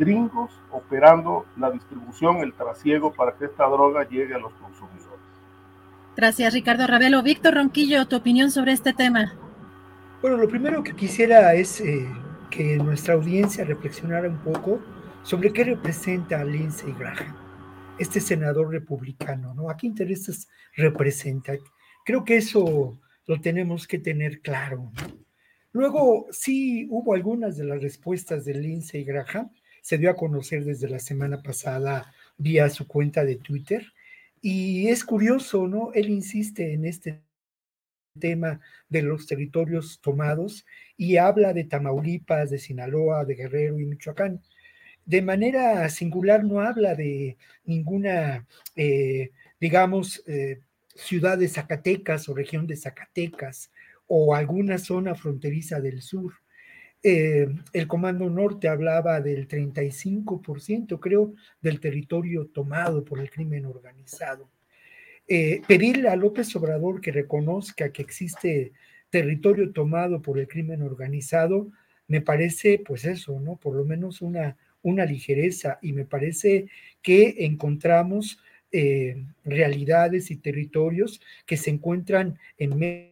gringos 0.00 0.50
operando 0.72 1.46
la 1.56 1.70
distribución, 1.70 2.38
el 2.38 2.54
trasiego 2.54 3.12
para 3.12 3.36
que 3.36 3.44
esta 3.44 3.66
droga 3.66 4.08
llegue 4.08 4.34
a 4.34 4.38
los 4.38 4.52
consumidores. 4.54 5.20
Gracias, 6.16 6.52
Ricardo 6.54 6.86
Ravelo. 6.86 7.22
Víctor 7.22 7.54
Ronquillo, 7.54 8.08
tu 8.08 8.16
opinión 8.16 8.50
sobre 8.50 8.72
este 8.72 8.92
tema. 8.92 9.32
Bueno, 10.22 10.38
lo 10.38 10.48
primero 10.48 10.82
que 10.82 10.96
quisiera 10.96 11.54
es 11.54 11.80
eh, 11.80 12.08
que 12.50 12.76
nuestra 12.76 13.14
audiencia 13.14 13.64
reflexionara 13.64 14.28
un 14.28 14.38
poco 14.38 14.80
sobre 15.22 15.52
qué 15.52 15.64
representa 15.64 16.40
a 16.40 16.44
Lindsey 16.44 16.92
Graham, 16.98 17.36
este 17.98 18.20
senador 18.20 18.70
republicano, 18.70 19.54
¿no? 19.54 19.70
¿A 19.70 19.76
qué 19.76 19.86
intereses 19.86 20.48
representa? 20.76 21.52
Creo 22.04 22.24
que 22.24 22.38
eso 22.38 22.98
lo 23.26 23.40
tenemos 23.40 23.86
que 23.86 23.98
tener 23.98 24.40
claro. 24.40 24.90
Luego, 25.72 26.26
sí 26.30 26.86
hubo 26.90 27.14
algunas 27.14 27.56
de 27.56 27.64
las 27.64 27.80
respuestas 27.80 28.44
de 28.44 28.54
Lindsey 28.54 29.04
Graham, 29.04 29.50
se 29.82 29.98
dio 29.98 30.10
a 30.10 30.16
conocer 30.16 30.64
desde 30.64 30.88
la 30.88 30.98
semana 30.98 31.42
pasada 31.42 32.12
vía 32.36 32.68
su 32.70 32.86
cuenta 32.86 33.24
de 33.24 33.36
Twitter, 33.36 33.86
y 34.40 34.88
es 34.88 35.04
curioso, 35.04 35.68
¿no? 35.68 35.92
Él 35.92 36.08
insiste 36.08 36.72
en 36.72 36.86
este 36.86 37.20
tema 38.18 38.60
de 38.88 39.02
los 39.02 39.26
territorios 39.26 40.00
tomados 40.00 40.66
y 40.96 41.16
habla 41.16 41.52
de 41.52 41.64
Tamaulipas, 41.64 42.50
de 42.50 42.58
Sinaloa, 42.58 43.24
de 43.24 43.34
Guerrero 43.34 43.78
y 43.78 43.84
Michoacán. 43.84 44.40
De 45.04 45.22
manera 45.22 45.88
singular 45.88 46.44
no 46.44 46.60
habla 46.60 46.94
de 46.94 47.36
ninguna, 47.64 48.46
eh, 48.76 49.30
digamos, 49.60 50.22
eh, 50.26 50.60
ciudad 50.94 51.38
de 51.38 51.48
Zacatecas 51.48 52.28
o 52.28 52.34
región 52.34 52.66
de 52.66 52.76
Zacatecas 52.76 53.70
o 54.06 54.34
alguna 54.34 54.78
zona 54.78 55.14
fronteriza 55.14 55.80
del 55.80 56.02
sur. 56.02 56.34
Eh, 57.02 57.48
el 57.72 57.86
Comando 57.86 58.28
Norte 58.28 58.68
hablaba 58.68 59.20
del 59.20 59.48
35%, 59.48 61.00
creo, 61.00 61.34
del 61.60 61.80
territorio 61.80 62.46
tomado 62.46 63.04
por 63.04 63.20
el 63.20 63.30
crimen 63.30 63.64
organizado. 63.64 64.50
Eh, 65.26 65.62
pedirle 65.66 66.08
a 66.08 66.16
López 66.16 66.54
Obrador 66.56 67.00
que 67.00 67.12
reconozca 67.12 67.92
que 67.92 68.02
existe 68.02 68.72
territorio 69.10 69.72
tomado 69.72 70.20
por 70.20 70.38
el 70.38 70.48
crimen 70.48 70.82
organizado, 70.82 71.70
me 72.06 72.20
parece, 72.20 72.82
pues 72.84 73.04
eso, 73.04 73.38
¿no? 73.40 73.56
Por 73.56 73.76
lo 73.76 73.84
menos 73.84 74.20
una, 74.22 74.56
una 74.82 75.04
ligereza 75.04 75.78
y 75.82 75.92
me 75.92 76.04
parece 76.04 76.66
que 77.02 77.36
encontramos 77.38 78.40
eh, 78.72 79.24
realidades 79.44 80.30
y 80.30 80.36
territorios 80.36 81.20
que 81.46 81.56
se 81.56 81.70
encuentran 81.70 82.38
en 82.58 82.78
medio 82.78 83.10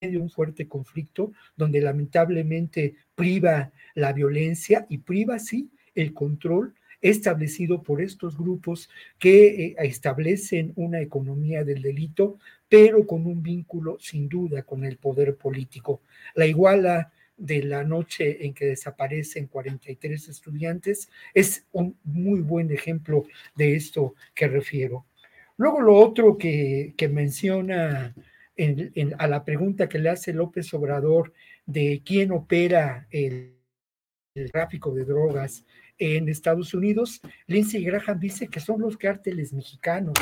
de 0.00 0.18
un 0.18 0.30
fuerte 0.30 0.68
conflicto 0.68 1.32
donde 1.56 1.80
lamentablemente 1.80 2.94
priva 3.18 3.72
la 3.94 4.12
violencia 4.12 4.86
y 4.88 4.98
priva, 4.98 5.40
sí, 5.40 5.68
el 5.96 6.14
control 6.14 6.74
establecido 7.00 7.82
por 7.82 8.00
estos 8.00 8.38
grupos 8.38 8.88
que 9.18 9.48
eh, 9.48 9.76
establecen 9.80 10.72
una 10.76 11.00
economía 11.00 11.64
del 11.64 11.82
delito, 11.82 12.38
pero 12.68 13.06
con 13.06 13.26
un 13.26 13.42
vínculo 13.42 13.98
sin 13.98 14.28
duda 14.28 14.62
con 14.62 14.84
el 14.84 14.98
poder 14.98 15.36
político. 15.36 16.00
La 16.36 16.46
iguala 16.46 17.12
de 17.36 17.64
la 17.64 17.82
noche 17.82 18.46
en 18.46 18.54
que 18.54 18.66
desaparecen 18.66 19.48
43 19.48 20.28
estudiantes 20.28 21.10
es 21.34 21.66
un 21.72 21.96
muy 22.04 22.40
buen 22.40 22.70
ejemplo 22.70 23.24
de 23.56 23.74
esto 23.74 24.14
que 24.32 24.46
refiero. 24.46 25.06
Luego 25.56 25.80
lo 25.80 25.96
otro 25.96 26.38
que, 26.38 26.94
que 26.96 27.08
menciona 27.08 28.14
a 29.18 29.26
la 29.28 29.44
pregunta 29.44 29.88
que 29.88 29.98
le 29.98 30.08
hace 30.08 30.32
López 30.32 30.72
Obrador 30.74 31.32
de 31.68 32.02
quién 32.04 32.32
opera 32.32 33.06
el, 33.10 33.54
tráfico 34.52 34.94
de 34.94 35.04
drogas 35.04 35.64
en 35.98 36.28
Estados 36.28 36.72
Unidos, 36.72 37.20
Lindsey 37.46 37.82
Graham 37.82 38.20
dice 38.20 38.46
que 38.46 38.60
son 38.60 38.80
los 38.80 38.96
cárteles 38.96 39.52
mexicanos 39.52 40.14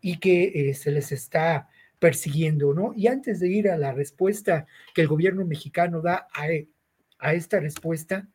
y 0.00 0.18
que 0.18 0.70
eh, 0.70 0.74
se 0.74 0.90
les 0.90 1.12
está 1.12 1.68
persiguiendo, 1.98 2.72
¿no? 2.72 2.94
Y 2.96 3.08
antes 3.08 3.38
de 3.40 3.48
ir 3.48 3.68
a 3.68 3.76
la 3.76 3.92
respuesta 3.92 4.66
que 4.94 5.02
el 5.02 5.08
gobierno 5.08 5.44
mexicano 5.44 6.00
da 6.00 6.28
a, 6.32 6.46
a 7.18 7.34
esta 7.34 7.60
respuesta, 7.60 8.26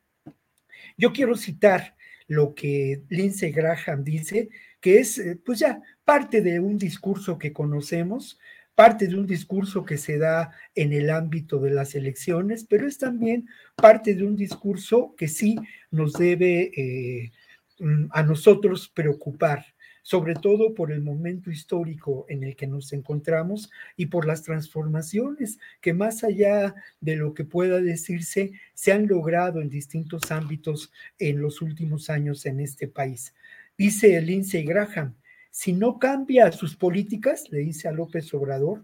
yo 0.97 1.11
quiero 1.13 1.35
citar 1.35 1.95
lo 2.27 2.53
que 2.53 3.01
Lindsey 3.09 3.51
Graham 3.51 4.03
dice, 4.03 4.49
que 4.79 4.99
es 4.99 5.17
eh, 5.17 5.39
pues 5.43 5.59
ya 5.59 5.81
parte 6.05 6.41
de 6.41 6.59
un 6.59 6.77
discurso 6.77 7.39
que 7.39 7.51
conocemos, 7.51 8.39
parte 8.75 9.07
de 9.07 9.15
un 9.15 9.27
discurso 9.27 9.85
que 9.85 9.97
se 9.97 10.17
da 10.17 10.51
en 10.75 10.93
el 10.93 11.09
ámbito 11.09 11.59
de 11.59 11.71
las 11.71 11.95
elecciones, 11.95 12.65
pero 12.67 12.87
es 12.87 12.97
también 12.97 13.47
parte 13.75 14.15
de 14.15 14.23
un 14.23 14.35
discurso 14.35 15.13
que 15.17 15.27
sí 15.27 15.55
nos 15.91 16.13
debe 16.13 16.71
eh, 16.75 17.31
mm, 17.79 18.05
a 18.11 18.23
nosotros 18.23 18.89
preocupar, 18.89 19.65
sobre 20.01 20.33
todo 20.35 20.73
por 20.73 20.91
el 20.91 21.01
momento 21.01 21.49
histórico 21.49 22.25
en 22.27 22.43
el 22.43 22.55
que 22.55 22.67
nos 22.67 22.91
encontramos 22.93 23.69
y 23.95 24.07
por 24.07 24.25
las 24.25 24.43
transformaciones 24.43 25.59
que 25.79 25.93
más 25.93 26.23
allá 26.23 26.75
de 26.99 27.15
lo 27.15 27.33
que 27.33 27.45
pueda 27.45 27.79
decirse, 27.79 28.51
se 28.73 28.91
han 28.91 29.07
logrado 29.07 29.61
en 29.61 29.69
distintos 29.69 30.31
ámbitos 30.31 30.91
en 31.19 31.41
los 31.41 31.61
últimos 31.61 32.09
años 32.09 32.45
en 32.45 32.59
este 32.59 32.87
país. 32.87 33.33
Dice 33.77 34.19
Lindsey 34.21 34.65
Graham, 34.65 35.15
si 35.53 35.71
no 35.71 35.99
cambia 35.99 36.51
sus 36.51 36.75
políticas, 36.75 37.43
le 37.51 37.59
dice 37.59 37.87
a 37.87 37.91
López 37.91 38.33
Obrador, 38.33 38.83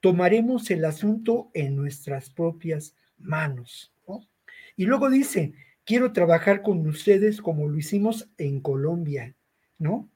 tomaremos 0.00 0.70
el 0.70 0.86
asunto 0.86 1.50
en 1.52 1.76
nuestras 1.76 2.30
propias 2.30 2.96
manos. 3.18 3.92
Y 4.78 4.86
luego 4.86 5.10
dice, 5.10 5.52
quiero 5.84 6.12
trabajar 6.12 6.62
con 6.62 6.86
ustedes 6.86 7.42
como 7.42 7.68
lo 7.68 7.76
hicimos 7.76 8.30
en 8.38 8.60
Colombia, 8.60 9.34
¿no? 9.78 10.08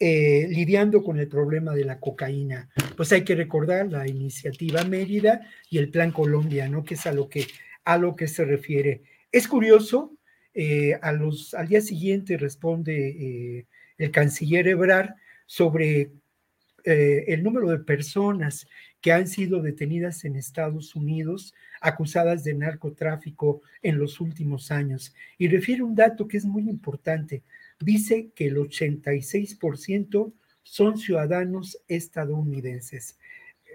Eh, 0.00 0.46
lidiando 0.48 1.02
con 1.02 1.18
el 1.18 1.28
problema 1.28 1.74
de 1.74 1.84
la 1.84 2.00
cocaína. 2.00 2.70
Pues 2.96 3.12
hay 3.12 3.22
que 3.22 3.34
recordar 3.34 3.92
la 3.92 4.08
iniciativa 4.08 4.82
Mérida 4.84 5.46
y 5.68 5.76
el 5.76 5.90
Plan 5.90 6.10
Colombia, 6.10 6.70
¿no? 6.70 6.84
Que 6.84 6.94
es 6.94 7.06
a 7.06 7.12
lo 7.12 7.28
que, 7.28 7.46
a 7.84 7.98
lo 7.98 8.16
que 8.16 8.28
se 8.28 8.46
refiere. 8.46 9.02
Es 9.30 9.46
curioso, 9.46 10.16
eh, 10.54 10.98
a 11.02 11.12
los, 11.12 11.52
al 11.52 11.68
día 11.68 11.82
siguiente 11.82 12.38
responde 12.38 13.08
eh, 13.08 13.66
el 13.98 14.10
canciller 14.10 14.68
Ebrard 14.68 15.10
sobre 15.46 16.12
eh, 16.84 17.24
el 17.28 17.42
número 17.42 17.70
de 17.70 17.78
personas 17.78 18.66
que 19.00 19.12
han 19.12 19.26
sido 19.26 19.62
detenidas 19.62 20.24
en 20.24 20.36
Estados 20.36 20.94
Unidos 20.94 21.54
acusadas 21.80 22.44
de 22.44 22.54
narcotráfico 22.54 23.62
en 23.82 23.98
los 23.98 24.20
últimos 24.20 24.70
años. 24.70 25.14
Y 25.38 25.48
refiere 25.48 25.82
un 25.82 25.94
dato 25.94 26.26
que 26.26 26.38
es 26.38 26.44
muy 26.44 26.68
importante. 26.68 27.42
Dice 27.80 28.30
que 28.34 28.46
el 28.46 28.56
86% 28.56 30.32
son 30.62 30.98
ciudadanos 30.98 31.78
estadounidenses. 31.88 33.18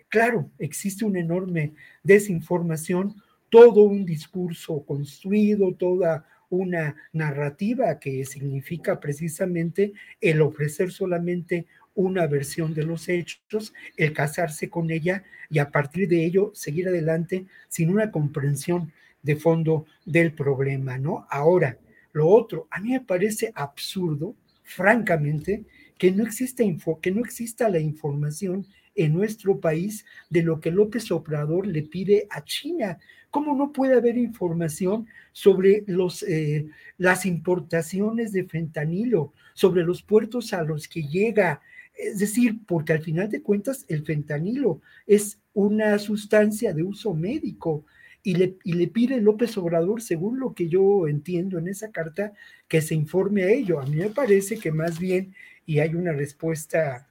claro, 0.07 0.49
existe 0.57 1.05
una 1.05 1.19
enorme 1.19 1.73
desinformación, 2.03 3.15
todo 3.49 3.83
un 3.83 4.05
discurso 4.05 4.83
construido, 4.83 5.75
toda 5.75 6.25
una 6.49 6.95
narrativa 7.13 7.99
que 7.99 8.25
significa 8.25 8.99
precisamente 8.99 9.93
el 10.21 10.41
ofrecer 10.41 10.91
solamente 10.91 11.65
una 11.95 12.27
versión 12.27 12.73
de 12.73 12.83
los 12.83 13.09
hechos, 13.09 13.73
el 13.97 14.13
casarse 14.13 14.69
con 14.69 14.89
ella 14.91 15.23
y 15.49 15.59
a 15.59 15.69
partir 15.69 16.07
de 16.07 16.25
ello 16.25 16.51
seguir 16.53 16.87
adelante 16.87 17.45
sin 17.67 17.89
una 17.89 18.11
comprensión 18.11 18.91
de 19.21 19.35
fondo 19.35 19.85
del 20.05 20.33
problema, 20.33 20.97
¿no? 20.97 21.27
Ahora, 21.29 21.77
lo 22.13 22.27
otro, 22.27 22.67
a 22.71 22.79
mí 22.79 22.91
me 22.91 23.01
parece 23.01 23.51
absurdo, 23.53 24.35
francamente, 24.63 25.65
que 25.97 26.11
no 26.11 26.23
exista 26.23 26.63
info, 26.63 26.99
que 27.01 27.11
no 27.11 27.21
exista 27.21 27.69
la 27.69 27.79
información 27.79 28.65
en 28.95 29.13
nuestro 29.13 29.59
país 29.59 30.05
de 30.29 30.43
lo 30.43 30.59
que 30.59 30.71
López 30.71 31.11
Obrador 31.11 31.67
le 31.67 31.83
pide 31.83 32.27
a 32.29 32.43
China. 32.43 32.97
¿Cómo 33.31 33.55
no 33.55 33.71
puede 33.71 33.95
haber 33.95 34.17
información 34.17 35.07
sobre 35.31 35.83
los, 35.87 36.23
eh, 36.23 36.67
las 36.97 37.25
importaciones 37.25 38.31
de 38.31 38.45
fentanilo, 38.45 39.33
sobre 39.53 39.83
los 39.83 40.01
puertos 40.01 40.53
a 40.53 40.63
los 40.63 40.87
que 40.87 41.03
llega? 41.03 41.61
Es 41.95 42.19
decir, 42.19 42.59
porque 42.65 42.93
al 42.93 43.01
final 43.03 43.29
de 43.29 43.41
cuentas 43.41 43.85
el 43.87 44.03
fentanilo 44.03 44.81
es 45.05 45.39
una 45.53 45.99
sustancia 45.99 46.73
de 46.73 46.83
uso 46.83 47.13
médico 47.13 47.85
y 48.23 48.35
le, 48.35 48.57
y 48.63 48.73
le 48.73 48.87
pide 48.87 49.21
López 49.21 49.57
Obrador, 49.57 50.01
según 50.01 50.39
lo 50.39 50.53
que 50.53 50.67
yo 50.67 51.07
entiendo 51.07 51.57
en 51.57 51.67
esa 51.67 51.91
carta, 51.91 52.33
que 52.67 52.81
se 52.81 52.95
informe 52.95 53.43
a 53.43 53.49
ello. 53.49 53.79
A 53.79 53.85
mí 53.85 53.97
me 53.97 54.09
parece 54.09 54.57
que 54.57 54.71
más 54.71 54.99
bien, 54.99 55.33
y 55.65 55.79
hay 55.79 55.95
una 55.95 56.13
respuesta, 56.13 57.07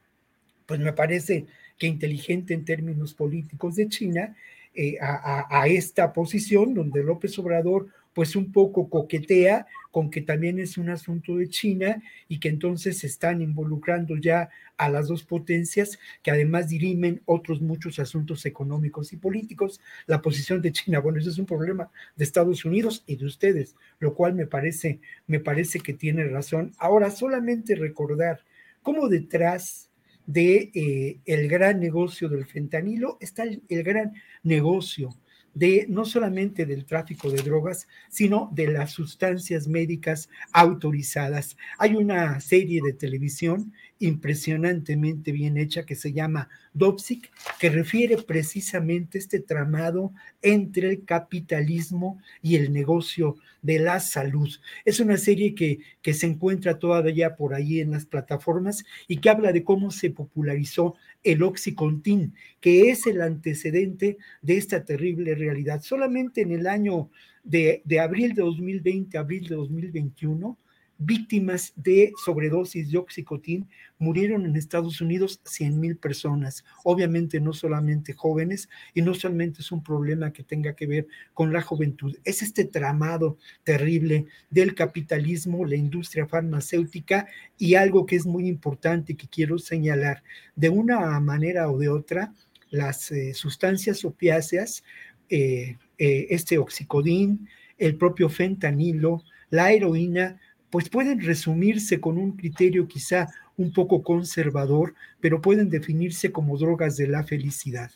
pues 0.66 0.80
me 0.80 0.92
parece 0.92 1.46
que 1.78 1.86
inteligente 1.86 2.54
en 2.54 2.64
términos 2.64 3.14
políticos 3.14 3.76
de 3.76 3.88
China, 3.88 4.36
eh, 4.74 4.96
a, 5.00 5.66
esta 5.66 6.12
posición 6.12 6.74
donde 6.74 7.02
López 7.02 7.38
Obrador 7.38 7.88
pues 8.14 8.34
un 8.34 8.50
poco 8.50 8.90
coquetea 8.90 9.66
con 9.90 10.10
que 10.10 10.20
también 10.20 10.58
es 10.58 10.76
un 10.76 10.90
asunto 10.90 11.36
de 11.36 11.48
China 11.48 12.02
y 12.26 12.40
que 12.40 12.48
entonces 12.48 12.98
se 12.98 13.06
están 13.06 13.40
involucrando 13.42 14.16
ya 14.16 14.50
a 14.76 14.88
las 14.88 15.08
dos 15.08 15.24
potencias 15.24 15.98
que 16.22 16.30
además 16.30 16.68
dirimen 16.68 17.22
otros 17.26 17.60
muchos 17.60 17.98
asuntos 17.98 18.44
económicos 18.44 19.12
y 19.12 19.16
políticos. 19.16 19.80
La 20.06 20.20
posición 20.20 20.60
de 20.62 20.72
China, 20.72 20.98
bueno, 20.98 21.18
eso 21.18 21.30
es 21.30 21.38
un 21.38 21.46
problema 21.46 21.90
de 22.16 22.24
Estados 22.24 22.64
Unidos 22.64 23.04
y 23.06 23.16
de 23.16 23.26
ustedes, 23.26 23.76
lo 24.00 24.14
cual 24.14 24.34
me 24.34 24.46
parece, 24.46 25.00
me 25.26 25.40
parece 25.40 25.80
que 25.80 25.92
tiene 25.94 26.24
razón. 26.24 26.72
Ahora, 26.78 27.10
solamente 27.10 27.74
recordar 27.76 28.44
cómo 28.82 29.08
detrás 29.08 29.87
de 30.28 30.70
eh, 30.74 31.20
el 31.24 31.48
gran 31.48 31.80
negocio 31.80 32.28
del 32.28 32.44
fentanilo, 32.44 33.16
está 33.18 33.44
el, 33.44 33.62
el, 33.70 33.82
gran 33.82 34.12
negocio 34.42 35.16
de 35.54 35.86
no 35.88 36.04
solamente 36.04 36.66
del 36.66 36.84
tráfico 36.84 37.30
de 37.30 37.40
drogas, 37.40 37.88
sino 38.10 38.50
de 38.52 38.68
las 38.68 38.92
sustancias 38.92 39.66
médicas 39.66 40.28
autorizadas. 40.52 41.56
Hay 41.78 41.94
una 41.94 42.40
serie 42.40 42.82
de 42.84 42.92
televisión 42.92 43.72
impresionantemente 43.98 45.32
bien 45.32 45.56
hecha 45.56 45.84
que 45.84 45.94
se 45.94 46.12
llama 46.12 46.48
Dopsic, 46.72 47.30
que 47.58 47.70
refiere 47.70 48.16
precisamente 48.18 49.18
este 49.18 49.40
tramado 49.40 50.12
entre 50.42 50.90
el 50.90 51.04
capitalismo 51.04 52.20
y 52.42 52.56
el 52.56 52.72
negocio 52.72 53.36
de 53.62 53.78
la 53.80 54.00
salud. 54.00 54.48
Es 54.84 55.00
una 55.00 55.16
serie 55.16 55.54
que, 55.54 55.80
que 56.00 56.14
se 56.14 56.26
encuentra 56.26 56.78
todavía 56.78 57.36
por 57.36 57.54
ahí 57.54 57.80
en 57.80 57.90
las 57.90 58.06
plataformas 58.06 58.84
y 59.08 59.18
que 59.18 59.30
habla 59.30 59.52
de 59.52 59.64
cómo 59.64 59.90
se 59.90 60.10
popularizó 60.10 60.94
el 61.24 61.42
Oxycontin, 61.42 62.34
que 62.60 62.90
es 62.90 63.06
el 63.06 63.20
antecedente 63.20 64.18
de 64.42 64.56
esta 64.56 64.84
terrible 64.84 65.34
realidad. 65.34 65.82
Solamente 65.82 66.42
en 66.42 66.52
el 66.52 66.66
año 66.66 67.10
de, 67.42 67.82
de 67.84 68.00
abril 68.00 68.34
de 68.34 68.42
2020, 68.42 69.18
abril 69.18 69.48
de 69.48 69.56
2021, 69.56 70.56
víctimas 70.98 71.72
de 71.76 72.12
sobredosis 72.24 72.90
de 72.90 72.98
oxicotín 72.98 73.68
murieron 73.98 74.44
en 74.44 74.56
Estados 74.56 75.00
Unidos 75.00 75.40
100 75.44 75.80
mil 75.80 75.96
personas. 75.96 76.64
Obviamente 76.84 77.40
no 77.40 77.52
solamente 77.52 78.12
jóvenes 78.12 78.68
y 78.94 79.02
no 79.02 79.14
solamente 79.14 79.62
es 79.62 79.70
un 79.70 79.82
problema 79.82 80.32
que 80.32 80.42
tenga 80.42 80.74
que 80.74 80.86
ver 80.86 81.06
con 81.34 81.52
la 81.52 81.62
juventud, 81.62 82.16
es 82.24 82.42
este 82.42 82.64
tramado 82.64 83.38
terrible 83.64 84.26
del 84.50 84.74
capitalismo, 84.74 85.64
la 85.64 85.76
industria 85.76 86.26
farmacéutica 86.26 87.28
y 87.56 87.74
algo 87.74 88.04
que 88.04 88.16
es 88.16 88.26
muy 88.26 88.48
importante 88.48 89.14
que 89.14 89.28
quiero 89.28 89.58
señalar, 89.58 90.22
de 90.56 90.68
una 90.68 91.18
manera 91.20 91.70
o 91.70 91.78
de 91.78 91.88
otra, 91.88 92.32
las 92.70 93.10
eh, 93.10 93.34
sustancias 93.34 94.04
opiáceas, 94.04 94.84
eh, 95.30 95.76
eh, 95.98 96.26
este 96.30 96.58
oxicodín, 96.58 97.48
el 97.78 97.96
propio 97.96 98.28
fentanilo, 98.28 99.24
la 99.50 99.72
heroína, 99.72 100.40
pues 100.70 100.88
pueden 100.88 101.20
resumirse 101.20 102.00
con 102.00 102.18
un 102.18 102.36
criterio 102.36 102.86
quizá 102.88 103.28
un 103.56 103.72
poco 103.72 104.02
conservador, 104.02 104.94
pero 105.20 105.40
pueden 105.40 105.68
definirse 105.68 106.30
como 106.30 106.56
drogas 106.56 106.96
de 106.96 107.08
la 107.08 107.24
felicidad. 107.24 107.90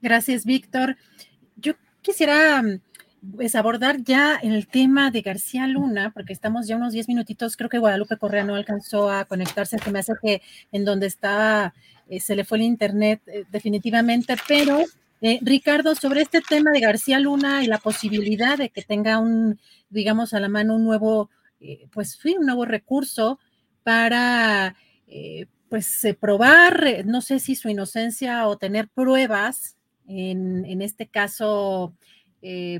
Gracias, 0.00 0.44
Víctor. 0.44 0.96
Yo 1.56 1.74
quisiera 2.02 2.62
pues, 3.36 3.54
abordar 3.54 4.02
ya 4.02 4.36
el 4.36 4.66
tema 4.68 5.10
de 5.10 5.22
García 5.22 5.66
Luna, 5.66 6.12
porque 6.14 6.32
estamos 6.32 6.66
ya 6.66 6.76
unos 6.76 6.92
10 6.92 7.08
minutitos, 7.08 7.56
creo 7.56 7.68
que 7.68 7.78
Guadalupe 7.78 8.16
Correa 8.16 8.44
no 8.44 8.54
alcanzó 8.54 9.10
a 9.10 9.24
conectarse, 9.24 9.78
se 9.78 9.90
me 9.90 9.98
hace 9.98 10.12
que 10.22 10.40
en 10.72 10.84
donde 10.84 11.06
está 11.06 11.74
eh, 12.08 12.20
se 12.20 12.36
le 12.36 12.44
fue 12.44 12.58
el 12.58 12.64
internet 12.64 13.20
eh, 13.26 13.44
definitivamente, 13.50 14.36
pero 14.46 14.78
eh, 15.20 15.38
Ricardo, 15.42 15.94
sobre 15.94 16.22
este 16.22 16.40
tema 16.40 16.70
de 16.70 16.80
García 16.80 17.18
Luna 17.18 17.64
y 17.64 17.66
la 17.66 17.78
posibilidad 17.78 18.58
de 18.58 18.70
que 18.70 18.82
tenga 18.82 19.18
un, 19.18 19.58
digamos, 19.90 20.34
a 20.34 20.40
la 20.40 20.48
mano 20.48 20.76
un 20.76 20.84
nuevo, 20.84 21.30
eh, 21.60 21.86
pues, 21.90 22.18
un 22.24 22.46
nuevo 22.46 22.64
recurso 22.64 23.38
para, 23.82 24.76
eh, 25.06 25.46
pues, 25.68 26.06
probar, 26.20 27.04
no 27.04 27.20
sé 27.20 27.38
si 27.40 27.54
su 27.54 27.68
inocencia 27.68 28.46
o 28.46 28.56
tener 28.56 28.88
pruebas, 28.88 29.76
en, 30.06 30.64
en 30.64 30.82
este 30.82 31.06
caso, 31.06 31.94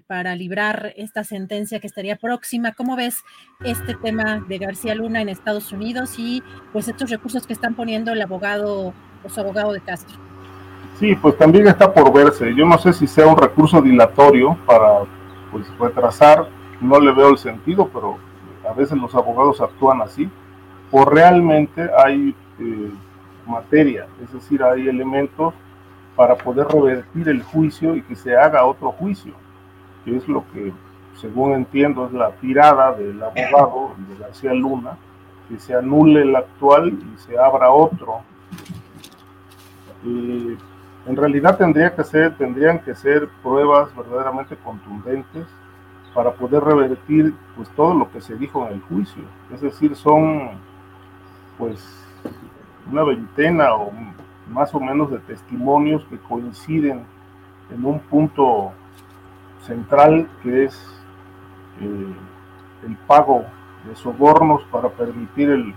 para 0.07 0.37
librar 0.37 0.95
esta 0.97 1.25
sentencia 1.25 1.81
que 1.81 1.89
estaría 1.89 2.15
próxima. 2.15 2.73
¿Cómo 2.73 2.95
ves 2.95 3.17
este 3.65 3.97
tema 3.97 4.47
de 4.49 4.59
García 4.59 4.95
Luna 4.95 5.21
en 5.21 5.29
Estados 5.29 5.73
Unidos 5.73 6.15
y, 6.17 6.43
pues, 6.73 6.87
estos 6.87 7.11
recursos 7.11 7.45
que 7.47 7.55
están 7.55 7.75
poniendo 7.75 8.13
el 8.13 8.23
abogado, 8.23 8.95
los 9.25 9.37
abogados 9.37 9.75
de 9.75 9.81
Castro? 9.81 10.28
Sí, 10.99 11.15
pues 11.15 11.39
también 11.39 11.69
está 11.69 11.93
por 11.93 12.13
verse. 12.13 12.53
Yo 12.57 12.67
no 12.67 12.77
sé 12.77 12.93
si 12.93 13.07
sea 13.07 13.27
un 13.29 13.37
recurso 13.37 13.81
dilatorio 13.81 14.59
para 14.67 15.05
pues, 15.53 15.67
retrasar, 15.79 16.49
no 16.81 16.99
le 16.99 17.13
veo 17.13 17.31
el 17.31 17.39
sentido, 17.39 17.89
pero 17.93 18.19
a 18.69 18.73
veces 18.73 18.99
los 18.99 19.15
abogados 19.15 19.61
actúan 19.61 20.03
así, 20.03 20.29
o 20.91 21.05
realmente 21.05 21.89
hay 22.05 22.35
eh, 22.59 22.91
materia, 23.47 24.07
es 24.23 24.33
decir, 24.33 24.63
hay 24.63 24.89
elementos 24.89 25.55
para 26.17 26.35
poder 26.35 26.67
revertir 26.67 27.29
el 27.29 27.45
juicio 27.45 27.95
y 27.95 28.03
que 28.03 28.17
se 28.17 28.37
haga 28.37 28.65
otro 28.65 28.91
juicio, 28.91 29.35
que 30.05 30.17
es 30.17 30.27
lo 30.27 30.45
que, 30.53 30.73
según 31.15 31.53
entiendo, 31.53 32.07
es 32.07 32.13
la 32.13 32.33
tirada 32.33 32.93
del 32.93 33.23
abogado 33.23 33.93
de 34.09 34.17
García 34.17 34.53
Luna, 34.53 34.99
que 35.49 35.61
se 35.61 35.75
anule 35.75 36.23
el 36.23 36.35
actual 36.35 36.89
y 36.89 37.19
se 37.21 37.39
abra 37.39 37.71
otro. 37.71 38.21
Eh, 40.05 40.57
en 41.09 41.17
realidad 41.17 41.57
tendría 41.57 41.95
que 41.95 42.05
ser, 42.05 42.37
tendrían 42.37 42.81
que 42.81 42.95
ser 42.95 43.31
pruebas 43.43 43.95
verdaderamente 43.97 44.57
contundentes 44.57 45.47
para 46.13 46.33
poder 46.33 46.63
revertir 46.63 47.35
pues 47.57 47.71
todo 47.71 47.95
lo 47.95 48.11
que 48.11 48.21
se 48.21 48.37
dijo 48.37 48.67
en 48.67 48.75
el 48.75 48.81
juicio. 48.83 49.23
Es 49.51 49.63
decir, 49.63 49.97
son 49.97 50.51
pues 51.57 51.83
una 52.93 53.05
veintena 53.05 53.75
o 53.75 53.91
más 54.51 54.75
o 54.75 54.81
menos 54.81 55.11
de 55.11 55.19
testimonios 55.21 56.05
que 56.11 56.19
coinciden 56.19 57.05
en 57.71 57.85
un 57.87 58.01
punto 58.01 58.73
central 59.63 60.29
que 60.43 60.65
es 60.65 61.03
eh, 61.81 62.15
el 62.87 62.97
pago 63.07 63.47
de 63.87 63.97
sobornos 63.97 64.63
para 64.65 64.91
permitir 64.91 65.49
el 65.49 65.75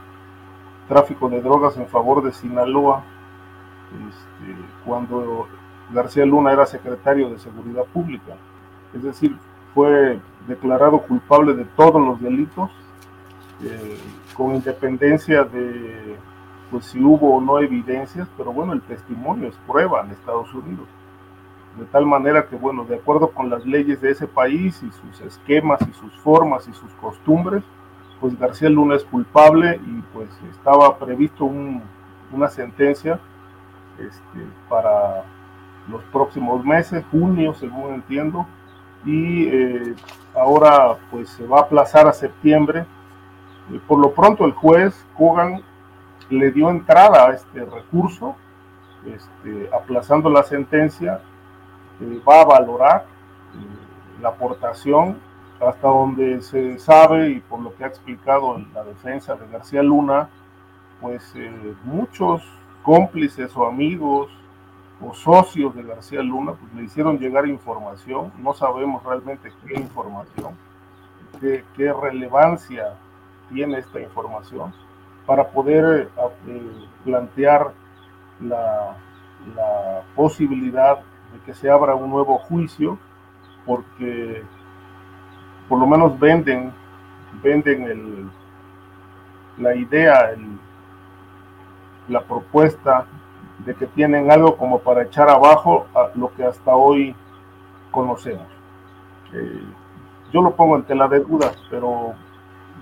tráfico 0.90 1.30
de 1.30 1.42
drogas 1.42 1.78
en 1.78 1.88
favor 1.88 2.22
de 2.22 2.34
Sinaloa 2.34 3.06
este, 4.10 4.56
cuando 4.86 5.48
García 5.92 6.26
Luna 6.26 6.54
era 6.54 6.66
secretario 6.66 7.30
de 7.30 7.40
Seguridad 7.40 7.86
Pública. 7.86 8.36
Es 8.94 9.04
decir, 9.04 9.36
fue 9.74 10.20
declarado 10.48 11.02
culpable 11.02 11.54
de 11.54 11.66
todos 11.66 12.02
los 12.02 12.22
delitos, 12.22 12.70
eh, 13.64 13.98
con 14.36 14.56
independencia 14.56 15.44
de 15.44 16.18
pues, 16.72 16.86
si 16.86 17.04
hubo 17.04 17.36
o 17.36 17.42
no 17.42 17.60
evidencias, 17.60 18.28
pero 18.38 18.52
bueno, 18.52 18.74
el 18.74 18.82
testimonio 18.82 19.50
es 19.50 19.56
prueba 19.68 20.02
en 20.02 20.12
Estados 20.12 20.54
Unidos. 20.54 20.88
De 21.78 21.86
tal 21.86 22.06
manera 22.06 22.48
que, 22.48 22.56
bueno, 22.56 22.86
de 22.86 22.96
acuerdo 22.96 23.32
con 23.32 23.50
las 23.50 23.66
leyes 23.66 24.02
de 24.02 24.12
ese 24.12 24.28
país 24.28 24.82
y 24.84 24.92
sus 24.92 25.22
esquemas 25.22 25.80
y 25.88 25.94
sus 25.94 26.14
formas 26.20 26.68
y 26.68 26.74
sus 26.74 26.92
costumbres, 26.94 27.64
pues 28.20 28.38
García 28.38 28.70
Luna 28.70 28.96
es 28.96 29.04
culpable 29.06 29.80
y 29.86 30.02
pues 30.14 30.30
estaba 30.50 30.98
previsto 30.98 31.46
una 31.46 32.50
sentencia 32.50 33.20
este, 34.08 34.48
para 34.70 35.24
los 35.88 36.04
próximos 36.06 36.64
meses, 36.64 37.04
junio 37.12 37.54
según 37.54 37.94
entiendo, 37.94 38.46
y 39.06 39.48
eh, 39.48 39.96
ahora 40.36 40.98
pues 41.10 41.30
se 41.30 41.46
va 41.46 41.60
a 41.60 41.62
aplazar 41.62 42.08
a 42.08 42.14
septiembre. 42.14 42.86
Y 43.70 43.80
por 43.80 44.00
lo 44.00 44.12
pronto 44.12 44.46
el 44.46 44.54
juez 44.54 45.06
Kogan 45.18 45.62
le 46.30 46.52
dio 46.52 46.70
entrada 46.70 47.28
a 47.28 47.34
este 47.34 47.66
recurso, 47.66 48.36
este, 49.06 49.70
aplazando 49.74 50.30
la 50.30 50.44
sentencia, 50.44 51.22
eh, 52.00 52.22
va 52.28 52.42
a 52.42 52.46
valorar 52.46 53.06
eh, 53.54 54.22
la 54.22 54.30
aportación 54.30 55.18
hasta 55.60 55.88
donde 55.88 56.42
se 56.42 56.80
sabe 56.80 57.30
y 57.30 57.40
por 57.40 57.60
lo 57.60 57.76
que 57.76 57.84
ha 57.84 57.88
explicado 57.88 58.58
la 58.74 58.84
defensa 58.84 59.36
de 59.36 59.48
García 59.48 59.84
Luna, 59.84 60.30
pues 61.00 61.34
muchos 61.84 62.44
cómplices 62.84 63.56
o 63.56 63.66
amigos 63.66 64.30
o 65.02 65.14
socios 65.14 65.76
de 65.76 65.84
García 65.84 66.22
Luna, 66.22 66.54
pues 66.54 66.74
le 66.74 66.84
hicieron 66.84 67.18
llegar 67.18 67.48
información, 67.48 68.32
no 68.38 68.54
sabemos 68.54 69.04
realmente 69.04 69.52
qué 69.66 69.80
información, 69.80 70.56
qué, 71.40 71.94
relevancia 71.94 72.94
tiene 73.50 73.80
esta 73.80 74.00
información, 74.00 74.74
para 75.26 75.48
poder 75.50 76.10
eh, 76.48 76.72
plantear 77.04 77.74
la, 78.40 78.96
la 79.56 80.04
posibilidad 80.16 80.98
de 80.98 81.40
que 81.46 81.54
se 81.54 81.70
abra 81.70 81.96
un 81.96 82.10
nuevo 82.10 82.38
juicio, 82.38 83.00
porque 83.66 84.44
por 85.68 85.80
lo 85.80 85.88
menos 85.88 86.20
venden, 86.20 86.74
venden 87.42 87.84
el, 87.84 88.30
la 89.58 89.74
idea, 89.76 90.32
el, 90.32 90.60
la 92.08 92.22
propuesta 92.22 93.06
de 93.66 93.76
que 93.76 93.88
tienen 93.88 94.32
algo 94.32 94.58
como 94.58 94.80
para 94.80 95.04
echar 95.04 95.30
abajo 95.30 95.86
lo 96.16 96.34
que 96.34 96.44
hasta 96.44 96.76
hoy 96.76 97.16
conocemos. 97.92 98.48
Eh, 99.34 99.64
yo 100.32 100.42
lo 100.42 100.56
pongo 100.56 100.78
en 100.78 100.84
tela 100.84 101.08
de 101.08 101.20
dudas, 101.20 101.56
pero 101.70 102.14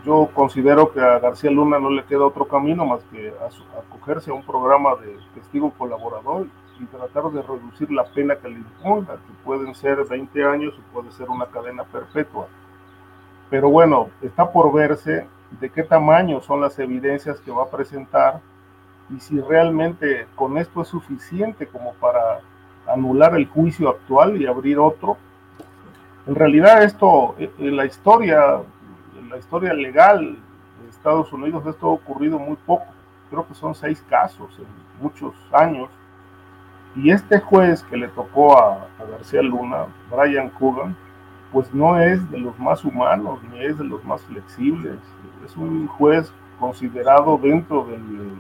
yo 0.06 0.30
considero 0.34 0.92
que 0.92 1.02
a 1.02 1.20
García 1.20 1.52
Luna 1.52 1.80
no 1.80 1.90
le 1.90 2.06
queda 2.06 2.26
otro 2.26 2.46
camino 2.46 2.86
más 2.86 3.04
que 3.06 3.34
acogerse 3.78 4.32
a 4.32 4.34
un 4.34 4.44
programa 4.44 4.96
de 4.96 5.18
testigo 5.34 5.72
colaborador 5.72 6.48
y 6.80 6.86
tratar 6.86 7.24
de 7.32 7.42
reducir 7.42 7.92
la 7.92 8.06
pena 8.06 8.38
que 8.38 8.48
le 8.48 8.56
imponga, 8.56 9.16
que 9.16 9.34
pueden 9.44 9.76
ser 9.76 10.06
20 10.06 10.46
años 10.46 10.74
o 10.78 10.94
puede 10.94 11.12
ser 11.12 11.30
una 11.30 11.48
cadena 11.48 11.84
perpetua. 11.84 12.48
Pero 13.50 13.70
bueno, 13.70 14.10
está 14.22 14.50
por 14.52 14.72
verse 14.72 15.28
de 15.60 15.70
qué 15.70 15.84
tamaño 15.84 16.40
son 16.42 16.62
las 16.62 16.78
evidencias 16.80 17.42
que 17.42 17.52
va 17.52 17.64
a 17.64 17.70
presentar 17.70 18.40
y 19.10 19.20
si 19.20 19.40
realmente 19.40 20.28
con 20.36 20.58
esto 20.58 20.82
es 20.82 20.88
suficiente 20.88 21.68
como 21.68 21.94
para 21.94 22.42
anular 22.88 23.36
el 23.36 23.48
juicio 23.48 23.90
actual 23.90 24.40
y 24.42 24.46
abrir 24.46 24.80
otro. 24.80 25.18
En 26.28 26.36
realidad 26.36 26.84
esto, 26.84 27.36
en 27.38 27.76
la 27.76 27.86
historia, 27.86 28.62
en 29.18 29.30
la 29.30 29.38
historia 29.38 29.74
legal 29.74 30.38
de 30.82 30.90
Estados 30.90 31.32
Unidos, 31.34 31.66
esto 31.66 31.88
ha 31.88 31.92
ocurrido 31.92 32.38
muy 32.38 32.56
poco. 32.66 32.86
Creo 33.30 33.48
que 33.48 33.54
son 33.54 33.74
seis 33.74 34.04
casos 34.10 34.58
en 34.60 34.66
muchos 35.02 35.34
años. 35.52 35.90
Y 36.96 37.12
este 37.12 37.40
juez 37.40 37.84
que 37.84 37.98
le 37.98 38.08
tocó 38.10 38.58
a, 38.58 38.88
a 39.00 39.06
García 39.12 39.42
Luna, 39.42 39.86
Brian 40.12 40.50
Coogan, 40.50 40.96
pues 41.52 41.74
no 41.74 42.00
es 42.00 42.30
de 42.30 42.40
los 42.40 42.58
más 42.60 42.84
humanos, 42.84 43.40
ni 43.52 43.64
es 43.64 43.78
de 43.78 43.84
los 43.84 44.04
más 44.04 44.22
flexibles. 44.24 44.98
Es 45.46 45.56
un 45.56 45.88
juez 45.88 46.32
considerado 46.60 47.38
dentro 47.38 47.86
del 47.86 48.40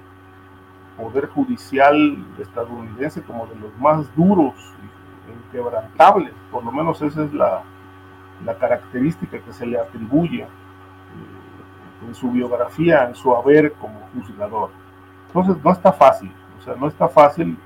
poder 0.99 1.27
judicial 1.27 2.25
estadounidense 2.37 3.23
como 3.23 3.47
de 3.47 3.55
los 3.55 3.75
más 3.77 4.13
duros, 4.15 4.53
inquebrantables, 5.45 6.33
por 6.51 6.63
lo 6.63 6.71
menos 6.71 7.01
esa 7.01 7.23
es 7.23 7.33
la, 7.33 7.63
la 8.43 8.57
característica 8.57 9.39
que 9.39 9.53
se 9.53 9.65
le 9.65 9.79
atribuye 9.79 10.41
eh, 10.41 10.47
en 12.07 12.13
su 12.13 12.31
biografía, 12.31 13.07
en 13.07 13.15
su 13.15 13.35
haber 13.35 13.73
como 13.73 13.99
juzgador. 14.13 14.71
Entonces 15.27 15.63
no 15.63 15.71
está 15.71 15.93
fácil, 15.93 16.31
o 16.59 16.61
sea, 16.63 16.75
no 16.75 16.87
está 16.87 17.07
fácil 17.07 17.57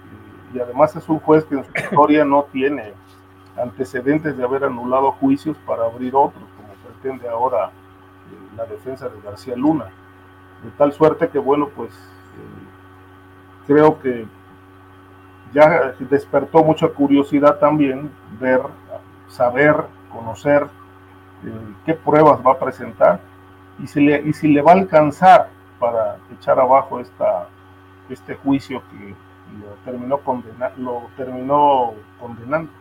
y 0.54 0.60
además 0.60 0.96
es 0.96 1.08
un 1.10 1.20
juez 1.20 1.46
que 1.46 1.56
en 1.56 1.64
su 1.64 1.72
historia 1.76 2.24
no 2.24 2.44
tiene 2.52 2.94
antecedentes 3.58 4.38
de 4.38 4.44
haber 4.44 4.64
anulado 4.64 5.12
juicios 5.14 5.58
para 5.66 5.86
abrir 5.86 6.16
otros, 6.16 6.44
como 6.58 6.74
pretende 6.86 7.28
ahora 7.28 7.68
eh, 7.68 8.56
la 8.56 8.66
defensa 8.66 9.10
de 9.10 9.20
García 9.22 9.56
Luna. 9.56 9.86
De 10.64 10.72
tal 10.72 10.94
suerte 10.94 11.30
que, 11.30 11.40
bueno, 11.40 11.70
pues 11.76 11.92
creo 13.68 14.00
que 14.00 14.26
ya 15.54 15.94
despertó 16.00 16.64
mucha 16.64 16.88
curiosidad 16.88 17.60
también 17.60 18.12
ver, 18.40 18.62
saber, 19.28 19.76
conocer 20.12 20.68
eh, 21.46 21.74
qué 21.86 21.94
pruebas 21.94 22.40
va 22.46 22.54
a 22.54 22.60
presentar 22.60 23.20
y 23.80 23.88
si, 23.88 24.02
le, 24.02 24.22
y 24.22 24.34
si 24.34 24.48
le 24.48 24.62
va 24.62 24.72
a 24.72 24.76
alcanzar 24.76 25.50
para 25.80 26.18
echar 26.34 26.60
abajo 26.60 27.00
esta, 27.00 27.48
este 28.10 28.36
juicio 28.36 28.82
que 28.90 29.16
lo 29.60 29.74
terminó, 29.86 30.20
condena, 30.20 30.72
lo 30.78 31.08
terminó 31.18 31.94
condenando. 32.20 32.72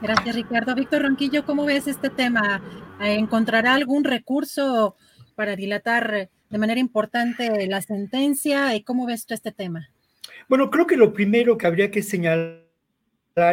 Gracias, 0.00 0.34
Ricardo. 0.34 0.74
Víctor 0.74 1.02
Ronquillo, 1.02 1.44
¿cómo 1.44 1.64
ves 1.64 1.86
este 1.88 2.08
tema? 2.08 2.60
¿Encontrará 3.00 3.74
algún 3.74 4.04
recurso 4.04 4.96
para 5.34 5.56
dilatar 5.56 6.30
de 6.52 6.58
manera 6.58 6.78
importante 6.78 7.66
la 7.66 7.80
sentencia 7.80 8.76
y 8.76 8.82
cómo 8.82 9.06
ves 9.06 9.24
tú 9.24 9.32
este 9.32 9.52
tema? 9.52 9.88
Bueno, 10.50 10.70
creo 10.70 10.86
que 10.86 10.98
lo 10.98 11.14
primero 11.14 11.56
que 11.56 11.66
habría 11.66 11.90
que 11.90 12.02
señalar 12.02 12.60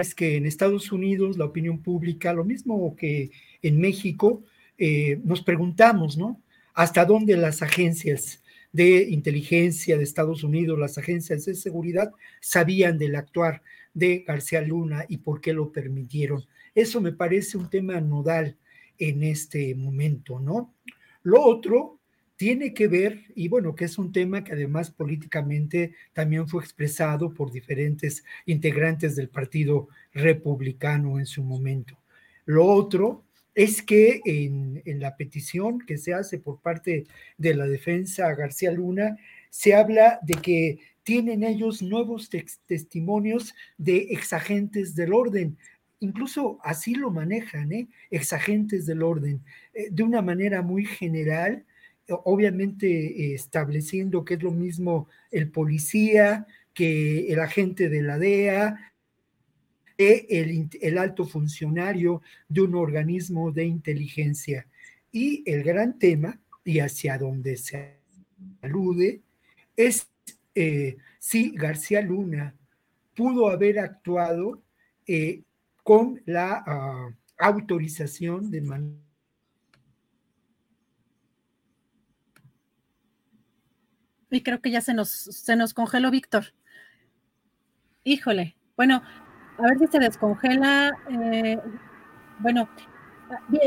es 0.01 0.13
que 0.13 0.35
en 0.35 0.45
Estados 0.45 0.91
Unidos 0.91 1.37
la 1.37 1.45
opinión 1.45 1.81
pública, 1.81 2.33
lo 2.33 2.43
mismo 2.43 2.93
que 2.97 3.31
en 3.61 3.79
México, 3.79 4.43
eh, 4.77 5.17
nos 5.23 5.41
preguntamos, 5.41 6.17
¿no? 6.17 6.41
¿Hasta 6.73 7.05
dónde 7.05 7.37
las 7.37 7.61
agencias 7.61 8.43
de 8.73 9.03
inteligencia 9.09 9.97
de 9.97 10.03
Estados 10.03 10.43
Unidos, 10.43 10.77
las 10.77 10.97
agencias 10.97 11.45
de 11.45 11.55
seguridad, 11.55 12.11
sabían 12.41 12.97
del 12.97 13.15
actuar 13.15 13.61
de 13.93 14.25
García 14.27 14.61
Luna 14.61 15.05
y 15.07 15.19
por 15.19 15.39
qué 15.39 15.53
lo 15.53 15.71
permitieron? 15.71 16.43
Eso 16.75 16.99
me 16.99 17.13
parece 17.13 17.57
un 17.57 17.69
tema 17.69 18.01
nodal 18.01 18.57
en 18.97 19.23
este 19.23 19.73
momento, 19.73 20.41
¿no? 20.41 20.75
Lo 21.23 21.41
otro 21.41 21.98
tiene 22.39 22.73
que 22.73 22.87
ver, 22.87 23.25
y 23.35 23.49
bueno, 23.49 23.75
que 23.75 23.83
es 23.83 23.97
un 23.97 24.13
tema 24.13 24.45
que 24.45 24.53
además 24.53 24.91
políticamente 24.91 25.93
también 26.13 26.47
fue 26.47 26.63
expresado 26.63 27.33
por 27.33 27.51
diferentes 27.51 28.23
integrantes 28.45 29.17
del 29.17 29.27
Partido 29.27 29.89
Republicano 30.13 31.19
en 31.19 31.25
su 31.25 31.43
momento. 31.43 31.99
Lo 32.45 32.65
otro 32.65 33.25
es 33.53 33.81
que 33.81 34.21
en, 34.23 34.81
la 35.01 35.17
petición 35.17 35.79
que 35.79 35.97
se 35.97 36.13
hace 36.13 36.39
por 36.39 36.61
parte 36.61 37.07
de 37.37 37.55
la 37.55 37.67
defensa 37.67 38.33
García 38.35 38.71
Luna, 38.71 39.17
se 39.49 39.73
habla 39.73 40.19
de 40.21 40.35
que 40.35 40.79
tienen 41.03 41.43
ellos 41.43 41.81
nuevos 41.81 42.29
testimonios 42.65 43.53
de 43.77 43.97
exagentes 44.11 44.95
del 44.95 45.11
orden. 45.11 45.57
Incluso 45.99 46.57
así 46.63 46.95
lo 46.95 47.11
manejan, 47.11 47.73
¿eh? 47.73 47.89
exagentes 48.09 48.85
del 48.85 49.03
orden, 49.03 49.43
eh, 49.73 49.89
de 49.91 50.03
una 50.03 50.21
manera 50.21 50.61
muy 50.61 50.85
general 50.85 51.65
obviamente 52.09 53.33
estableciendo 53.33 54.25
que 54.25 54.35
es 54.35 54.43
lo 54.43 54.51
mismo 54.51 55.07
el 55.31 55.49
policía 55.51 56.47
que 56.73 57.31
el 57.31 57.39
agente 57.39 57.89
de 57.89 58.01
la 58.01 58.17
DEA, 58.17 58.93
el, 59.97 60.69
el 60.81 60.97
alto 60.97 61.25
funcionario 61.25 62.21
de 62.47 62.61
un 62.61 62.75
organismo 62.75 63.51
de 63.51 63.65
inteligencia. 63.65 64.65
Y 65.11 65.43
el 65.45 65.63
gran 65.63 65.99
tema, 65.99 66.39
y 66.63 66.79
hacia 66.79 67.17
donde 67.17 67.57
se 67.57 67.97
alude, 68.61 69.21
es 69.75 70.09
eh, 70.55 70.97
si 71.19 71.51
García 71.51 72.01
Luna 72.01 72.55
pudo 73.15 73.49
haber 73.49 73.79
actuado 73.79 74.61
eh, 75.07 75.41
con 75.83 76.21
la 76.25 76.63
ah, 76.65 77.09
autorización 77.37 78.51
de 78.51 78.61
manera 78.61 79.08
Y 84.29 84.41
creo 84.41 84.61
que 84.61 84.71
ya 84.71 84.81
se 84.81 84.93
nos, 84.93 85.09
se 85.09 85.55
nos 85.55 85.73
congeló 85.73 86.11
Víctor. 86.11 86.53
Híjole. 88.03 88.55
Bueno, 88.77 89.01
a 89.57 89.61
ver 89.63 89.77
si 89.79 89.87
se 89.87 89.99
descongela. 89.99 90.91
Eh, 91.09 91.59
bueno, 92.39 92.69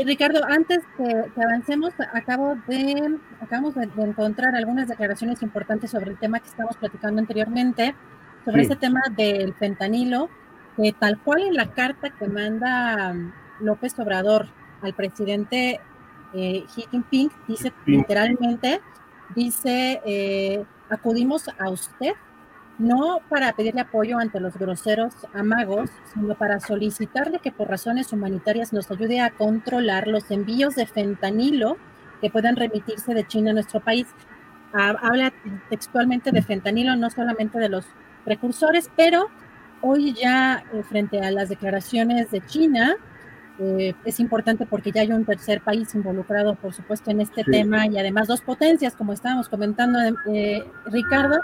Ricardo, 0.05 0.41
antes 0.45 0.79
que, 0.97 1.41
avancemos, 1.41 1.93
acabo 2.13 2.55
de, 2.67 3.19
acabamos 3.39 3.75
de, 3.75 3.89
encontrar 3.97 4.55
algunas 4.55 4.87
declaraciones 4.87 5.41
importantes 5.41 5.91
sobre 5.91 6.11
el 6.11 6.19
tema 6.19 6.39
que 6.39 6.49
estamos 6.49 6.75
platicando 6.77 7.21
anteriormente, 7.21 7.95
sobre 8.43 8.63
ese 8.63 8.75
tema 8.75 8.99
del 9.15 9.53
fentanilo, 9.53 10.29
que 10.75 10.93
tal 10.93 11.19
cual 11.19 11.43
en 11.43 11.53
la 11.53 11.71
carta 11.71 12.09
que 12.09 12.27
manda 12.27 13.15
López 13.59 13.97
Obrador 13.99 14.47
al 14.81 14.93
presidente 14.93 15.79
eh, 16.33 16.65
Xi 16.67 16.87
Jinping, 16.89 17.31
dice 17.47 17.71
literalmente 17.85 18.81
dice, 19.35 20.01
eh, 20.05 20.63
acudimos 20.89 21.49
a 21.59 21.69
usted 21.69 22.13
no 22.79 23.19
para 23.29 23.53
pedirle 23.53 23.81
apoyo 23.81 24.17
ante 24.17 24.39
los 24.39 24.57
groseros 24.57 25.13
amagos, 25.33 25.89
sino 26.13 26.35
para 26.35 26.59
solicitarle 26.59 27.39
que 27.39 27.51
por 27.51 27.69
razones 27.69 28.11
humanitarias 28.11 28.73
nos 28.73 28.89
ayude 28.89 29.21
a 29.21 29.29
controlar 29.29 30.07
los 30.07 30.31
envíos 30.31 30.75
de 30.75 30.87
fentanilo 30.87 31.77
que 32.21 32.29
puedan 32.29 32.55
remitirse 32.55 33.13
de 33.13 33.27
China 33.27 33.51
a 33.51 33.53
nuestro 33.53 33.79
país. 33.79 34.07
Habla 34.73 35.31
textualmente 35.69 36.31
de 36.31 36.41
fentanilo, 36.41 36.95
no 36.95 37.11
solamente 37.11 37.59
de 37.59 37.69
los 37.69 37.85
precursores, 38.25 38.89
pero 38.95 39.27
hoy 39.81 40.13
ya 40.13 40.63
eh, 40.73 40.81
frente 40.83 41.19
a 41.21 41.29
las 41.29 41.49
declaraciones 41.49 42.31
de 42.31 42.41
China, 42.41 42.95
eh, 43.59 43.93
es 44.05 44.19
importante 44.19 44.65
porque 44.65 44.91
ya 44.91 45.01
hay 45.01 45.11
un 45.11 45.25
tercer 45.25 45.61
país 45.61 45.93
involucrado, 45.93 46.55
por 46.55 46.73
supuesto, 46.73 47.11
en 47.11 47.21
este 47.21 47.43
tema 47.43 47.87
y 47.87 47.97
además 47.97 48.27
dos 48.27 48.41
potencias, 48.41 48.95
como 48.95 49.13
estábamos 49.13 49.49
comentando, 49.49 49.99
eh, 50.31 50.63
Ricardo. 50.85 51.39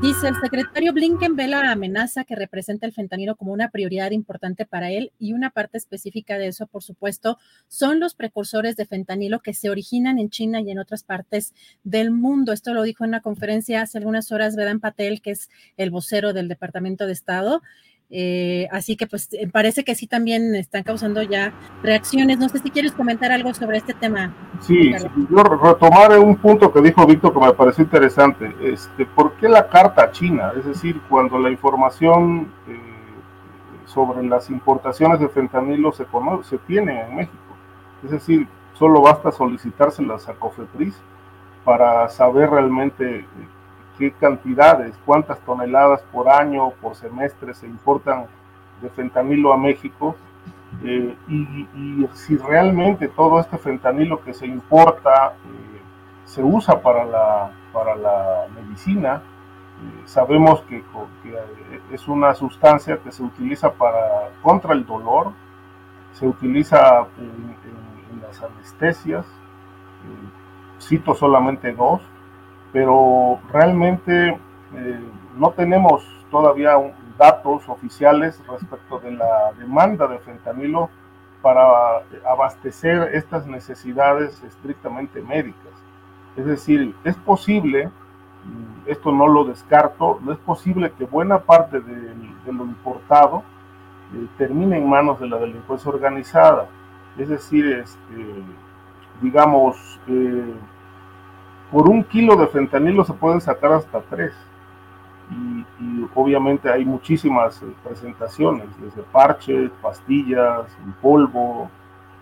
Dice 0.00 0.28
el 0.28 0.34
secretario 0.40 0.94
Blinken 0.94 1.36
ve 1.36 1.48
la 1.48 1.70
amenaza 1.70 2.24
que 2.24 2.34
representa 2.34 2.86
el 2.86 2.94
fentanilo 2.94 3.36
como 3.36 3.52
una 3.52 3.68
prioridad 3.68 4.12
importante 4.12 4.64
para 4.64 4.90
él 4.90 5.12
y 5.18 5.34
una 5.34 5.50
parte 5.50 5.76
específica 5.76 6.38
de 6.38 6.46
eso, 6.46 6.66
por 6.66 6.82
supuesto, 6.82 7.38
son 7.68 8.00
los 8.00 8.14
precursores 8.14 8.74
de 8.76 8.86
fentanilo 8.86 9.40
que 9.40 9.52
se 9.52 9.68
originan 9.68 10.18
en 10.18 10.30
China 10.30 10.62
y 10.62 10.70
en 10.70 10.78
otras 10.78 11.04
partes 11.04 11.52
del 11.84 12.10
mundo. 12.10 12.54
Esto 12.54 12.72
lo 12.72 12.84
dijo 12.84 13.04
en 13.04 13.10
una 13.10 13.20
conferencia 13.20 13.82
hace 13.82 13.98
algunas 13.98 14.32
horas 14.32 14.56
Vedan 14.56 14.80
Patel, 14.80 15.20
que 15.20 15.32
es 15.32 15.50
el 15.76 15.90
vocero 15.90 16.32
del 16.32 16.48
Departamento 16.48 17.06
de 17.06 17.12
Estado. 17.12 17.60
Eh, 18.14 18.68
así 18.70 18.94
que 18.94 19.06
pues 19.06 19.30
eh, 19.32 19.48
parece 19.50 19.84
que 19.84 19.94
sí 19.94 20.06
también 20.06 20.54
están 20.54 20.82
causando 20.82 21.22
ya 21.22 21.54
reacciones. 21.82 22.38
No 22.38 22.50
sé 22.50 22.58
si 22.58 22.70
quieres 22.70 22.92
comentar 22.92 23.32
algo 23.32 23.54
sobre 23.54 23.78
este 23.78 23.94
tema. 23.94 24.34
Sí, 24.60 24.92
yo 25.30 25.42
retomar 25.42 26.18
un 26.18 26.36
punto 26.36 26.70
que 26.70 26.82
dijo 26.82 27.06
Víctor 27.06 27.32
que 27.32 27.40
me 27.40 27.54
pareció 27.54 27.84
interesante. 27.84 28.54
Este, 28.62 29.06
¿Por 29.06 29.32
qué 29.36 29.48
la 29.48 29.66
carta 29.66 30.10
china? 30.10 30.52
Es 30.58 30.66
decir, 30.66 31.00
cuando 31.08 31.38
la 31.38 31.50
información 31.50 32.52
eh, 32.68 32.78
sobre 33.86 34.22
las 34.28 34.50
importaciones 34.50 35.18
de 35.18 35.30
fentanilo 35.30 35.90
se, 35.92 36.04
conoce, 36.04 36.50
se 36.50 36.58
tiene 36.58 37.00
en 37.00 37.16
México. 37.16 37.38
Es 38.04 38.10
decir, 38.10 38.46
solo 38.74 39.00
basta 39.00 39.32
solicitárselas 39.32 40.28
a 40.28 40.34
COFEPRIS 40.34 41.00
para 41.64 42.08
saber 42.10 42.50
realmente 42.50 43.24
qué 44.02 44.10
cantidades, 44.10 44.98
cuántas 45.06 45.38
toneladas 45.42 46.02
por 46.10 46.28
año, 46.28 46.70
por 46.80 46.96
semestre 46.96 47.54
se 47.54 47.68
importan 47.68 48.26
de 48.80 48.90
fentanilo 48.90 49.52
a 49.52 49.56
México 49.56 50.16
eh, 50.82 51.16
y, 51.28 52.08
si 52.14 52.36
realmente 52.36 53.06
todo 53.06 53.38
este 53.38 53.58
fentanilo 53.58 54.20
que 54.24 54.34
se 54.34 54.44
importa 54.44 55.34
eh, 55.44 55.80
se 56.24 56.42
usa 56.42 56.80
para 56.80 57.04
la, 57.04 57.52
para 57.72 57.94
la 57.94 58.46
medicina. 58.52 59.22
Eh, 59.22 60.02
sabemos 60.06 60.62
que, 60.62 60.82
es 61.92 62.08
una 62.08 62.34
sustancia 62.34 62.98
que 63.04 63.12
se 63.12 63.22
utiliza 63.22 63.70
para, 63.70 64.30
contra 64.42 64.72
el 64.74 64.84
dolor, 64.84 65.30
se 66.10 66.26
utiliza 66.26 67.06
en 67.18 68.20
las 68.20 68.42
anestesias, 68.42 69.26
cito 70.80 71.14
solamente 71.14 71.72
dos, 71.72 72.02
pero 72.72 73.38
realmente 73.52 74.28
eh, 74.74 75.00
no 75.36 75.50
tenemos 75.50 76.02
todavía 76.30 76.76
datos 77.18 77.68
oficiales 77.68 78.42
respecto 78.48 78.98
de 78.98 79.12
la 79.12 79.52
demanda 79.58 80.06
de 80.06 80.18
fentanilo 80.18 80.88
para 81.42 81.62
abastecer 82.26 83.10
estas 83.14 83.46
necesidades 83.46 84.42
estrictamente 84.42 85.20
médicas. 85.20 85.72
Es 86.36 86.46
decir, 86.46 86.94
es 87.04 87.16
posible, 87.16 87.90
esto 88.86 89.12
no 89.12 89.28
lo 89.28 89.44
descarto, 89.44 90.18
es 90.30 90.38
posible 90.38 90.92
que 90.92 91.04
buena 91.04 91.40
parte 91.40 91.80
de, 91.80 92.14
lo 92.46 92.64
importado 92.64 93.42
eh, 94.14 94.26
termine 94.38 94.78
en 94.78 94.88
manos 94.88 95.20
de 95.20 95.28
la 95.28 95.38
delincuencia 95.38 95.90
organizada. 95.90 96.68
Es 97.18 97.28
decir, 97.28 97.66
este, 97.66 98.42
digamos, 99.20 100.00
eh, 100.06 100.54
por 101.72 101.88
un 101.88 102.04
kilo 102.04 102.36
de 102.36 102.46
fentanilo 102.48 103.02
se 103.02 103.14
pueden 103.14 103.40
sacar 103.40 103.72
hasta 103.72 104.02
tres. 104.02 104.34
Y, 105.30 105.64
obviamente 106.14 106.70
hay 106.70 106.84
muchísimas 106.84 107.62
eh, 107.62 107.66
presentaciones, 107.82 108.68
desde 108.78 109.02
parches, 109.04 109.70
pastillas, 109.80 110.66
polvo, 111.00 111.70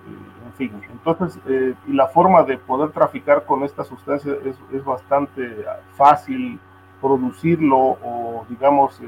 eh, 0.06 0.46
en 0.46 0.52
fin. 0.52 0.80
Entonces, 0.92 1.40
eh, 1.46 1.74
y 1.88 1.92
la 1.92 2.06
forma 2.06 2.44
de 2.44 2.56
poder 2.58 2.90
traficar 2.90 3.44
con 3.44 3.64
esta 3.64 3.82
sustancia 3.82 4.32
es, 4.44 4.84
bastante 4.84 5.64
fácil 5.96 6.60
producirlo 7.00 7.76
o, 7.78 8.46
digamos, 8.48 9.00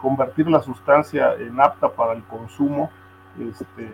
convertir 0.00 0.48
la 0.48 0.62
sustancia 0.62 1.34
en 1.34 1.60
apta 1.60 1.88
para 1.88 2.12
el 2.12 2.22
consumo. 2.24 2.90
Este, 3.38 3.92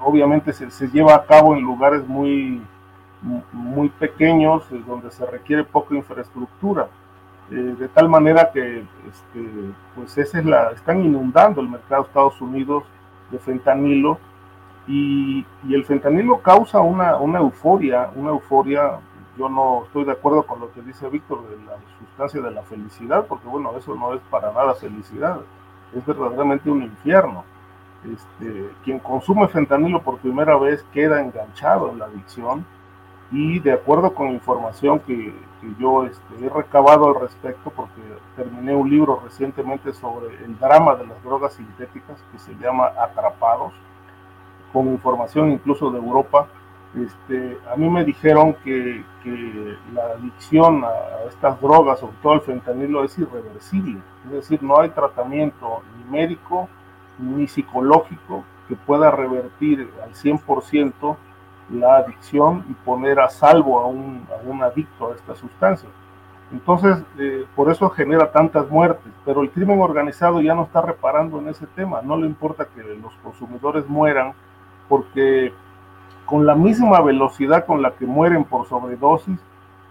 obviamente 0.00 0.52
se 0.52 0.88
lleva 0.88 1.14
a 1.14 1.24
cabo 1.24 1.56
en 1.56 1.62
lugares 1.62 2.06
muy 2.06 2.62
muy 3.22 3.88
pequeños, 3.88 4.64
donde 4.86 5.10
se 5.10 5.26
requiere 5.26 5.64
poca 5.64 5.94
infraestructura. 5.94 6.88
Eh, 7.50 7.54
de 7.54 7.88
tal 7.88 8.08
manera 8.08 8.50
que 8.52 8.78
este, 9.08 9.72
pues 9.94 10.18
esa 10.18 10.40
es 10.40 10.44
la, 10.44 10.72
están 10.72 11.04
inundando 11.04 11.60
el 11.60 11.68
mercado 11.68 12.02
de 12.02 12.08
Estados 12.08 12.40
Unidos 12.40 12.82
de 13.30 13.38
fentanilo 13.38 14.18
y, 14.88 15.46
y 15.62 15.74
el 15.74 15.84
fentanilo 15.84 16.40
causa 16.42 16.80
una, 16.80 17.16
una, 17.16 17.38
euforia, 17.38 18.10
una 18.16 18.30
euforia, 18.30 18.98
yo 19.38 19.48
no 19.48 19.84
estoy 19.84 20.04
de 20.04 20.12
acuerdo 20.12 20.44
con 20.44 20.58
lo 20.58 20.72
que 20.72 20.82
dice 20.82 21.08
Víctor 21.08 21.48
de 21.48 21.56
la 21.64 21.76
sustancia 22.00 22.40
de 22.40 22.50
la 22.50 22.62
felicidad, 22.62 23.26
porque 23.26 23.46
bueno, 23.46 23.76
eso 23.76 23.94
no 23.94 24.14
es 24.14 24.20
para 24.28 24.52
nada 24.52 24.74
felicidad, 24.74 25.38
es 25.94 26.04
verdaderamente 26.04 26.68
un 26.68 26.82
infierno. 26.82 27.44
Este, 28.04 28.70
quien 28.84 28.98
consume 28.98 29.48
fentanilo 29.48 30.02
por 30.02 30.18
primera 30.18 30.56
vez 30.56 30.84
queda 30.92 31.20
enganchado 31.20 31.90
en 31.90 31.98
la 31.98 32.06
adicción 32.06 32.64
y 33.30 33.58
de 33.58 33.72
acuerdo 33.72 34.14
con 34.14 34.28
información 34.30 35.00
que, 35.00 35.34
que 35.60 35.74
yo 35.78 36.04
este, 36.04 36.44
he 36.44 36.48
recabado 36.48 37.08
al 37.08 37.20
respecto, 37.20 37.70
porque 37.70 38.00
terminé 38.36 38.74
un 38.74 38.88
libro 38.88 39.20
recientemente 39.24 39.92
sobre 39.92 40.34
el 40.44 40.58
drama 40.58 40.94
de 40.94 41.06
las 41.06 41.22
drogas 41.22 41.54
sintéticas 41.54 42.18
que 42.30 42.38
se 42.38 42.54
llama 42.56 42.92
Atrapados, 42.98 43.72
con 44.72 44.88
información 44.88 45.50
incluso 45.50 45.90
de 45.90 45.98
Europa, 45.98 46.48
este, 46.96 47.58
a 47.70 47.76
mí 47.76 47.90
me 47.90 48.04
dijeron 48.04 48.54
que, 48.64 49.04
que 49.22 49.76
la 49.92 50.04
adicción 50.12 50.82
a, 50.84 51.28
estas 51.28 51.60
drogas, 51.60 52.00
sobre 52.00 52.16
todo 52.22 52.34
el 52.34 52.40
fentanilo, 52.40 53.04
es 53.04 53.18
irreversible. 53.18 54.00
Es 54.26 54.32
decir, 54.32 54.62
no 54.62 54.80
hay 54.80 54.90
tratamiento 54.90 55.82
ni 55.96 56.10
médico 56.10 56.68
ni 57.18 57.48
psicológico 57.48 58.44
que 58.68 58.76
pueda 58.76 59.10
revertir 59.10 59.90
al 60.02 60.14
100% 60.14 61.16
la 61.70 61.96
adicción 61.96 62.64
y 62.68 62.74
poner 62.74 63.20
a 63.20 63.28
salvo 63.28 63.80
a 63.80 63.86
un, 63.86 64.26
a 64.30 64.48
un 64.48 64.62
adicto 64.62 65.10
a 65.10 65.14
esta 65.14 65.34
sustancia. 65.34 65.88
Entonces, 66.52 66.98
eh, 67.18 67.44
por 67.56 67.70
eso 67.70 67.90
genera 67.90 68.30
tantas 68.30 68.70
muertes, 68.70 69.12
pero 69.24 69.42
el 69.42 69.50
crimen 69.50 69.80
organizado 69.80 70.40
ya 70.40 70.54
no 70.54 70.62
está 70.62 70.80
reparando 70.80 71.40
en 71.40 71.48
ese 71.48 71.66
tema, 71.66 72.02
no 72.02 72.16
le 72.16 72.26
importa 72.26 72.66
que 72.66 72.82
los 72.82 73.12
consumidores 73.22 73.88
mueran, 73.88 74.32
porque 74.88 75.52
con 76.24 76.46
la 76.46 76.54
misma 76.54 77.00
velocidad 77.00 77.66
con 77.66 77.82
la 77.82 77.92
que 77.92 78.06
mueren 78.06 78.44
por 78.44 78.66
sobredosis, 78.66 79.40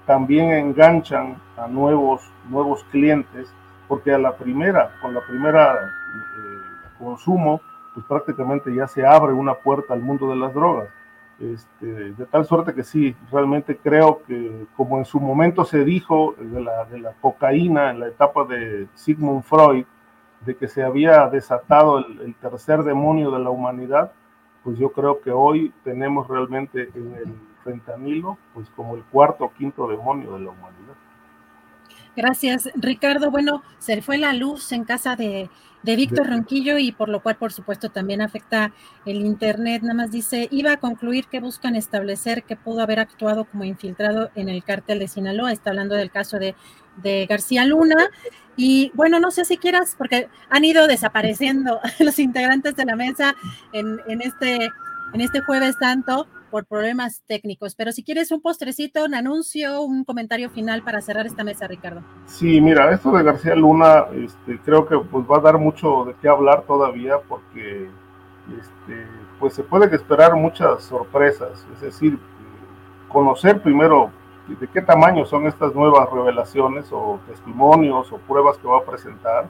también 0.05 0.51
enganchan 0.51 1.41
a 1.57 1.67
nuevos, 1.67 2.21
nuevos 2.49 2.85
clientes, 2.85 3.51
porque 3.87 4.13
a 4.13 4.17
la 4.17 4.35
primera, 4.35 4.91
con 5.01 5.13
la 5.13 5.21
primera 5.21 5.73
eh, 5.73 6.97
consumo, 6.97 7.59
pues 7.93 8.05
prácticamente 8.05 8.73
ya 8.73 8.87
se 8.87 9.05
abre 9.05 9.33
una 9.33 9.55
puerta 9.55 9.93
al 9.93 10.01
mundo 10.01 10.29
de 10.29 10.35
las 10.35 10.53
drogas. 10.53 10.87
Este, 11.39 11.85
de 11.85 12.25
tal 12.27 12.45
suerte 12.45 12.73
que 12.73 12.83
sí, 12.83 13.13
realmente 13.29 13.75
creo 13.75 14.23
que 14.25 14.67
como 14.77 14.97
en 14.99 15.05
su 15.05 15.19
momento 15.19 15.65
se 15.65 15.83
dijo 15.83 16.33
de 16.39 16.61
la, 16.61 16.85
de 16.85 16.99
la 16.99 17.11
cocaína 17.13 17.91
en 17.91 17.99
la 17.99 18.07
etapa 18.07 18.45
de 18.45 18.87
Sigmund 18.93 19.43
Freud, 19.43 19.85
de 20.45 20.55
que 20.55 20.67
se 20.67 20.83
había 20.83 21.27
desatado 21.27 21.97
el, 21.97 22.35
tercer 22.35 22.83
demonio 22.83 23.31
de 23.31 23.39
la 23.39 23.49
humanidad, 23.49 24.11
pues 24.63 24.77
yo 24.77 24.91
creo 24.91 25.19
que 25.21 25.31
hoy 25.31 25.73
tenemos 25.83 26.27
realmente 26.27 26.89
en 26.95 27.15
el 27.15 27.35
fentanilo, 27.63 28.37
pues 28.53 28.69
como 28.75 28.95
el 28.95 29.03
cuarto 29.03 29.45
o 29.45 29.53
quinto 29.53 29.87
demonio 29.87 30.33
de 30.33 30.39
la 30.39 30.51
humanidad. 30.51 30.95
Gracias, 32.15 32.69
Ricardo. 32.75 33.29
Bueno, 33.29 33.61
se 33.77 34.01
fue 34.01 34.17
la 34.17 34.33
luz 34.33 34.71
en 34.71 34.85
casa 34.85 35.15
de, 35.15 35.49
de 35.85 35.95
Víctor 35.95 36.27
Ronquillo 36.27 36.79
y 36.79 36.91
por 36.91 37.09
lo 37.09 37.21
cual, 37.21 37.35
por 37.35 37.53
supuesto, 37.53 37.89
también 37.89 38.21
afecta 38.21 38.73
el 39.05 39.17
Internet. 39.17 39.83
Nada 39.83 39.93
más 39.93 40.11
dice, 40.11 40.47
iba 40.51 40.71
a 40.71 40.77
concluir 40.77 41.27
que 41.27 41.39
buscan 41.39 41.75
establecer 41.75 42.43
que 42.43 42.55
pudo 42.55 42.81
haber 42.81 42.99
actuado 42.99 43.45
como 43.45 43.63
infiltrado 43.65 44.31
en 44.33 44.49
el 44.49 44.63
cártel 44.63 44.97
de 44.97 45.07
Sinaloa. 45.07 45.51
Está 45.51 45.69
hablando 45.69 45.93
del 45.93 46.09
caso 46.09 46.39
de, 46.39 46.55
de 47.03 47.27
García 47.27 47.65
Luna. 47.65 48.09
Y 48.57 48.91
bueno, 48.95 49.19
no 49.19 49.29
sé 49.29 49.45
si 49.45 49.57
quieras, 49.57 49.93
porque 49.95 50.27
han 50.49 50.65
ido 50.65 50.87
desapareciendo 50.87 51.79
los 51.99 52.17
integrantes 52.17 52.75
de 52.75 52.85
la 52.85 52.95
mesa 52.95 53.35
en, 53.71 53.99
en, 54.07 54.21
este, 54.21 54.69
en 55.13 55.21
este 55.21 55.41
jueves 55.41 55.75
santo 55.79 56.27
por 56.55 56.65
problemas 56.65 57.21
técnicos. 57.27 57.75
Pero 57.75 57.91
si 57.91 58.01
quieres 58.01 58.31
un 58.31 58.41
postrecito, 58.41 59.03
un 59.03 59.13
anuncio, 59.13 59.81
un 59.81 60.05
comentario 60.05 60.49
final 60.49 60.83
para 60.83 61.01
cerrar 61.01 61.25
esta 61.25 61.43
mesa, 61.43 61.67
Ricardo. 61.67 61.99
Sí, 62.27 62.61
mira, 62.61 62.93
esto 62.93 63.11
de 63.11 63.23
García 63.23 63.55
Luna, 63.55 64.05
este, 64.15 64.57
creo 64.63 64.87
que 64.87 64.97
pues 64.99 65.25
va 65.29 65.35
a 65.35 65.41
dar 65.41 65.57
mucho 65.57 66.05
de 66.05 66.15
qué 66.21 66.29
hablar 66.29 66.63
todavía 66.65 67.17
porque 67.27 67.89
este, 68.57 69.05
pues 69.37 69.53
se 69.53 69.63
puede 69.63 69.93
esperar 69.93 70.33
muchas 70.37 70.81
sorpresas, 70.85 71.67
es 71.73 71.81
decir, 71.81 72.17
conocer 73.09 73.61
primero 73.61 74.11
de 74.47 74.65
qué 74.69 74.81
tamaño 74.81 75.25
son 75.25 75.47
estas 75.47 75.75
nuevas 75.75 76.09
revelaciones 76.09 76.87
o 76.89 77.19
testimonios 77.27 78.13
o 78.13 78.17
pruebas 78.19 78.57
que 78.59 78.67
va 78.69 78.77
a 78.77 78.85
presentar 78.85 79.49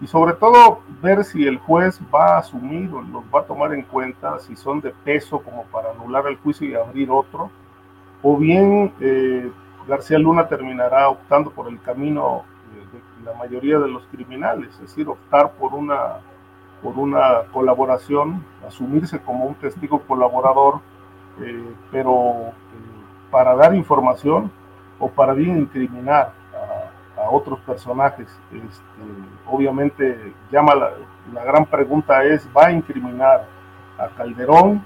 y 0.00 0.06
sobre 0.06 0.34
todo 0.34 0.80
ver 1.02 1.24
si 1.24 1.46
el 1.46 1.58
juez 1.58 2.00
va 2.12 2.36
a 2.36 2.38
asumir 2.38 2.92
o 2.92 3.00
los 3.00 3.24
va 3.34 3.40
a 3.40 3.44
tomar 3.44 3.72
en 3.72 3.82
cuenta, 3.82 4.38
si 4.40 4.56
son 4.56 4.80
de 4.80 4.90
peso 4.90 5.38
como 5.40 5.64
para 5.64 5.90
anular 5.92 6.26
el 6.26 6.36
juicio 6.36 6.68
y 6.68 6.74
abrir 6.74 7.10
otro, 7.10 7.50
o 8.22 8.36
bien 8.36 8.92
eh, 9.00 9.50
García 9.86 10.18
Luna 10.18 10.48
terminará 10.48 11.08
optando 11.08 11.50
por 11.50 11.68
el 11.68 11.80
camino 11.80 12.44
de, 12.74 13.24
la 13.24 13.36
mayoría 13.38 13.78
de 13.78 13.88
los 13.88 14.04
criminales, 14.06 14.70
es 14.74 14.80
decir, 14.80 15.08
optar 15.08 15.52
por 15.52 15.72
una, 15.74 16.18
por 16.82 16.98
una 16.98 17.44
colaboración, 17.52 18.44
asumirse 18.66 19.20
como 19.20 19.46
un 19.46 19.54
testigo 19.54 20.00
colaborador, 20.00 20.80
eh, 21.40 21.74
pero 21.90 22.48
eh, 22.48 22.52
para 23.30 23.54
dar 23.54 23.74
información 23.74 24.50
o 24.98 25.08
para 25.08 25.32
bien 25.34 25.58
incriminar 25.58 26.32
a, 27.24 27.30
otros 27.30 27.60
personajes. 27.60 28.28
Este, 28.52 29.02
obviamente 29.46 30.34
llama 30.50 30.74
la, 30.74 30.90
la, 31.32 31.44
gran 31.44 31.66
pregunta 31.66 32.24
es, 32.24 32.48
¿va 32.56 32.66
a 32.66 32.72
incriminar 32.72 33.46
a 33.98 34.08
Calderón? 34.08 34.82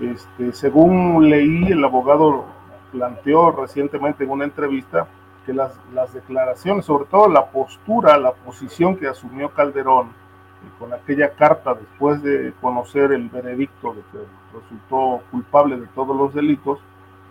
Este, 0.00 0.52
según 0.52 1.28
leí, 1.28 1.72
el 1.72 1.84
abogado 1.84 2.46
planteó 2.92 3.50
recientemente 3.50 4.24
en 4.24 4.30
una 4.30 4.44
entrevista 4.44 5.06
que 5.44 5.52
las, 5.52 5.78
las 5.94 6.12
declaraciones, 6.12 6.84
sobre 6.84 7.06
todo 7.06 7.28
la 7.28 7.46
postura, 7.46 8.18
la 8.18 8.32
posición 8.32 8.96
que 8.96 9.08
asumió 9.08 9.50
Calderón 9.50 10.08
eh, 10.08 10.68
con 10.78 10.92
aquella 10.92 11.30
carta 11.30 11.74
después 11.74 12.22
de 12.22 12.52
conocer 12.60 13.12
el 13.12 13.28
veredicto 13.28 13.94
de 13.94 14.02
que 14.12 14.18
resultó 14.52 15.22
culpable 15.30 15.78
de 15.80 15.86
todos 15.88 16.16
los 16.16 16.34
delitos, 16.34 16.80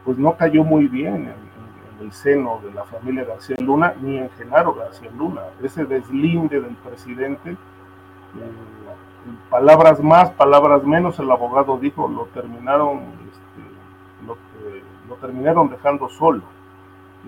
pues 0.03 0.17
no 0.17 0.35
cayó 0.35 0.63
muy 0.63 0.87
bien 0.87 1.15
en, 1.27 1.46
el 1.99 2.11
seno 2.11 2.59
de 2.63 2.71
la 2.71 2.83
familia 2.85 3.25
García 3.25 3.55
Luna 3.59 3.93
ni 4.01 4.17
en 4.17 4.29
Genaro 4.31 4.73
García 4.73 5.09
Luna. 5.17 5.41
Ese 5.61 5.85
deslinde 5.85 6.61
del 6.61 6.75
presidente, 6.75 7.51
eh, 7.51 7.57
palabras 9.49 10.01
más, 10.01 10.31
palabras 10.31 10.83
menos, 10.83 11.19
el 11.19 11.31
abogado 11.31 11.77
dijo, 11.77 12.07
lo 12.07 12.25
terminaron, 12.27 12.99
este, 13.29 14.25
lo, 15.09 15.15
terminaron 15.15 15.69
dejando 15.69 16.09
solo. 16.09 16.43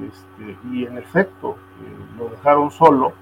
Este, 0.07 0.57
y 0.71 0.85
en 0.85 0.97
efecto, 0.97 1.57
eh, 1.81 2.17
lo 2.17 2.29
dejaron 2.29 2.71
solo, 2.71 3.13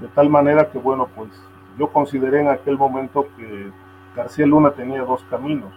de 0.00 0.08
tal 0.08 0.28
manera 0.28 0.70
que, 0.70 0.78
bueno, 0.78 1.08
pues 1.14 1.30
yo 1.78 1.88
consideré 1.88 2.40
en 2.40 2.48
aquel 2.48 2.78
momento 2.78 3.28
que 3.36 3.70
García 4.14 4.46
Luna 4.46 4.70
tenía 4.70 5.02
dos 5.02 5.22
caminos 5.24 5.72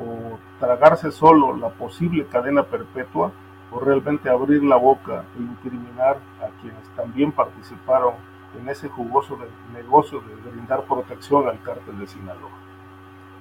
o 0.00 0.38
tragarse 0.58 1.12
solo 1.12 1.54
la 1.54 1.68
posible 1.68 2.26
cadena 2.26 2.62
perpetua 2.62 3.32
o 3.72 3.80
realmente 3.80 4.28
abrir 4.28 4.62
la 4.62 4.76
boca 4.76 5.24
e 5.36 5.42
incriminar 5.42 6.18
a 6.40 6.60
quienes 6.60 6.82
también 6.94 7.32
participaron 7.32 8.14
en 8.60 8.68
ese 8.68 8.88
jugoso 8.88 9.38
negocio 9.72 10.20
de 10.20 10.50
brindar 10.50 10.84
protección 10.84 11.48
al 11.48 11.60
cártel 11.62 11.98
de 11.98 12.06
Sinaloa. 12.06 12.50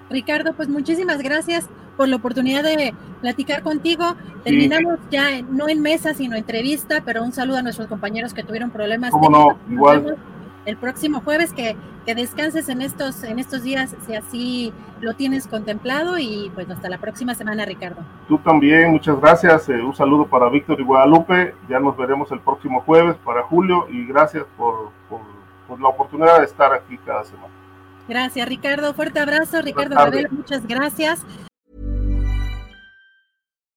Ricardo, 0.09 0.53
pues 0.53 0.69
muchísimas 0.69 1.21
gracias 1.21 1.69
por 1.97 2.07
la 2.07 2.17
oportunidad 2.17 2.63
de 2.63 2.93
platicar 3.21 3.63
contigo. 3.63 4.15
Terminamos 4.43 4.99
ya 5.09 5.41
no 5.41 5.69
en 5.69 5.81
mesa, 5.81 6.13
sino 6.13 6.35
entrevista, 6.35 7.01
pero 7.05 7.23
un 7.23 7.31
saludo 7.31 7.57
a 7.57 7.61
nuestros 7.61 7.87
compañeros 7.87 8.33
que 8.33 8.43
tuvieron 8.43 8.71
problemas. 8.71 9.11
¿Cómo 9.11 9.29
no? 9.29 9.57
Igual 9.69 10.17
el 10.65 10.77
próximo 10.77 11.21
jueves, 11.21 11.53
que, 11.53 11.75
que, 12.05 12.15
descanses 12.15 12.69
en 12.69 12.81
estos, 12.81 13.23
en 13.23 13.39
estos 13.39 13.63
días 13.63 13.95
si 14.05 14.15
así 14.15 14.73
lo 14.99 15.13
tienes 15.15 15.47
contemplado 15.47 16.17
y 16.17 16.51
pues 16.53 16.69
hasta 16.69 16.89
la 16.89 16.97
próxima 16.97 17.33
semana, 17.35 17.65
Ricardo. 17.65 18.01
Tú 18.27 18.37
también, 18.39 18.91
muchas 18.91 19.19
gracias. 19.19 19.69
Eh, 19.69 19.81
un 19.81 19.95
saludo 19.95 20.27
para 20.27 20.49
Víctor 20.49 20.79
y 20.79 20.83
Guadalupe. 20.83 21.55
Ya 21.69 21.79
nos 21.79 21.97
veremos 21.97 22.31
el 22.31 22.39
próximo 22.39 22.81
jueves 22.81 23.15
para 23.23 23.43
Julio 23.43 23.87
y 23.89 24.05
gracias 24.05 24.45
por, 24.57 24.91
por, 25.09 25.21
la 25.79 25.87
oportunidad 25.87 26.39
de 26.39 26.45
estar 26.45 26.73
aquí 26.73 26.97
cada 27.05 27.23
semana. 27.23 27.53
Gracias, 28.07 28.47
Ricardo. 28.47 28.93
Fuerte 28.93 29.19
abrazo. 29.19 29.61
Ricardo 29.61 29.95
Gabriel, 29.95 30.27
muchas 30.31 30.67
gracias. 30.67 31.25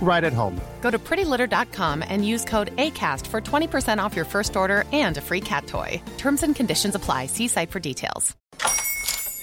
right 0.00 0.22
at 0.22 0.32
home. 0.32 0.60
Go 0.80 0.90
to 0.90 0.98
prettylitter.com 0.98 2.04
and 2.08 2.24
use 2.24 2.44
code 2.44 2.70
ACAST 2.76 3.26
for 3.26 3.40
20% 3.40 3.98
off 3.98 4.14
your 4.14 4.24
first 4.24 4.56
order 4.56 4.84
and 4.92 5.16
a 5.16 5.20
free 5.20 5.40
cat 5.40 5.66
toy. 5.66 6.00
Terms 6.16 6.42
and 6.42 6.54
conditions 6.54 6.94
apply. 6.94 7.26
See 7.26 7.48
site 7.48 7.70
for 7.70 7.80
details. 7.80 8.36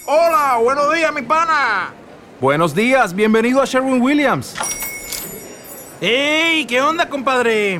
Hola, 0.05 0.59
buenos 0.61 0.93
días, 0.93 1.13
mi 1.13 1.21
pana. 1.21 1.93
Buenos 2.41 2.73
días, 2.73 3.13
bienvenido 3.13 3.61
a 3.61 3.65
Sherwin 3.65 4.01
Williams. 4.01 4.53
¡Ey! 6.01 6.65
¿Qué 6.65 6.81
onda, 6.81 7.07
compadre? 7.07 7.79